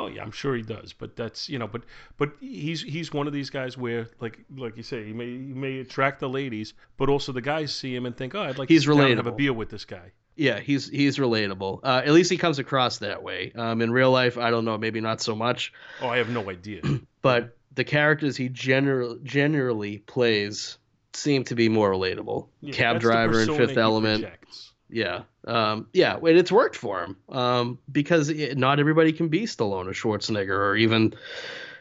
Oh 0.00 0.06
yeah, 0.06 0.22
I'm 0.22 0.30
sure 0.30 0.56
he 0.56 0.62
does, 0.62 0.94
but 0.94 1.14
that's 1.14 1.50
you 1.50 1.58
know, 1.58 1.66
but 1.66 1.82
but 2.16 2.32
he's 2.40 2.80
he's 2.80 3.12
one 3.12 3.26
of 3.26 3.34
these 3.34 3.50
guys 3.50 3.76
where 3.76 4.08
like 4.18 4.38
like 4.56 4.78
you 4.78 4.82
say, 4.82 5.04
he 5.04 5.12
may 5.12 5.26
he 5.26 5.52
may 5.52 5.80
attract 5.80 6.20
the 6.20 6.28
ladies, 6.28 6.72
but 6.96 7.10
also 7.10 7.32
the 7.32 7.42
guys 7.42 7.74
see 7.74 7.94
him 7.94 8.06
and 8.06 8.16
think, 8.16 8.34
oh, 8.34 8.40
I'd 8.40 8.56
like 8.56 8.70
He's 8.70 8.86
to 8.86 8.92
and 8.92 9.16
have 9.18 9.26
a 9.26 9.32
beer 9.32 9.52
with 9.52 9.68
this 9.68 9.84
guy. 9.84 10.12
Yeah, 10.36 10.58
he's 10.58 10.88
he's 10.88 11.18
relatable. 11.18 11.80
Uh, 11.84 12.00
at 12.02 12.12
least 12.12 12.30
he 12.30 12.38
comes 12.38 12.58
across 12.58 12.98
that 12.98 13.22
way. 13.22 13.52
Um, 13.54 13.82
in 13.82 13.90
real 13.90 14.10
life, 14.10 14.38
I 14.38 14.50
don't 14.50 14.64
know, 14.64 14.78
maybe 14.78 15.02
not 15.02 15.20
so 15.20 15.36
much, 15.36 15.74
Oh, 16.00 16.08
I 16.08 16.16
have 16.16 16.30
no 16.30 16.48
idea. 16.48 16.80
but 17.22 17.58
the 17.74 17.84
characters 17.84 18.38
he 18.38 18.48
general 18.48 19.18
generally 19.22 19.98
plays 19.98 20.78
seem 21.12 21.44
to 21.44 21.54
be 21.54 21.68
more 21.68 21.90
relatable. 21.90 22.48
Yeah, 22.62 22.72
Cab 22.72 23.00
driver 23.00 23.42
in 23.42 23.54
Fifth 23.54 23.76
Element. 23.76 24.22
projects. 24.22 24.69
Yeah, 24.90 25.22
um, 25.46 25.86
yeah, 25.92 26.16
and 26.16 26.38
it's 26.38 26.50
worked 26.50 26.76
for 26.76 27.04
him 27.04 27.16
um, 27.28 27.78
because 27.90 28.28
it, 28.28 28.58
not 28.58 28.80
everybody 28.80 29.12
can 29.12 29.28
be 29.28 29.42
Stallone 29.42 29.86
or 29.86 29.92
Schwarzenegger 29.92 30.48
or 30.50 30.76
even, 30.76 31.14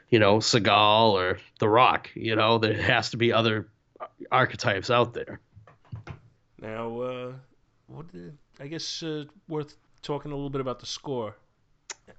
you 0.10 0.20
know, 0.20 0.38
Seagal 0.38 1.14
or 1.14 1.39
The 1.60 1.68
Rock. 1.68 2.10
You 2.14 2.36
know, 2.36 2.57
there 2.60 2.80
has 2.82 3.12
to 3.12 3.18
be 3.18 3.34
other 3.34 3.68
archetypes 4.32 4.89
out 4.89 5.14
there. 5.14 5.39
Now, 6.62 7.01
uh, 7.01 7.34
what 7.88 8.12
did, 8.12 8.38
I 8.60 8.68
guess 8.68 9.01
uh, 9.01 9.26
worth 9.47 9.76
talking 10.01 10.32
a 10.32 10.36
little 10.36 10.49
bit 10.49 10.62
about 10.62 10.80
the 10.80 10.86
score. 10.86 11.36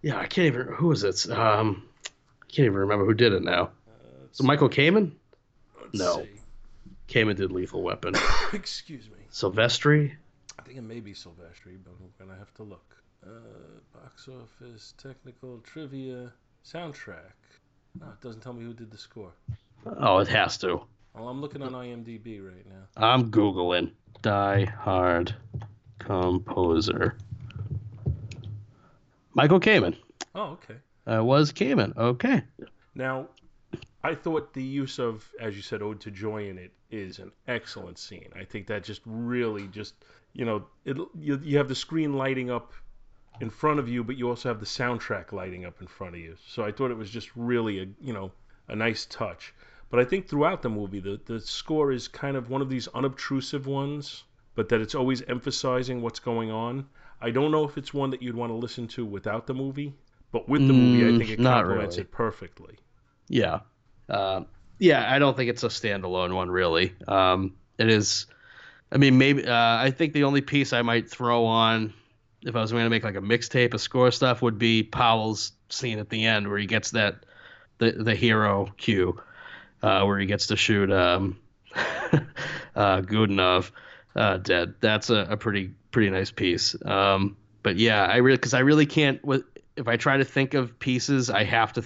Yeah, 0.02 0.18
I 0.18 0.26
can't 0.26 0.46
even. 0.46 0.68
Who 0.74 0.92
is 0.92 1.04
it? 1.04 1.30
Um, 1.30 1.84
I 2.06 2.46
can't 2.46 2.66
even 2.66 2.78
remember 2.78 3.04
who 3.04 3.14
did 3.14 3.32
it 3.32 3.42
now. 3.42 3.70
So 4.32 4.44
Michael 4.44 4.68
Kamen? 4.68 5.12
No. 5.92 6.22
see. 6.22 6.28
Kamen 7.08 7.36
did 7.36 7.50
Lethal 7.50 7.82
Weapon. 7.82 8.14
Excuse 8.52 9.06
me. 9.06 9.18
Silvestri? 9.32 10.12
I 10.60 10.62
think 10.62 10.76
it 10.76 10.82
may 10.82 11.00
be 11.00 11.14
Silvestri, 11.14 11.78
but 11.82 11.94
I'm 11.98 12.12
gonna 12.18 12.38
have 12.38 12.52
to 12.54 12.62
look. 12.62 13.02
Uh, 13.26 13.80
box 13.94 14.28
office, 14.28 14.92
technical 14.98 15.58
trivia, 15.60 16.34
soundtrack. 16.66 17.32
No, 17.98 18.08
it 18.08 18.20
doesn't 18.20 18.42
tell 18.42 18.52
me 18.52 18.64
who 18.64 18.74
did 18.74 18.90
the 18.90 18.98
score. 18.98 19.32
Oh, 19.86 20.18
it 20.18 20.28
has 20.28 20.58
to. 20.58 20.82
Well, 21.14 21.28
I'm 21.28 21.40
looking 21.40 21.62
on 21.62 21.72
IMDb 21.72 22.46
right 22.46 22.66
now. 22.68 22.82
I'm 22.98 23.30
googling. 23.30 23.92
Die 24.20 24.64
Hard 24.66 25.34
composer. 25.98 27.16
Michael 29.32 29.60
Kamen. 29.60 29.96
Oh, 30.34 30.58
okay. 30.58 30.76
Uh, 31.10 31.24
was 31.24 31.52
Kamen. 31.52 31.96
Okay. 31.96 32.42
Now, 32.94 33.28
I 34.04 34.14
thought 34.14 34.52
the 34.52 34.62
use 34.62 34.98
of, 34.98 35.26
as 35.40 35.56
you 35.56 35.62
said, 35.62 35.80
"Ode 35.80 36.00
to 36.00 36.10
Joy" 36.10 36.50
in 36.50 36.58
it 36.58 36.72
is 36.90 37.18
an 37.18 37.32
excellent 37.48 37.98
scene. 37.98 38.28
I 38.36 38.44
think 38.44 38.66
that 38.66 38.84
just 38.84 39.00
really 39.06 39.66
just 39.68 39.94
you 40.32 40.44
know 40.44 40.66
it 40.84 40.96
you, 41.18 41.38
you 41.42 41.58
have 41.58 41.68
the 41.68 41.74
screen 41.74 42.14
lighting 42.14 42.50
up 42.50 42.72
in 43.40 43.50
front 43.50 43.80
of 43.80 43.88
you, 43.88 44.04
but 44.04 44.16
you 44.16 44.28
also 44.28 44.48
have 44.48 44.60
the 44.60 44.66
soundtrack 44.66 45.32
lighting 45.32 45.64
up 45.64 45.80
in 45.80 45.86
front 45.88 46.14
of 46.14 46.20
you. 46.20 46.36
So 46.46 46.64
I 46.64 46.72
thought 46.72 46.90
it 46.90 46.96
was 46.96 47.10
just 47.10 47.34
really 47.36 47.80
a 47.80 47.86
you 48.00 48.12
know 48.12 48.32
a 48.68 48.76
nice 48.76 49.04
touch. 49.06 49.52
But 49.90 50.00
I 50.00 50.04
think 50.04 50.28
throughout 50.28 50.62
the 50.62 50.70
movie, 50.70 51.00
the 51.00 51.20
the 51.26 51.40
score 51.40 51.92
is 51.92 52.08
kind 52.08 52.36
of 52.36 52.50
one 52.50 52.62
of 52.62 52.68
these 52.70 52.88
unobtrusive 52.88 53.66
ones, 53.66 54.24
but 54.54 54.68
that 54.68 54.80
it's 54.80 54.94
always 54.94 55.22
emphasizing 55.22 56.02
what's 56.02 56.20
going 56.20 56.50
on. 56.50 56.88
I 57.20 57.30
don't 57.30 57.50
know 57.50 57.64
if 57.64 57.76
it's 57.76 57.92
one 57.92 58.10
that 58.10 58.22
you'd 58.22 58.36
want 58.36 58.50
to 58.50 58.56
listen 58.56 58.86
to 58.88 59.04
without 59.04 59.46
the 59.46 59.54
movie, 59.54 59.94
but 60.32 60.48
with 60.48 60.66
the 60.66 60.74
movie, 60.74 61.04
I 61.06 61.10
Mm, 61.10 61.16
think 61.16 61.30
it 61.30 61.42
complements 61.42 61.98
really. 61.98 61.98
it 61.98 62.12
perfectly. 62.12 62.78
Yeah. 63.28 63.60
Uh, 64.08 64.42
yeah, 64.78 65.12
I 65.12 65.18
don't 65.18 65.36
think 65.36 65.50
it's 65.50 65.62
a 65.62 65.68
standalone 65.68 66.34
one, 66.34 66.50
really. 66.50 66.94
Um, 67.06 67.56
it 67.78 67.88
is. 67.88 68.26
I 68.92 68.98
mean, 68.98 69.18
maybe. 69.18 69.46
Uh, 69.46 69.54
I 69.54 69.90
think 69.90 70.12
the 70.12 70.24
only 70.24 70.40
piece 70.40 70.72
I 70.72 70.82
might 70.82 71.08
throw 71.08 71.44
on, 71.44 71.92
if 72.42 72.56
I 72.56 72.60
was 72.60 72.72
going 72.72 72.84
to 72.84 72.90
make 72.90 73.04
like 73.04 73.16
a 73.16 73.20
mixtape 73.20 73.74
of 73.74 73.80
score 73.80 74.10
stuff, 74.10 74.42
would 74.42 74.58
be 74.58 74.82
Powell's 74.82 75.52
scene 75.68 75.98
at 75.98 76.08
the 76.08 76.26
end 76.26 76.48
where 76.48 76.58
he 76.58 76.66
gets 76.66 76.90
that 76.92 77.24
the 77.78 77.92
the 77.92 78.14
hero 78.14 78.72
cue, 78.76 79.20
uh, 79.82 80.04
where 80.04 80.18
he 80.18 80.26
gets 80.26 80.48
to 80.48 80.56
shoot 80.56 80.90
um, 80.90 81.38
uh, 81.74 82.20
Godunov 83.02 83.70
uh, 84.16 84.38
dead. 84.38 84.74
That's 84.80 85.10
a, 85.10 85.26
a 85.30 85.36
pretty 85.36 85.72
pretty 85.90 86.10
nice 86.10 86.30
piece. 86.30 86.74
Um, 86.84 87.36
but 87.62 87.76
yeah, 87.76 88.04
I 88.04 88.16
really 88.16 88.36
because 88.36 88.54
I 88.54 88.60
really 88.60 88.86
can't. 88.86 89.20
If 89.76 89.88
I 89.88 89.96
try 89.96 90.16
to 90.16 90.24
think 90.24 90.54
of 90.54 90.78
pieces, 90.78 91.30
I 91.30 91.44
have 91.44 91.72
to 91.74 91.84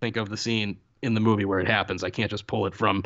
think 0.00 0.16
of 0.16 0.28
the 0.28 0.36
scene 0.36 0.78
in 1.02 1.14
the 1.14 1.20
movie 1.20 1.44
where 1.44 1.60
it 1.60 1.68
happens. 1.68 2.02
I 2.04 2.10
can't 2.10 2.30
just 2.30 2.46
pull 2.46 2.66
it 2.66 2.74
from 2.74 3.04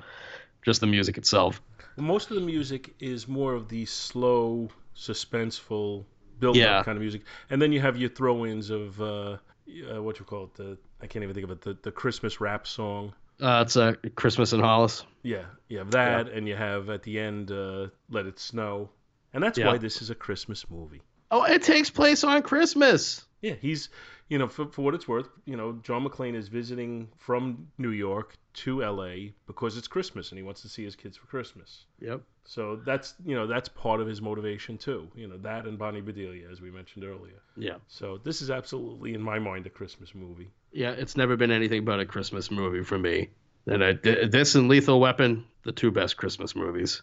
just 0.62 0.80
the 0.80 0.86
music 0.86 1.18
itself. 1.18 1.60
Most 1.96 2.30
of 2.30 2.36
the 2.36 2.42
music 2.42 2.94
is 3.00 3.26
more 3.26 3.54
of 3.54 3.68
the 3.68 3.86
slow, 3.86 4.68
suspenseful, 4.94 6.04
build-up 6.40 6.56
Yeah. 6.60 6.82
kind 6.82 6.96
of 6.96 7.02
music, 7.02 7.22
and 7.50 7.60
then 7.60 7.72
you 7.72 7.80
have 7.80 7.96
your 7.96 8.10
throw-ins 8.10 8.70
of 8.70 9.00
uh, 9.00 9.04
uh, 9.06 10.02
what 10.02 10.18
you 10.18 10.24
call 10.24 10.44
it. 10.44 10.54
The 10.54 10.78
I 11.00 11.06
can't 11.06 11.22
even 11.22 11.34
think 11.34 11.44
of 11.44 11.50
it. 11.50 11.60
The, 11.60 11.76
the 11.82 11.92
Christmas 11.92 12.40
rap 12.40 12.66
song 12.66 13.12
Uh, 13.40 13.62
it's 13.66 13.76
a 13.76 13.82
uh, 13.82 13.94
Christmas 14.14 14.52
in 14.52 14.60
Hollis. 14.60 15.04
Yeah, 15.22 15.44
you 15.68 15.78
have 15.78 15.90
that, 15.90 16.26
yeah. 16.26 16.32
and 16.34 16.48
you 16.48 16.56
have 16.56 16.88
at 16.88 17.02
the 17.02 17.18
end 17.18 17.50
uh, 17.50 17.88
Let 18.10 18.26
It 18.26 18.38
Snow, 18.38 18.88
and 19.32 19.42
that's 19.42 19.58
yeah. 19.58 19.66
why 19.66 19.78
this 19.78 20.00
is 20.02 20.10
a 20.10 20.14
Christmas 20.14 20.68
movie. 20.70 21.02
Oh, 21.30 21.44
it 21.44 21.62
takes 21.62 21.90
place 21.90 22.24
on 22.24 22.42
Christmas. 22.42 23.24
Yeah, 23.42 23.54
he's 23.60 23.88
you 24.28 24.38
know, 24.38 24.48
for, 24.48 24.66
for 24.66 24.82
what 24.82 24.94
it's 24.94 25.06
worth, 25.06 25.28
you 25.44 25.56
know, 25.56 25.78
John 25.82 26.04
McClane 26.04 26.34
is 26.34 26.48
visiting 26.48 27.08
from 27.16 27.68
New 27.78 27.90
York 27.90 28.34
to 28.56 28.80
LA 28.80 29.32
because 29.46 29.76
it's 29.76 29.86
Christmas 29.86 30.30
and 30.30 30.38
he 30.38 30.42
wants 30.42 30.62
to 30.62 30.68
see 30.68 30.82
his 30.82 30.96
kids 30.96 31.16
for 31.16 31.26
Christmas. 31.26 31.84
Yep. 32.00 32.22
So 32.44 32.80
that's 32.84 33.14
you 33.24 33.34
know 33.34 33.46
that's 33.46 33.68
part 33.68 34.00
of 34.00 34.06
his 34.06 34.22
motivation 34.22 34.78
too. 34.78 35.08
You 35.14 35.28
know 35.28 35.36
that 35.38 35.66
and 35.66 35.78
Bonnie 35.78 36.00
Bedelia, 36.00 36.50
as 36.50 36.60
we 36.60 36.70
mentioned 36.70 37.04
earlier. 37.04 37.40
Yeah. 37.56 37.76
So 37.88 38.18
this 38.22 38.40
is 38.40 38.50
absolutely, 38.50 39.14
in 39.14 39.22
my 39.22 39.38
mind, 39.38 39.66
a 39.66 39.70
Christmas 39.70 40.14
movie. 40.14 40.48
Yeah, 40.72 40.90
it's 40.90 41.16
never 41.16 41.36
been 41.36 41.50
anything 41.50 41.84
but 41.84 42.00
a 42.00 42.06
Christmas 42.06 42.50
movie 42.50 42.82
for 42.82 42.98
me. 42.98 43.28
And 43.66 43.84
I, 43.84 43.92
this 43.94 44.54
and 44.54 44.68
Lethal 44.68 45.00
Weapon, 45.00 45.44
the 45.64 45.72
two 45.72 45.90
best 45.90 46.16
Christmas 46.16 46.54
movies. 46.54 47.02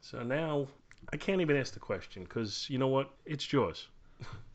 So 0.00 0.22
now 0.22 0.68
I 1.12 1.16
can't 1.16 1.42
even 1.42 1.56
ask 1.56 1.74
the 1.74 1.80
question 1.80 2.24
because 2.24 2.66
you 2.68 2.78
know 2.78 2.88
what? 2.88 3.10
It's 3.26 3.44
Jaws. 3.44 3.86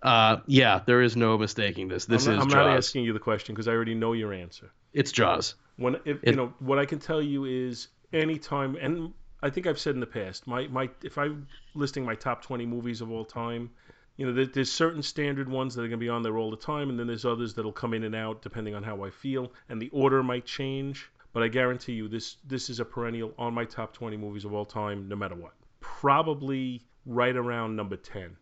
Uh, 0.02 0.38
yeah, 0.46 0.82
there 0.86 1.02
is 1.02 1.16
no 1.16 1.38
mistaking 1.38 1.88
this. 1.88 2.06
This 2.06 2.28
I'm 2.28 2.34
not, 2.34 2.38
is. 2.38 2.44
I'm 2.44 2.50
Jaws. 2.50 2.68
not 2.68 2.78
asking 2.78 3.04
you 3.04 3.14
the 3.14 3.20
question 3.20 3.54
because 3.54 3.68
I 3.68 3.72
already 3.72 3.96
know 3.96 4.14
your 4.14 4.34
answer. 4.34 4.72
It's 4.94 5.12
Jaws. 5.12 5.56
When 5.78 5.96
if 6.06 6.24
it, 6.24 6.30
you 6.32 6.36
know 6.36 6.54
what 6.60 6.80
I 6.80 6.86
can 6.86 7.00
tell 7.00 7.22
you 7.22 7.46
is 7.46 7.88
anytime, 8.12 8.76
and 8.76 9.14
I 9.42 9.50
think 9.50 9.68
I've 9.68 9.80
said 9.80 9.94
in 9.94 10.00
the 10.00 10.08
past, 10.08 10.48
my 10.48 10.68
my 10.68 10.90
if 11.04 11.18
I'm 11.18 11.48
listing 11.74 12.06
my 12.06 12.16
top 12.16 12.44
20 12.44 12.66
movies 12.66 13.02
of 13.02 13.12
all 13.12 13.26
time, 13.26 13.70
you 14.18 14.26
know, 14.26 14.34
there, 14.34 14.46
there's 14.46 14.72
certain 14.72 15.04
standard 15.04 15.50
ones 15.50 15.76
that 15.76 15.82
are 15.82 15.88
going 15.88 16.00
to 16.00 16.04
be 16.04 16.10
on 16.10 16.24
there 16.24 16.38
all 16.38 16.52
the 16.52 16.58
time, 16.58 16.90
and 16.90 17.00
then 17.00 17.08
there's 17.08 17.26
others 17.26 17.54
that'll 17.54 17.72
come 17.72 17.94
in 17.94 18.04
and 18.04 18.16
out 18.16 18.42
depending 18.42 18.76
on 18.76 18.84
how 18.84 19.04
I 19.04 19.10
feel, 19.10 19.52
and 19.70 19.82
the 19.82 19.90
order 19.90 20.24
might 20.24 20.46
change. 20.46 21.10
But 21.34 21.44
I 21.44 21.48
guarantee 21.50 21.94
you, 21.94 22.08
this 22.08 22.38
this 22.46 22.70
is 22.70 22.80
a 22.80 22.86
perennial 22.86 23.34
on 23.38 23.54
my 23.54 23.66
top 23.66 23.94
20 23.94 24.18
movies 24.18 24.46
of 24.46 24.54
all 24.54 24.66
time, 24.66 25.08
no 25.08 25.16
matter 25.16 25.36
what. 25.36 25.54
Probably 25.80 26.82
right 27.06 27.36
around 27.36 27.76
number 27.76 27.96
10 27.96 28.36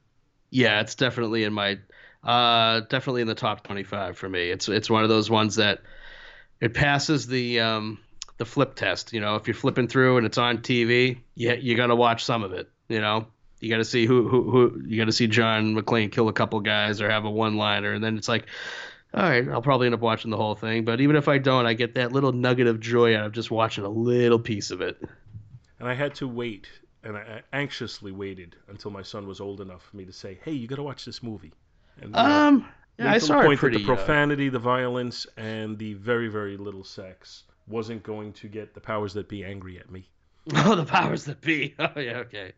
yeah, 0.49 0.79
it's 0.79 0.95
definitely 0.95 1.43
in 1.43 1.53
my 1.53 1.79
uh 2.23 2.79
definitely 2.81 3.21
in 3.21 3.27
the 3.27 3.35
top 3.35 3.63
25 3.63 4.17
for 4.17 4.29
me. 4.29 4.49
It's 4.49 4.69
it's 4.69 4.89
one 4.89 5.03
of 5.03 5.09
those 5.09 5.29
ones 5.29 5.57
that 5.57 5.81
it 6.65 6.73
passes 6.73 7.27
the 7.27 7.59
um 7.59 7.99
the 8.37 8.45
flip 8.45 8.75
test, 8.75 9.13
you 9.13 9.21
know, 9.21 9.35
if 9.35 9.47
you're 9.47 9.55
flipping 9.55 9.87
through 9.87 10.17
and 10.17 10.25
it's 10.25 10.37
on 10.37 10.57
TV, 10.57 11.19
yeah, 11.35 11.53
you 11.53 11.77
got 11.77 11.87
to 11.87 11.95
watch 11.95 12.25
some 12.25 12.43
of 12.43 12.51
it, 12.51 12.69
you 12.89 12.99
know. 12.99 13.27
You 13.61 13.69
got 13.69 13.77
to 13.77 13.85
see 13.85 14.05
who 14.05 14.27
who 14.27 14.51
who 14.51 14.81
you 14.85 14.97
got 14.97 15.05
to 15.05 15.13
see 15.13 15.27
John 15.27 15.75
McClane 15.75 16.11
kill 16.11 16.27
a 16.27 16.33
couple 16.33 16.59
guys 16.59 17.01
or 17.01 17.09
have 17.09 17.25
a 17.25 17.29
one-liner 17.29 17.93
and 17.93 18.03
then 18.03 18.17
it's 18.17 18.27
like 18.27 18.45
all 19.13 19.23
right, 19.23 19.47
I'll 19.47 19.61
probably 19.61 19.87
end 19.87 19.95
up 19.95 20.01
watching 20.01 20.29
the 20.29 20.35
whole 20.35 20.55
thing, 20.55 20.83
but 20.83 20.99
even 20.99 21.15
if 21.15 21.29
I 21.29 21.37
don't, 21.37 21.65
I 21.65 21.73
get 21.73 21.95
that 21.95 22.11
little 22.11 22.33
nugget 22.33 22.67
of 22.67 22.81
joy 22.81 23.15
out 23.15 23.25
of 23.25 23.31
just 23.31 23.49
watching 23.49 23.85
a 23.85 23.89
little 23.89 24.39
piece 24.39 24.71
of 24.71 24.81
it. 24.81 25.01
And 25.79 25.87
I 25.87 25.93
had 25.93 26.15
to 26.15 26.27
wait 26.27 26.67
and 27.05 27.15
I 27.15 27.41
anxiously 27.53 28.11
waited 28.11 28.55
until 28.67 28.91
my 28.91 29.03
son 29.03 29.27
was 29.27 29.39
old 29.39 29.61
enough 29.61 29.83
for 29.83 29.95
me 29.95 30.05
to 30.05 30.11
say, 30.11 30.39
"Hey, 30.43 30.51
you 30.51 30.67
got 30.67 30.77
to 30.77 30.83
watch 30.83 31.05
this 31.05 31.21
movie." 31.21 31.53
And, 32.01 32.15
um, 32.15 32.59
know, 32.59 32.65
yeah, 32.97 33.11
I 33.11 33.17
saw 33.17 33.41
the 33.41 33.47
point 33.47 33.59
pretty, 33.59 33.77
that 33.77 33.85
the 33.85 33.91
uh, 33.91 33.95
profanity, 33.95 34.47
uh... 34.47 34.51
the 34.51 34.59
violence, 34.59 35.27
and 35.37 35.77
the 35.77 35.93
very, 35.95 36.27
very 36.27 36.57
little 36.57 36.83
sex 36.83 37.43
wasn't 37.67 38.03
going 38.03 38.33
to 38.33 38.47
get 38.47 38.73
the 38.73 38.79
powers 38.79 39.13
that 39.13 39.27
be 39.27 39.43
angry 39.43 39.79
at 39.79 39.91
me. 39.91 40.09
Oh, 40.55 40.75
the 40.75 40.85
powers 40.85 41.25
that 41.25 41.41
be. 41.41 41.73
Oh, 41.79 41.99
yeah, 41.99 42.17
okay. 42.17 42.53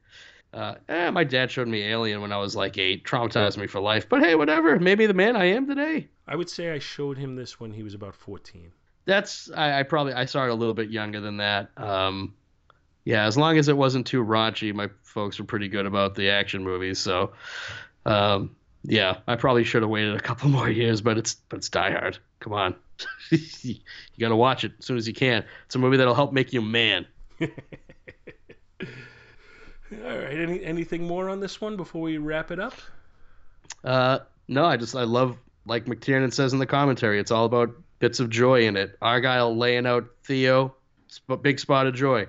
Uh, 0.54 0.76
eh, 0.90 1.10
my 1.10 1.24
dad 1.24 1.52
showed 1.52 1.68
me 1.68 1.84
Alien 1.84 2.22
when 2.22 2.32
I 2.32 2.38
was 2.38 2.56
like 2.56 2.78
eight, 2.78 3.06
traumatized 3.06 3.58
me 3.58 3.68
for 3.68 3.80
life. 3.80 4.08
But 4.10 4.22
hey, 4.22 4.36
whatever. 4.36 4.80
Maybe 4.80 5.06
the 5.06 5.14
man 5.14 5.36
I 5.36 5.46
am 5.46 5.68
today. 5.68 6.08
I 6.28 6.36
would 6.36 6.50
say 6.50 6.72
I 6.72 6.80
showed 6.80 7.18
him 7.18 7.36
this 7.36 7.60
when 7.60 7.72
he 7.72 7.84
was 7.84 7.94
about 7.94 8.16
fourteen. 8.16 8.72
That's 9.06 9.50
I, 9.52 9.80
I 9.80 9.84
probably 9.84 10.14
I 10.14 10.26
saw 10.26 10.46
it 10.46 10.50
a 10.50 10.54
little 10.54 10.74
bit 10.74 10.90
younger 10.90 11.20
than 11.22 11.38
that. 11.38 11.70
Um, 11.78 12.34
yeah, 13.06 13.26
as 13.26 13.38
long 13.38 13.58
as 13.58 13.70
it 13.70 13.78
wasn't 13.78 14.06
too 14.06 14.22
raunchy, 14.24 14.74
my 14.74 14.90
folks 15.04 15.40
were 15.40 15.46
pretty 15.46 15.70
good 15.70 15.86
about 15.86 16.16
the 16.16 16.30
action 16.30 16.64
movies. 16.64 17.00
So, 17.00 17.32
um, 18.06 18.57
yeah, 18.88 19.18
I 19.28 19.36
probably 19.36 19.64
should 19.64 19.84
have 19.84 19.92
waited 19.92 20.16
a 20.16 20.20
couple 20.20 20.50
more 20.58 20.70
years, 20.70 21.02
but 21.02 21.18
it's 21.18 21.36
but 21.50 21.58
it's 21.58 21.70
Die 21.70 21.92
Hard. 21.92 22.18
Come 22.40 22.54
on, 22.54 22.76
you 23.32 23.76
got 24.20 24.30
to 24.30 24.36
watch 24.36 24.64
it 24.64 24.74
as 24.80 24.86
soon 24.86 24.98
as 24.98 25.08
you 25.08 25.14
can. 25.14 25.46
It's 25.66 25.76
a 25.76 25.80
movie 25.80 25.98
that'll 25.98 26.16
help 26.16 26.34
make 26.34 26.54
you 26.54 26.62
a 26.62 26.66
man. 26.66 27.06
All 27.42 27.48
right. 29.92 30.38
Any 30.38 30.64
anything 30.64 31.06
more 31.08 31.30
on 31.30 31.40
this 31.40 31.62
one 31.62 31.78
before 31.78 32.02
we 32.02 32.18
wrap 32.18 32.52
it 32.52 32.60
up? 32.60 32.74
Uh, 33.84 34.20
no. 34.48 34.66
I 34.66 34.78
just 34.78 34.96
I 34.96 35.04
love 35.04 35.38
like 35.66 35.86
McTiernan 35.86 36.34
says 36.34 36.54
in 36.54 36.60
the 36.60 36.66
commentary. 36.66 37.20
It's 37.20 37.32
all 37.32 37.46
about 37.46 37.70
bits 38.00 38.20
of 38.20 38.30
joy 38.30 38.68
in 38.68 38.76
it. 38.76 38.98
Argyle 39.02 39.56
laying 39.56 39.86
out 39.86 40.08
Theo, 40.24 40.76
big 41.42 41.60
spot 41.60 41.88
of 41.88 41.96
joy 41.96 42.28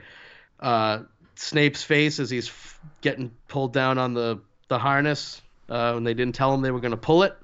uh, 0.60 1.00
Snape's 1.36 1.82
face 1.82 2.18
as 2.18 2.30
he's 2.30 2.48
f- 2.48 2.80
getting 3.00 3.30
pulled 3.46 3.72
down 3.72 3.98
on 3.98 4.14
the 4.14 4.40
the 4.68 4.78
harness 4.78 5.40
uh, 5.68 5.92
when 5.92 6.04
they 6.04 6.14
didn't 6.14 6.34
tell 6.34 6.52
him 6.52 6.62
they 6.62 6.70
were 6.70 6.80
going 6.80 6.92
to 6.92 6.96
pull 6.96 7.22
it. 7.22 7.36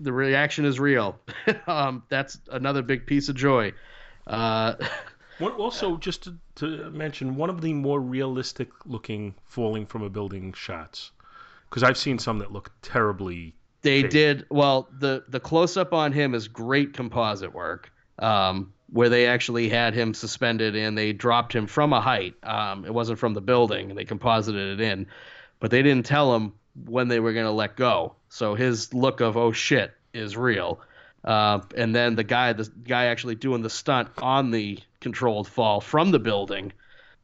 The 0.00 0.12
reaction 0.12 0.64
is 0.64 0.78
real. 0.78 1.18
um, 1.66 2.02
that's 2.08 2.38
another 2.50 2.82
big 2.82 3.06
piece 3.06 3.28
of 3.28 3.36
joy. 3.36 3.72
Uh, 4.26 4.74
also, 5.40 5.96
just 5.96 6.24
to, 6.24 6.36
to, 6.56 6.90
mention, 6.90 7.36
one 7.36 7.50
of 7.50 7.60
the 7.60 7.72
more 7.72 8.00
realistic 8.00 8.68
looking 8.84 9.34
falling 9.46 9.86
from 9.86 10.02
a 10.02 10.10
building 10.10 10.52
shots, 10.52 11.12
because 11.70 11.82
I've 11.82 11.96
seen 11.96 12.18
some 12.18 12.38
that 12.40 12.52
look 12.52 12.72
terribly. 12.82 13.54
They 13.82 14.02
fake. 14.02 14.10
did 14.10 14.46
well. 14.50 14.88
the 14.98 15.24
The 15.28 15.40
close 15.40 15.76
up 15.76 15.92
on 15.92 16.12
him 16.12 16.34
is 16.34 16.48
great 16.48 16.92
composite 16.92 17.54
work. 17.54 17.90
Um, 18.18 18.72
where 18.90 19.08
they 19.08 19.26
actually 19.26 19.68
had 19.68 19.94
him 19.94 20.14
suspended 20.14 20.76
and 20.76 20.96
they 20.96 21.12
dropped 21.12 21.52
him 21.52 21.66
from 21.66 21.92
a 21.92 22.00
height. 22.00 22.34
Um, 22.42 22.84
it 22.84 22.94
wasn't 22.94 23.18
from 23.18 23.34
the 23.34 23.40
building, 23.40 23.90
and 23.90 23.98
they 23.98 24.04
composited 24.04 24.80
it 24.80 24.84
in, 24.84 25.06
but 25.60 25.70
they 25.70 25.82
didn't 25.82 26.06
tell 26.06 26.34
him 26.34 26.52
when 26.84 27.08
they 27.08 27.20
were 27.20 27.32
going 27.32 27.46
to 27.46 27.52
let 27.52 27.76
go. 27.76 28.14
So 28.28 28.54
his 28.54 28.92
look 28.92 29.20
of 29.20 29.36
oh 29.36 29.52
shit 29.52 29.92
is 30.12 30.36
real. 30.36 30.80
Uh, 31.24 31.60
and 31.76 31.94
then 31.94 32.14
the 32.14 32.24
guy, 32.24 32.52
the 32.52 32.70
guy 32.84 33.06
actually 33.06 33.34
doing 33.34 33.62
the 33.62 33.70
stunt 33.70 34.08
on 34.18 34.50
the 34.50 34.78
controlled 35.00 35.48
fall 35.48 35.80
from 35.80 36.10
the 36.12 36.18
building, 36.18 36.72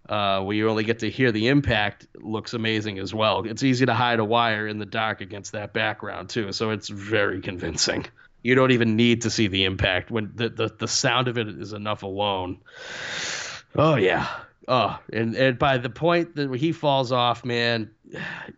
uh, 0.09 0.43
where 0.43 0.57
you 0.57 0.69
only 0.69 0.83
get 0.83 1.01
to 1.01 1.11
hear 1.11 1.31
the 1.31 1.49
impact, 1.49 2.09
looks 2.15 2.55
amazing 2.55 2.99
as 2.99 3.15
well. 3.15 3.45
It's 3.47 3.63
easy 3.63 3.87
to 3.87 3.95
hide 3.95 4.19
a 4.19 4.25
wire 4.25 4.67
in 4.67 4.79
the 4.79 4.87
dark 4.87 5.21
against 5.21 5.53
that 5.53 5.73
background 5.73 6.31
too, 6.31 6.51
so 6.53 6.71
it's 6.71 6.89
very 6.89 7.41
convincing 7.41 8.07
you 8.43 8.55
don't 8.55 8.73
even 8.73 8.97
need 8.97 9.23
to 9.23 9.31
see 9.31 9.47
the 9.49 9.65
impact 9.65 10.11
when 10.11 10.33
the, 10.35 10.49
the, 10.49 10.75
the 10.79 10.89
sound 10.89 11.29
of 11.29 11.39
it 11.39 11.49
is 11.49 11.73
enough 11.73 12.03
alone. 12.03 12.59
Oh 13.75 13.95
yeah. 13.97 14.29
Oh, 14.69 14.99
and, 15.13 15.35
and 15.35 15.59
by 15.59 15.79
the 15.79 15.91
point 15.91 16.37
that 16.37 16.55
he 16.55 16.73
falls 16.73 17.11
off, 17.11 17.45
man, 17.45 17.91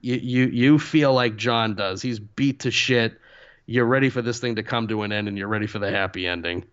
you, 0.01 0.15
you 0.17 0.47
you 0.47 0.79
feel 0.79 1.13
like 1.13 1.37
John 1.37 1.75
does. 1.75 2.03
He's 2.03 2.19
beat 2.19 2.61
to 2.61 2.71
shit. 2.71 3.19
You're 3.67 3.87
ready 3.87 4.11
for 4.11 4.23
this 4.23 4.41
thing 4.41 4.57
to 4.57 4.63
come 4.63 4.89
to 4.89 5.03
an 5.03 5.13
end, 5.13 5.29
and 5.29 5.39
you're 5.39 5.49
ready 5.49 5.67
for 5.67 5.79
the 5.79 5.91
happy 5.91 6.27
ending. 6.27 6.65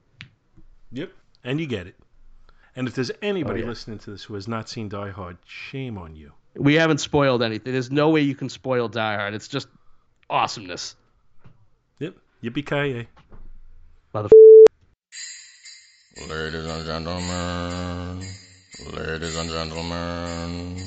Yep, 0.91 1.11
and 1.43 1.59
you 1.59 1.67
get 1.67 1.87
it. 1.87 1.95
And 2.75 2.87
if 2.87 2.95
there's 2.95 3.11
anybody 3.21 3.61
oh, 3.61 3.63
yeah. 3.63 3.69
listening 3.69 3.99
to 3.99 4.11
this 4.11 4.23
who 4.23 4.33
has 4.35 4.47
not 4.47 4.69
seen 4.69 4.89
Die 4.89 5.09
Hard, 5.09 5.37
shame 5.45 5.97
on 5.97 6.15
you. 6.15 6.31
We 6.55 6.75
haven't 6.75 6.99
spoiled 6.99 7.43
anything. 7.43 7.73
There's 7.73 7.91
no 7.91 8.09
way 8.09 8.21
you 8.21 8.35
can 8.35 8.49
spoil 8.49 8.87
Die 8.87 9.15
Hard. 9.15 9.33
It's 9.33 9.47
just 9.47 9.67
awesomeness. 10.29 10.95
Yep. 11.99 12.15
Yippee 12.43 12.65
ki 12.65 13.07
Mother. 14.13 14.29
Ladies 16.29 16.65
and 16.65 16.85
gentlemen, 16.85 18.19
ladies 18.93 19.35
and 19.37 19.49
gentlemen, 19.49 20.77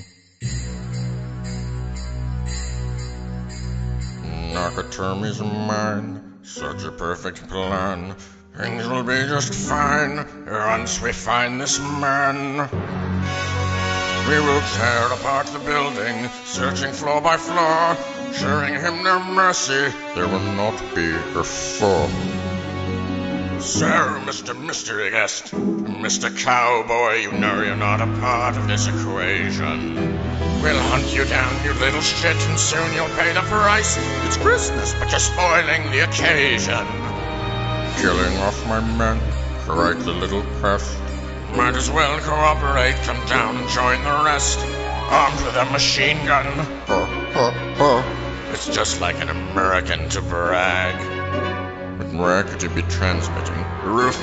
Nakatomi's 4.54 5.40
mine, 5.40 6.38
such 6.44 6.84
a 6.84 6.92
perfect 6.92 7.48
plan. 7.48 8.14
Things 8.56 8.86
will 8.86 9.02
be 9.02 9.26
just 9.26 9.52
fine 9.52 10.24
once 10.46 11.02
we 11.02 11.10
find 11.10 11.60
this 11.60 11.80
man. 11.80 12.58
We 14.28 14.38
will 14.38 14.62
tear 14.76 15.06
apart 15.12 15.48
the 15.48 15.58
building, 15.58 16.28
searching 16.44 16.92
floor 16.92 17.20
by 17.20 17.36
floor, 17.36 17.96
showing 18.32 18.74
him 18.74 19.02
no 19.02 19.18
mercy. 19.24 19.92
There 20.14 20.28
will 20.28 20.52
not 20.54 20.78
be 20.94 21.10
a 21.10 21.42
fall. 21.42 22.43
So, 23.64 23.86
Mr. 23.86 24.54
Mystery 24.54 25.10
Guest, 25.10 25.46
Mr. 25.46 26.28
Cowboy, 26.44 27.22
you 27.22 27.32
know 27.32 27.62
you're 27.62 27.74
not 27.74 28.02
a 28.02 28.06
part 28.20 28.58
of 28.58 28.68
this 28.68 28.86
equation. 28.86 29.94
We'll 30.60 30.82
hunt 30.92 31.14
you 31.14 31.24
down, 31.24 31.64
you 31.64 31.72
little 31.80 32.02
shit, 32.02 32.36
and 32.36 32.60
soon 32.60 32.92
you'll 32.92 33.08
pay 33.16 33.32
the 33.32 33.40
price. 33.40 33.96
It's 34.26 34.36
Christmas, 34.36 34.92
but 34.92 35.10
you're 35.10 35.18
spoiling 35.18 35.90
the 35.92 36.00
occasion. 36.04 36.86
Killing 38.02 38.36
off 38.44 38.68
my 38.68 38.80
men, 38.80 39.18
cried 39.60 39.98
the 40.00 40.12
little 40.12 40.42
pest. 40.60 40.98
Might 41.56 41.74
as 41.74 41.90
well 41.90 42.20
cooperate, 42.20 42.96
come 43.06 43.26
down 43.28 43.56
and 43.56 43.68
join 43.70 44.04
the 44.04 44.24
rest. 44.24 44.58
Armed 45.08 45.40
with 45.40 45.56
a 45.56 45.64
machine 45.72 46.18
gun. 46.26 46.44
It's 48.52 48.68
just 48.68 49.00
like 49.00 49.22
an 49.22 49.30
American 49.30 50.10
to 50.10 50.20
brag. 50.20 51.13
But 51.98 52.12
where 52.12 52.42
could 52.42 52.62
you 52.62 52.68
be 52.68 52.82
transmitting? 52.82 53.64
The 53.84 53.90
roof. 53.90 54.18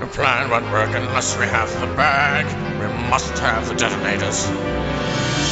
The 0.00 0.06
plan 0.06 0.50
won't 0.50 0.70
work 0.70 0.90
unless 0.94 1.38
we 1.38 1.46
have 1.46 1.72
the 1.80 1.86
bag. 1.96 2.44
We 2.80 3.08
must 3.08 3.38
have 3.38 3.68
the 3.68 3.74
detonators. 3.74 4.44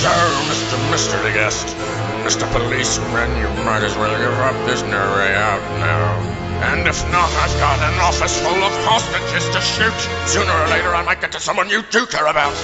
So, 0.05 0.13
Mr. 0.53 0.77
Mystery 0.91 1.33
Guest, 1.33 1.67
Mr. 2.29 2.45
Policeman, 2.53 3.31
you 3.41 3.49
might 3.65 3.83
as 3.83 3.97
well 3.97 4.13
give 4.21 4.39
up. 4.41 4.55
There's 4.67 4.83
no 4.83 5.01
way 5.17 5.35
out 5.35 5.63
now. 5.81 6.35
And 6.69 6.87
if 6.87 7.03
not, 7.11 7.31
I've 7.41 7.57
got 7.59 7.79
an 7.81 7.99
office 8.01 8.39
full 8.41 8.63
of 8.63 8.73
hostages 8.85 9.49
to 9.55 9.61
shoot. 9.61 10.29
Sooner 10.29 10.53
or 10.53 10.69
later, 10.69 10.95
I 10.95 11.03
might 11.03 11.21
get 11.21 11.33
to 11.33 11.41
someone 11.41 11.71
you 11.71 11.83
do 11.91 12.05
care 12.07 12.27
about. 12.27 12.55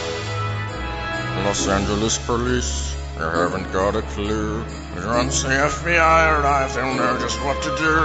Los 1.44 1.66
Angeles 1.66 2.18
Police, 2.18 2.94
you 3.20 3.26
haven't 3.26 3.70
got 3.70 3.94
a 3.94 4.02
clue. 4.16 4.64
Once 5.04 5.42
the 5.42 5.50
FBI 5.50 6.40
arrive, 6.40 6.74
they'll 6.74 6.94
know 6.94 7.18
just 7.20 7.38
what 7.44 7.60
to 7.62 7.68
do. 7.76 7.96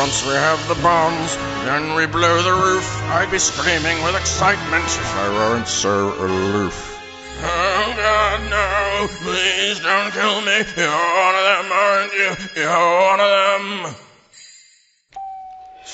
Once 0.00 0.24
we 0.24 0.32
have 0.32 0.60
the 0.66 0.80
bombs, 0.82 1.36
then 1.68 1.94
we 1.94 2.06
blow 2.06 2.40
the 2.42 2.52
roof. 2.52 2.88
I'd 3.12 3.30
be 3.30 3.38
screaming 3.38 4.02
with 4.02 4.16
excitement 4.16 4.84
if 4.84 5.16
I 5.16 5.28
weren't 5.28 5.68
so 5.68 6.14
aloof. 6.24 6.98
Oh 7.42 7.92
God, 7.96 8.40
no! 8.48 9.08
Please 9.20 9.80
don't 9.80 10.10
kill 10.12 10.40
me. 10.40 10.64
You're 10.74 10.88
one 10.88 11.36
of 11.36 11.44
them, 11.52 11.68
aren't 11.72 12.12
you? 12.14 12.62
You're 12.62 12.92
one 13.08 13.20
of 13.20 13.30
them. 13.36 14.09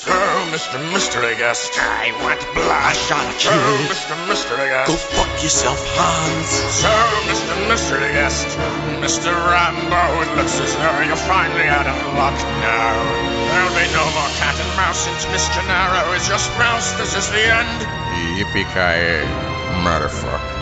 So, 0.07 0.15
Mr. 0.55 0.79
Mystery 0.93 1.35
Guest, 1.35 1.75
I 1.83 2.15
want 2.23 2.39
blood. 2.55 2.71
I 2.71 2.93
shot 2.95 3.27
a 3.27 3.35
So. 3.43 3.51
Mr. 3.91 4.15
Mystery 4.29 4.69
Guest. 4.71 4.87
Go 4.87 4.95
fuck 4.95 5.43
yourself, 5.43 5.83
Hans. 5.99 6.47
So, 6.79 6.95
Mr. 7.27 7.55
Mystery 7.67 8.15
Guest, 8.15 8.47
Mr. 9.03 9.35
Rambo, 9.35 10.23
it 10.23 10.31
looks 10.39 10.61
as 10.63 10.71
though 10.79 11.03
you're 11.03 11.19
finally 11.27 11.67
out 11.67 11.91
of 11.91 11.99
luck 12.15 12.39
now. 12.63 12.95
There'll 13.51 13.75
be 13.75 13.91
no 13.91 14.07
more 14.15 14.31
cat 14.39 14.55
and 14.55 14.77
mouse 14.79 15.03
since 15.03 15.27
Miss 15.35 15.49
Gennaro 15.51 16.15
is 16.15 16.29
your 16.29 16.39
spouse. 16.39 16.93
This 17.03 17.17
is 17.17 17.27
the 17.35 17.43
end. 17.43 17.83
Yippee-ki-yay, 18.39 19.27
motherfucker. 19.83 20.56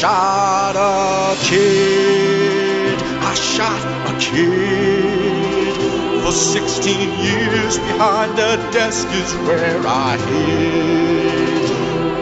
Shot 0.00 0.76
a 0.76 1.36
kid. 1.44 2.98
I 3.20 3.34
shot 3.34 3.82
a 4.10 4.18
kid. 4.18 5.74
For 6.22 6.32
16 6.32 7.18
years 7.20 7.76
behind 7.76 8.32
a 8.38 8.56
desk 8.72 9.06
is 9.08 9.34
where 9.46 9.82
I 9.86 10.16
hid. 10.16 11.68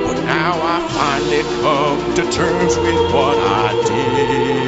But 0.06 0.24
now 0.24 0.54
I 0.74 0.78
finally 0.98 1.44
come 1.62 2.14
to 2.16 2.22
terms 2.32 2.76
with 2.78 3.14
what 3.14 3.38
I 3.38 3.72
did. 3.86 4.58